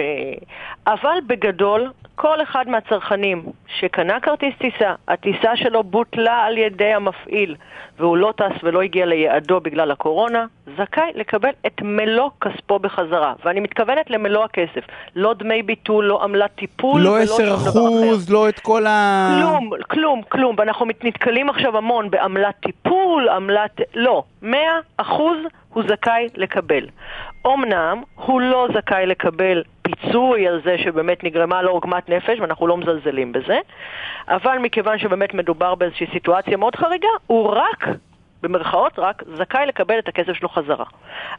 אבל 0.87 1.17
בגדול 1.27 1.91
כל 2.15 2.41
אחד 2.43 2.69
מהצרכנים 2.69 3.43
שקנה 3.79 4.19
כרטיס 4.19 4.53
טיסה, 4.57 4.93
הטיסה 5.07 5.55
שלו 5.55 5.83
בוטלה 5.83 6.43
על 6.45 6.57
ידי 6.57 6.93
המפעיל 6.93 7.55
והוא 7.99 8.17
לא 8.17 8.33
טס 8.37 8.63
ולא 8.63 8.81
הגיע 8.81 9.05
ליעדו 9.05 9.59
בגלל 9.59 9.91
הקורונה, 9.91 10.45
זכאי 10.77 11.11
לקבל 11.15 11.49
את 11.67 11.81
מלוא 11.81 12.29
כספו 12.41 12.79
בחזרה. 12.79 13.33
ואני 13.45 13.59
מתכוונת 13.59 14.09
למלוא 14.09 14.43
הכסף. 14.43 14.85
לא 15.15 15.33
דמי 15.33 15.63
ביטול, 15.63 16.05
לא 16.05 16.23
עמלת 16.23 16.51
טיפול 16.55 17.01
לא 17.01 17.09
ולא 17.09 17.25
שום 17.25 17.45
דבר 17.45 17.55
אחר. 17.55 17.79
לא 17.79 17.87
10 17.87 18.09
אחוז, 18.09 18.29
לא 18.29 18.49
את 18.49 18.59
כל 18.59 18.85
ה... 18.85 19.29
כלום, 19.39 19.69
כלום, 19.89 20.21
כלום. 20.29 20.55
ואנחנו 20.57 20.85
נתקלים 21.03 21.49
עכשיו 21.49 21.77
המון 21.77 22.09
בעמלת 22.09 22.55
טיפול, 22.59 23.29
עמלת... 23.29 23.81
לא. 23.95 24.23
100 24.41 24.59
אחוז 24.97 25.37
הוא 25.73 25.83
זכאי 25.87 26.27
לקבל. 26.35 26.87
אמנם 27.47 28.01
הוא 28.15 28.41
לא 28.41 28.67
זכאי 28.73 29.05
לקבל 29.05 29.63
פיצוי 29.83 30.47
על 30.47 30.61
זה 30.63 30.77
שבאמת 30.77 31.23
נגרמה 31.23 31.61
לו 31.61 31.71
עוגמת 31.71 32.09
נפש, 32.09 32.39
ואנחנו 32.39 32.67
לא 32.67 32.77
מזלזלים 32.77 33.31
בזה, 33.31 33.59
אבל 34.27 34.57
מכיוון 34.57 34.99
שבאמת 34.99 35.33
מדובר 35.33 35.75
באיזושהי 35.75 36.07
סיטואציה 36.13 36.57
מאוד 36.57 36.75
חריגה, 36.75 37.07
הוא 37.27 37.49
רק, 37.49 37.87
במרכאות 38.41 38.99
רק, 38.99 39.23
זכאי 39.37 39.65
לקבל 39.65 39.99
את 39.99 40.07
הכסף 40.07 40.33
שלו 40.33 40.49
חזרה. 40.49 40.85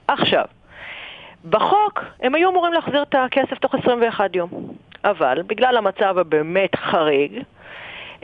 עכשיו, 0.08 0.44
בחוק 1.50 2.04
הם 2.22 2.34
היו 2.34 2.50
אמורים 2.50 2.72
להחזיר 2.72 3.02
את 3.02 3.14
הכסף 3.14 3.58
תוך 3.58 3.74
21 3.74 4.36
יום, 4.36 4.50
אבל 5.04 5.42
בגלל 5.46 5.76
המצב 5.76 6.18
הבאמת 6.18 6.76
חריג, 6.76 7.42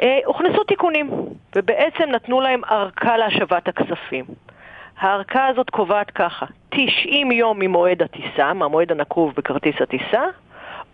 אה, 0.02 0.18
הוכנסו 0.24 0.64
תיקונים, 0.64 1.10
ובעצם 1.56 2.04
נתנו 2.10 2.40
להם 2.40 2.60
ארכה 2.70 3.16
להשבת 3.16 3.68
הכספים. 3.68 4.24
הארכה 5.00 5.46
הזאת 5.46 5.70
קובעת 5.70 6.10
ככה, 6.10 6.46
90 6.68 7.32
יום 7.32 7.58
ממועד 7.58 8.02
הטיסה, 8.02 8.54
מהמועד 8.54 8.92
הנקוב 8.92 9.32
בכרטיס 9.36 9.74
הטיסה, 9.80 10.22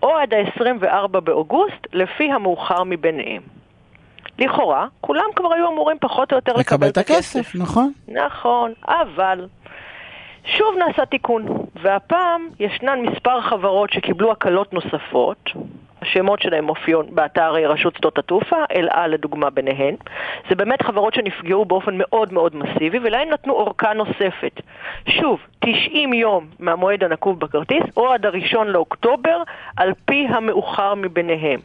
או 0.02 0.16
עד 0.16 0.34
ה-24 0.34 1.20
באוגוסט, 1.20 1.86
לפי 1.92 2.32
המאוחר 2.32 2.84
מביניהם. 2.84 3.42
לכאורה, 4.38 4.86
כולם 5.00 5.24
כבר 5.36 5.52
היו 5.52 5.72
אמורים 5.72 5.96
פחות 6.00 6.32
או 6.32 6.36
יותר 6.36 6.52
לקבל 6.52 6.88
את 6.88 6.98
הכסף, 6.98 7.54
נכון. 7.54 7.92
נכון, 8.08 8.72
אבל 8.88 9.46
שוב 10.44 10.74
נעשה 10.78 11.06
תיקון, 11.06 11.46
והפעם 11.82 12.48
ישנן 12.60 13.00
מספר 13.00 13.40
חברות 13.40 13.92
שקיבלו 13.92 14.32
הקלות 14.32 14.72
נוספות, 14.72 15.50
השמות 16.06 16.42
שלהם 16.42 16.64
מופיעים 16.64 17.02
באתר 17.10 17.52
רשות 17.52 17.96
שדות 17.96 18.18
התעופה, 18.18 18.56
אל 18.76 18.88
על 18.90 19.10
לדוגמה 19.10 19.50
ביניהן. 19.50 19.94
זה 20.48 20.54
באמת 20.54 20.82
חברות 20.82 21.14
שנפגעו 21.14 21.64
באופן 21.64 21.94
מאוד 21.94 22.32
מאוד 22.32 22.56
מסיבי, 22.56 22.98
ולהן 22.98 23.28
נתנו 23.28 23.52
אורכה 23.52 23.92
נוספת. 23.92 24.60
שוב, 25.08 25.40
90 25.58 26.12
יום 26.12 26.46
מהמועד 26.58 27.04
הנקוב 27.04 27.40
בכרטיס, 27.40 27.82
או 27.96 28.12
עד 28.12 28.26
הראשון 28.26 28.66
לאוקטובר, 28.66 29.42
על 29.76 29.92
פי 30.04 30.26
המאוחר 30.30 30.94
מביניהם. 30.94 31.60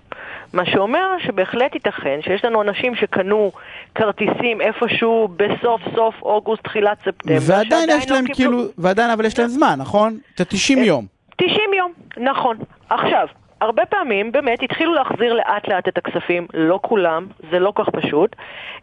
מה 0.53 0.65
שאומר 0.65 1.07
שבהחלט 1.25 1.73
ייתכן 1.75 2.19
שיש 2.21 2.45
לנו 2.45 2.61
אנשים 2.61 2.95
שקנו 2.95 3.51
כרטיסים 3.95 4.61
איפשהו 4.61 5.27
בסוף 5.27 5.81
סוף 5.95 6.21
אוגוסט, 6.21 6.63
תחילת 6.63 6.97
ספטמבר, 7.05 7.37
ועדיין 7.41 7.89
יש 7.89 8.09
לא 8.09 8.15
להם 8.15 8.25
קיבלו... 8.25 8.57
כאילו, 8.57 8.71
ועדיין 8.77 9.09
אבל 9.09 9.25
יש 9.25 9.39
להם 9.39 9.47
זמן, 9.47 9.75
נכון? 9.77 10.17
את 10.35 10.41
ה-90 10.41 10.77
אה, 10.77 10.83
יום. 10.83 11.05
90 11.35 11.73
יום, 11.77 11.91
נכון. 12.17 12.57
עכשיו, 12.89 13.27
הרבה 13.62 13.86
פעמים 13.86 14.32
באמת 14.32 14.64
התחילו 14.64 14.93
להחזיר 14.93 15.34
לאט 15.34 15.68
לאט 15.68 15.88
את 15.88 15.97
הכספים, 15.97 16.47
לא 16.53 16.80
כולם, 16.82 17.28
זה 17.51 17.59
לא 17.59 17.74
כך 17.76 17.89
פשוט, 17.89 18.36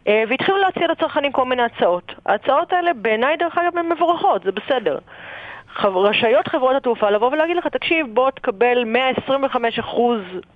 אה, 0.07 0.23
והתחילו 0.29 0.57
להציע 0.57 0.87
לצרכנים 0.87 1.31
כל 1.31 1.45
מיני 1.45 1.63
הצעות. 1.63 2.13
ההצעות 2.25 2.73
האלה 2.73 2.93
בעיניי 2.93 3.37
דרך 3.37 3.57
אגב 3.57 3.77
הן 3.77 3.91
מבורכות, 3.91 4.43
זה 4.43 4.51
בסדר. 4.51 4.97
רשאיות 5.83 6.47
חברות 6.47 6.75
התעופה 6.75 7.09
לבוא 7.09 7.31
ולהגיד 7.31 7.57
לך, 7.57 7.67
תקשיב, 7.67 8.07
בוא 8.13 8.31
תקבל 8.31 8.85
125% 9.27 9.29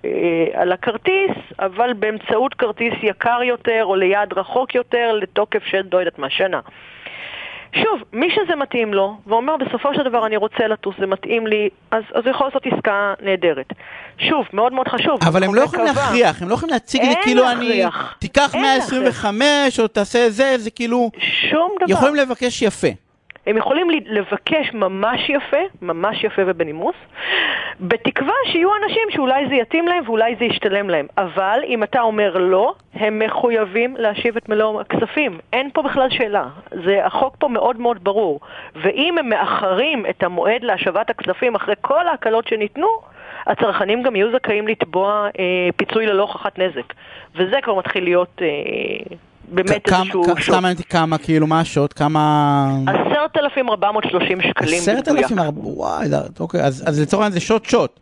אה, 0.04 0.10
על 0.54 0.72
הכרטיס, 0.72 1.30
אבל 1.58 1.92
באמצעות 1.92 2.54
כרטיס 2.54 2.94
יקר 3.02 3.42
יותר 3.42 3.84
או 3.84 3.96
ליעד 3.96 4.32
רחוק 4.32 4.74
יותר 4.74 5.12
לתוקף 5.12 5.64
של 5.64 5.82
לא 5.92 5.98
יודעת 5.98 6.18
מה, 6.18 6.30
שנה. 6.30 6.60
שוב, 7.74 8.02
מי 8.12 8.28
שזה 8.30 8.56
מתאים 8.56 8.94
לו, 8.94 9.16
ואומר 9.26 9.56
בסופו 9.56 9.94
של 9.94 10.02
דבר 10.02 10.26
אני 10.26 10.36
רוצה 10.36 10.66
לטוס, 10.66 10.94
זה 10.98 11.06
מתאים 11.06 11.46
לי, 11.46 11.68
אז, 11.90 12.02
אז 12.14 12.22
הוא 12.24 12.30
יכול 12.30 12.46
לעשות 12.46 12.62
עסקה 12.66 13.14
נהדרת. 13.22 13.72
שוב, 14.18 14.46
מאוד 14.52 14.72
מאוד 14.72 14.88
חשוב. 14.88 15.18
אבל 15.26 15.44
הם 15.44 15.54
לא 15.54 15.60
המחוקק 15.60 15.74
יכולים 15.78 15.92
קבע. 15.94 16.02
להכריח, 16.02 16.42
הם 16.42 16.48
לא 16.48 16.54
יכולים 16.54 16.72
להציג 16.72 17.02
לי 17.02 17.08
אין 17.08 17.16
כאילו 17.22 17.50
אני, 17.50 17.68
להכריח. 17.68 18.16
תיקח 18.18 18.54
אין 18.54 18.62
125 18.62 19.80
או 19.80 19.88
תעשה 19.88 20.30
זה, 20.30 20.54
זה 20.58 20.70
כאילו, 20.70 21.10
שום 21.50 21.72
דבר. 21.80 21.92
יכולים 21.92 22.14
לבקש 22.14 22.62
יפה. 22.62 22.88
הם 23.46 23.56
יכולים 23.56 23.88
לבקש 24.06 24.74
ממש 24.74 25.28
יפה, 25.28 25.56
ממש 25.82 26.24
יפה 26.24 26.42
ובנימוס, 26.46 26.96
בתקווה 27.80 28.34
שיהיו 28.46 28.70
אנשים 28.84 29.02
שאולי 29.10 29.48
זה 29.48 29.54
יתאים 29.54 29.88
להם 29.88 30.02
ואולי 30.06 30.36
זה 30.38 30.44
ישתלם 30.44 30.90
להם. 30.90 31.06
אבל 31.18 31.60
אם 31.66 31.82
אתה 31.82 32.00
אומר 32.00 32.38
לא, 32.38 32.74
הם 32.94 33.18
מחויבים 33.18 33.96
להשיב 33.98 34.36
את 34.36 34.48
מלוא 34.48 34.80
הכספים. 34.80 35.38
אין 35.52 35.70
פה 35.72 35.82
בכלל 35.82 36.10
שאלה. 36.10 36.44
זה, 36.84 37.06
החוק 37.06 37.36
פה 37.38 37.48
מאוד 37.48 37.80
מאוד 37.80 38.04
ברור. 38.04 38.40
ואם 38.74 39.18
הם 39.18 39.28
מאחרים 39.28 40.06
את 40.10 40.22
המועד 40.22 40.64
להשבת 40.64 41.10
הכספים 41.10 41.54
אחרי 41.54 41.74
כל 41.80 42.08
ההקלות 42.08 42.48
שניתנו, 42.48 42.88
הצרכנים 43.46 44.02
גם 44.02 44.16
יהיו 44.16 44.32
זכאים 44.32 44.68
לתבוע 44.68 45.28
אה, 45.38 45.68
פיצוי 45.76 46.06
ללא 46.06 46.22
הוכחת 46.22 46.58
נזק. 46.58 46.94
וזה 47.36 47.60
כבר 47.62 47.74
מתחיל 47.74 48.04
להיות 48.04 48.42
אה, 48.42 49.16
באמת 49.54 49.88
כמה- 49.88 50.00
איזשהו 50.00 50.24
שוק. 50.24 50.40
סתם 50.40 50.62
מעניין 50.62 50.76
כמה, 50.88 51.18
כאילו, 51.18 51.46
מה 51.46 51.60
השוט, 51.60 51.92
כמה... 51.96 52.66
10,430 52.86 54.38
שקלים 54.40 54.78
עשרת 54.78 55.08
מדויק. 55.08 55.22
אלפים, 55.24 55.38
ארבע- 55.38 55.60
וואי, 55.66 56.08
זה- 56.08 56.16
אוקיי, 56.40 56.60
אז 56.64 56.84
אז 56.86 57.00
לצורך 57.00 57.22
העניין 57.22 57.32
זה 57.32 57.46
שוט 57.46 57.64
שוט. 57.64 58.00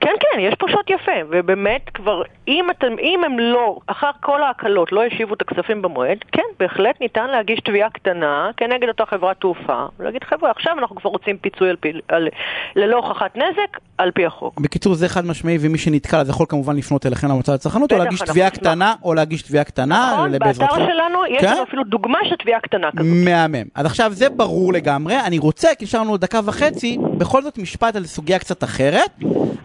כן, 0.00 0.14
כן, 0.20 0.40
יש 0.40 0.54
פה 0.58 0.66
שוט 0.70 0.90
יפה, 0.90 1.12
ובאמת 1.30 1.90
כבר, 1.94 2.22
אם, 2.48 2.66
אתם, 2.70 2.92
אם 3.00 3.24
הם 3.24 3.38
לא, 3.38 3.78
אחר 3.86 4.10
כל 4.20 4.42
ההקלות 4.42 4.92
לא 4.92 5.04
השיבו 5.04 5.34
את 5.34 5.42
הכספים 5.42 5.82
במועד, 5.82 6.18
כן, 6.32 6.42
בהחלט 6.58 7.00
ניתן 7.00 7.30
להגיש 7.30 7.60
תביעה 7.60 7.90
קטנה 7.90 8.50
כנגד 8.56 8.88
אותה 8.88 9.06
חברת 9.06 9.40
תעופה, 9.40 9.86
ולהגיד, 9.98 10.24
חבר'ה, 10.24 10.50
עכשיו 10.50 10.72
אנחנו 10.78 10.96
כבר 10.96 11.10
רוצים 11.10 11.38
פיצוי 11.38 11.70
על 11.70 11.76
פי, 11.76 11.92
על, 12.08 12.28
ללא 12.76 12.96
הוכחת 12.96 13.36
נזק, 13.36 13.78
על 13.98 14.10
פי 14.10 14.26
החוק. 14.26 14.60
בקיצור 14.60 14.94
זה 14.94 15.08
חד 15.08 15.26
משמעי 15.26 15.58
ומי 15.60 15.78
שנתקל 15.78 16.16
אז 16.16 16.28
יכול 16.28 16.46
כמובן 16.48 16.76
לפנות 16.76 17.06
אליכם 17.06 17.28
למועצה 17.28 17.54
לצרכנות 17.54 17.92
או 17.92 17.98
להגיש 17.98 18.20
תביעה. 18.20 18.50
קטנה 18.50 18.94
או 19.04 19.14
להגיש 19.14 19.42
תביעה 19.42 19.64
קטנה 19.64 20.10
נכון. 20.12 20.32
באתר 20.32 20.86
שלנו 20.86 21.26
יש 21.30 21.40
כן? 21.40 21.62
אפילו 21.68 21.84
דוגמה 21.84 22.18
של 22.24 22.36
תביעה 22.36 22.60
קטנה 22.60 22.90
כזאת. 22.90 23.06
מהמם. 23.24 23.64
אז 23.74 23.86
עכשיו 23.86 24.12
זה 24.12 24.30
ברור 24.30 24.72
לגמרי, 24.72 25.20
אני 25.26 25.38
רוצה, 25.38 25.68
כי 25.78 25.84
נשאר 25.84 26.00
לנו 26.00 26.10
עוד 26.10 26.20
דקה 26.20 26.40
וחצי, 26.44 26.98
בכל 27.18 27.42
זאת 27.42 27.58
משפט 27.58 27.96
על 27.96 28.06
סוגיה 28.06 28.38
קצת 28.38 28.64
אחרת, 28.64 29.10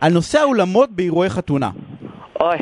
על 0.01 0.13
נושא 0.13 0.39
האולמות 0.39 0.91
באירועי 0.91 1.29
חתונה. 1.29 1.69
אוי, 2.39 2.57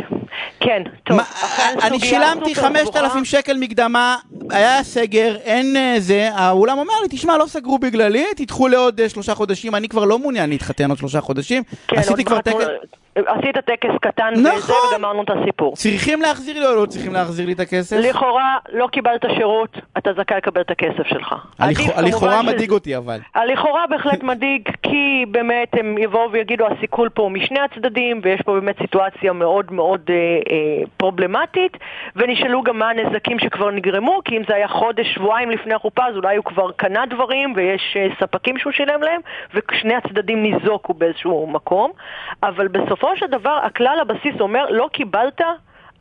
כן, 0.59 0.83
טוב. 1.03 1.17
מה, 1.17 1.23
אכן 1.23 1.77
אני 1.83 1.99
שילמתי 1.99 2.55
סופר 2.55 2.67
5,000 2.67 3.11
סבוכה. 3.11 3.25
שקל 3.25 3.57
מקדמה, 3.57 4.17
היה 4.49 4.83
סגר, 4.83 5.35
אין 5.35 5.75
אה, 5.75 5.95
זה, 5.99 6.29
האולם 6.33 6.77
אומר 6.77 6.93
לי, 7.01 7.07
תשמע, 7.09 7.37
לא 7.37 7.45
סגרו 7.47 7.79
בגללי, 7.79 8.25
תדחו 8.35 8.67
לעוד 8.67 9.01
אה, 9.01 9.09
שלושה 9.09 9.35
חודשים, 9.35 9.75
אני 9.75 9.89
כבר 9.89 10.05
לא 10.05 10.19
מעוניין 10.19 10.49
להתחתן 10.49 10.89
עוד 10.89 10.97
שלושה 10.97 11.21
חודשים, 11.21 11.63
כן, 11.87 11.97
עשיתי 11.97 12.23
כבר 12.23 12.41
טקס, 12.41 12.65
עשית 13.16 13.57
טקס 13.57 13.89
קטן 14.01 14.34
נכון. 14.34 14.51
וזה, 14.55 14.74
וגמרנו 14.95 15.24
את 15.24 15.30
הסיפור. 15.30 15.76
צריכים 15.76 16.22
להחזיר 16.22 16.59
לי 16.59 16.66
או 16.68 16.76
לא 16.82 16.86
צריכים 16.86 17.14
להחזיר 17.14 17.45
לי 17.45 17.53
את 17.53 17.59
הכסף? 17.59 17.95
לכאורה 17.99 18.57
לא 18.74 18.88
קיבלת 18.88 19.26
שירות, 19.38 19.78
אתה 19.97 20.09
זכאי 20.14 20.38
לקבל 20.38 20.62
את 20.62 20.72
הכסף 20.72 21.07
שלך. 21.07 21.36
הלכאורה- 21.59 22.41
שזה- 22.41 22.53
מדאיג 22.53 22.72
אותי 22.72 22.97
אבל. 22.97 23.20
הלכאורה 23.36 23.88
בהחלט 23.89 24.24
מדאיג, 24.32 24.70
כי 24.84 25.26
באמת 25.32 25.68
הם 25.74 25.97
יבואו 25.97 26.32
ויגידו 26.32 26.66
הסיכול 26.68 27.09
פה 27.09 27.22
הוא 27.22 27.32
משני 27.32 27.59
הצדדים, 27.59 28.20
ויש 28.24 28.41
פה 28.41 28.53
באמת 28.53 28.76
סיטואציה 28.82 29.34
מאוד 29.34 29.72
מאוד 29.74 30.01
אה, 30.09 30.16
אה, 30.16 30.84
פרובלמטית, 30.97 31.78
ונשאלו 32.16 32.64
גם 32.64 32.80
מה 32.80 32.89
הנזקים 32.89 33.39
שכבר 33.39 33.72
נגרמו, 33.72 34.20
כי 34.26 34.38
אם 34.38 34.41
זה 34.49 34.55
היה 34.55 34.68
חודש, 34.68 35.07
שבועיים 35.16 35.49
לפני 35.51 35.74
החופה, 35.74 36.05
אז 36.07 36.16
אולי 36.16 36.36
הוא 36.36 36.45
כבר 36.45 36.72
קנה 36.72 37.03
דברים, 37.09 37.53
ויש 37.55 37.97
אה, 37.99 38.07
ספקים 38.20 38.57
שהוא 38.57 38.74
שילם 38.74 39.01
להם, 39.01 39.22
ושני 39.53 39.93
הצדדים 39.95 40.43
ניזוקו 40.43 40.93
באיזשהו 40.93 41.47
מקום. 41.47 41.91
אבל 42.43 42.68
בסופו 42.68 43.00
של 43.15 43.25
דבר, 43.27 43.59
הכלל 43.63 43.97
הבסיס 44.01 44.35
אומר, 44.41 44.65
לא 44.69 44.89
קיבלת, 44.93 45.41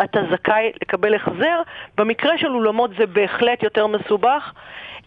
אתה 0.04 0.20
זכאי 0.32 0.72
לקבל 0.82 1.14
החזר. 1.14 1.62
במקרה 1.98 2.38
של 2.38 2.46
אולמות 2.54 2.90
זה 2.98 3.06
בהחלט 3.06 3.62
יותר 3.62 3.86
מסובך. 3.86 4.52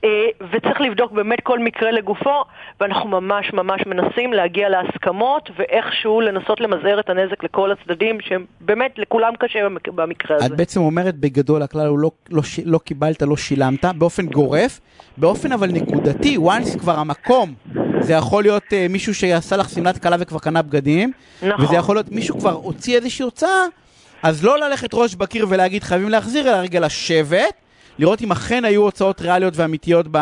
אה, 0.04 0.10
וצריך 0.52 0.82
לבדוק 0.82 1.12
באמת 1.12 1.40
כל 1.44 1.60
מקרה 1.60 1.92
לגופו, 1.92 2.44
ואנחנו 2.80 3.10
ממש 3.10 3.54
ממש 3.54 3.82
מנסים 3.86 4.34
להגיע 4.34 4.70
להסכמות 4.70 5.50
ואיכשהו 5.58 6.22
לנסות 6.22 6.60
למזער 6.62 7.00
את 7.00 7.10
הנזק 7.10 7.44
לכל 7.44 7.72
הצדדים, 7.72 8.18
שבאמת 8.22 8.94
לכולם 8.98 9.34
קשה 9.40 9.60
במק- 9.70 9.90
במקרה 9.96 10.36
הזה. 10.38 10.46
את 10.46 10.52
בעצם 10.58 10.82
אומרת 10.82 11.16
בגדול 11.16 11.62
הכלל 11.62 11.88
הוא 11.88 12.00
לא, 12.00 12.12
לא, 12.30 12.42
לא 12.66 12.78
קיבלת, 12.78 13.22
לא 13.22 13.38
שילמת, 13.38 13.86
באופן 13.98 14.26
גורף, 14.26 14.80
באופן 15.18 15.52
אבל 15.52 15.68
נקודתי, 15.68 16.38
once 16.38 16.80
כבר 16.80 16.94
המקום, 17.00 17.54
זה 18.04 18.14
יכול 18.14 18.44
להיות 18.44 18.64
uh, 18.64 18.76
מישהו 18.90 19.16
שעשה 19.16 19.58
לך 19.58 19.70
שמלת 19.70 19.98
כלה 19.98 20.16
וכבר 20.20 20.40
קנה 20.40 20.62
בגדים, 20.62 21.12
נכון. 21.42 21.66
וזה 21.66 21.76
יכול 21.76 21.96
להיות 21.96 22.12
מישהו 22.12 22.40
כבר 22.40 22.52
הוציא 22.52 22.96
איזושהי 22.96 23.24
הוצאה, 23.24 23.66
אז 24.24 24.44
לא 24.44 24.60
ללכת 24.60 24.90
ראש 24.94 25.16
בקיר 25.16 25.46
ולהגיד 25.50 25.84
חייבים 25.84 26.10
להחזיר, 26.10 26.50
אלא 26.50 26.58
רגע 26.58 26.80
לשבת, 26.80 27.54
לראות 28.00 28.22
אם 28.22 28.32
אכן 28.32 28.66
היו 28.66 28.82
הוצאות 28.82 29.22
ריאליות 29.22 29.58
ואמיתיות 29.58 30.06
ב... 30.12 30.18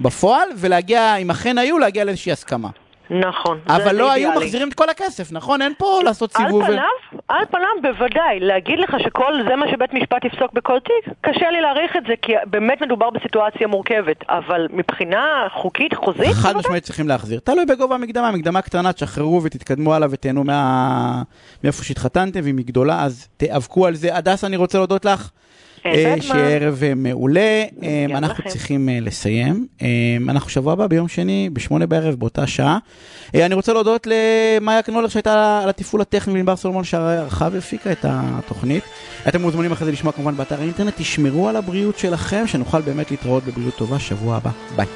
בפועל, 0.00 0.48
ולהגיע, 0.56 1.16
אם 1.16 1.30
אכן 1.30 1.58
היו, 1.58 1.78
להגיע 1.78 2.04
לאיזושהי 2.04 2.32
הסכמה. 2.32 2.68
נכון. 3.10 3.58
אבל 3.68 3.96
לא 3.96 4.12
היו 4.12 4.28
אידיאלי. 4.28 4.44
מחזירים 4.46 4.68
את 4.68 4.74
כל 4.74 4.88
הכסף, 4.90 5.32
נכון? 5.32 5.62
אין 5.62 5.72
פה 5.78 6.00
לעשות 6.04 6.36
על 6.36 6.46
סיבוב. 6.46 6.62
ו- 6.62 6.66
פניו, 6.66 7.20
על 7.28 7.44
פניו 7.50 7.68
בוודאי, 7.82 8.40
להגיד 8.40 8.78
לך 8.78 8.96
שכל 9.04 9.32
זה 9.48 9.56
מה 9.56 9.66
שבית 9.70 9.94
משפט 9.94 10.24
יפסוק 10.24 10.52
בכל 10.52 10.78
תיק, 10.80 11.14
קשה 11.20 11.50
לי 11.50 11.60
להעריך 11.60 11.96
את 11.96 12.02
זה, 12.08 12.14
כי 12.22 12.32
באמת 12.46 12.82
מדובר 12.82 13.10
בסיטואציה 13.10 13.66
מורכבת, 13.66 14.16
אבל 14.28 14.66
מבחינה 14.72 15.46
חוקית, 15.54 15.94
חוזית, 15.94 16.26
חד 16.32 16.42
בוודאי. 16.42 16.60
משמעית 16.60 16.84
צריכים 16.84 17.08
להחזיר. 17.08 17.40
תלוי 17.40 17.64
בגובה 17.66 17.94
המקדמה, 17.94 18.30
מקדמה 18.30 18.62
קטנה, 18.62 18.92
תשחררו 18.92 19.42
ותתקדמו 19.44 19.94
הלאה 19.94 20.08
ותהנו 20.10 20.44
מה... 20.44 21.22
מאיפה 21.64 21.84
שהתחתנתם, 21.84 22.40
ואם 22.44 22.56
היא 22.56 22.66
גדולה, 22.66 23.04
אז 23.04 23.28
תיאבקו 23.36 23.86
על 23.86 23.94
זה. 23.94 24.16
הדס, 24.16 24.44
אני 24.44 24.56
רוצה 24.56 24.78
להודות 24.78 25.04
לך. 25.04 25.30
אה, 25.86 26.14
אה, 26.82 26.94
מעולה. 26.96 27.64
אה, 27.82 28.06
גם 28.08 28.16
אנחנו. 28.16 28.44
צריכים 28.50 28.88
לסיים. 28.92 29.66
אנחנו 30.28 30.50
שבוע 30.50 30.72
הבא 30.72 30.86
ביום 30.86 31.08
שני, 31.08 31.50
בשמונה 31.52 31.86
בערב, 31.86 32.14
באותה 32.14 32.46
שעה. 32.46 32.78
אני 33.34 33.54
רוצה 33.54 33.72
להודות 33.72 34.06
למאיה 34.06 34.82
קנולר 34.82 35.08
שהייתה 35.08 35.60
על 35.62 35.68
התפעול 35.68 36.02
הטכני, 36.02 36.32
ולענבר 36.32 36.56
סולומון 36.56 36.84
שערכה 36.84 37.48
והפיקה 37.52 37.92
את 37.92 38.04
התוכנית. 38.08 38.84
אתם 39.28 39.40
מוזמנים 39.40 39.72
אחרי 39.72 39.84
זה 39.86 39.92
לשמוע 39.92 40.12
כמובן 40.12 40.36
באתר 40.36 40.60
האינטרנט. 40.60 40.94
תשמרו 40.96 41.48
על 41.48 41.56
הבריאות 41.56 41.98
שלכם, 41.98 42.46
שנוכל 42.46 42.80
באמת 42.80 43.10
להתראות 43.10 43.44
בבריאות 43.44 43.76
טובה 43.76 43.98
שבוע 43.98 44.36
הבא. 44.36 44.50
ביי. 44.76 44.86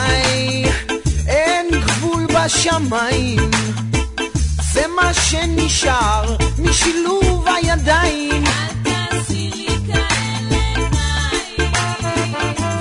עליי, 0.00 0.64
אין 1.26 1.66
גבול 1.80 2.26
בשמיים. 2.26 3.50
זה 4.72 4.84
מה 4.96 5.14
שנשאר 5.14 6.36
משילוב 6.58 7.46
הידיים. 7.48 8.44
אל 8.46 8.92
תעשי 8.92 9.50
לי 9.54 9.76
כאלה 9.86 10.88
מים. 10.90 11.72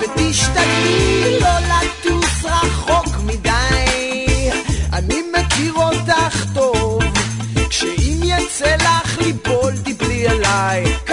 ותשתדלי 0.01 1.39
לא 1.39 1.59
לטוס 1.59 2.45
רחוק 2.45 3.15
מדי, 3.25 4.49
אני 4.93 5.21
מכיר 5.37 5.73
אותך 5.73 6.45
טוב, 6.53 7.03
כשאם 7.69 8.19
יצא 8.23 8.75
לך 8.75 9.17
ליפול 9.17 9.73
תיפלי 9.83 10.27
עליי. 10.27 11.08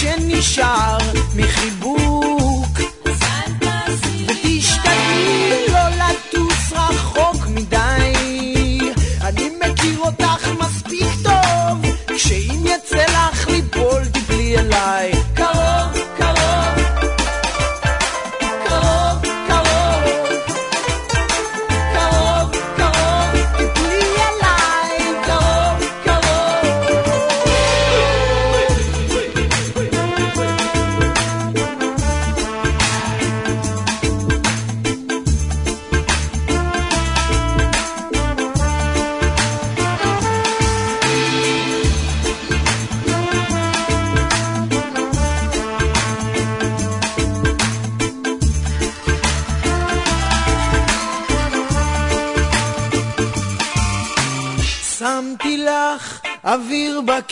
chaîne 0.00 0.26
Michard. 0.26 1.27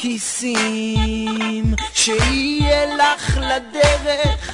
כיסים, 0.07 1.75
שיהיה 1.93 2.97
לך 2.97 3.39
לדרך. 3.39 4.46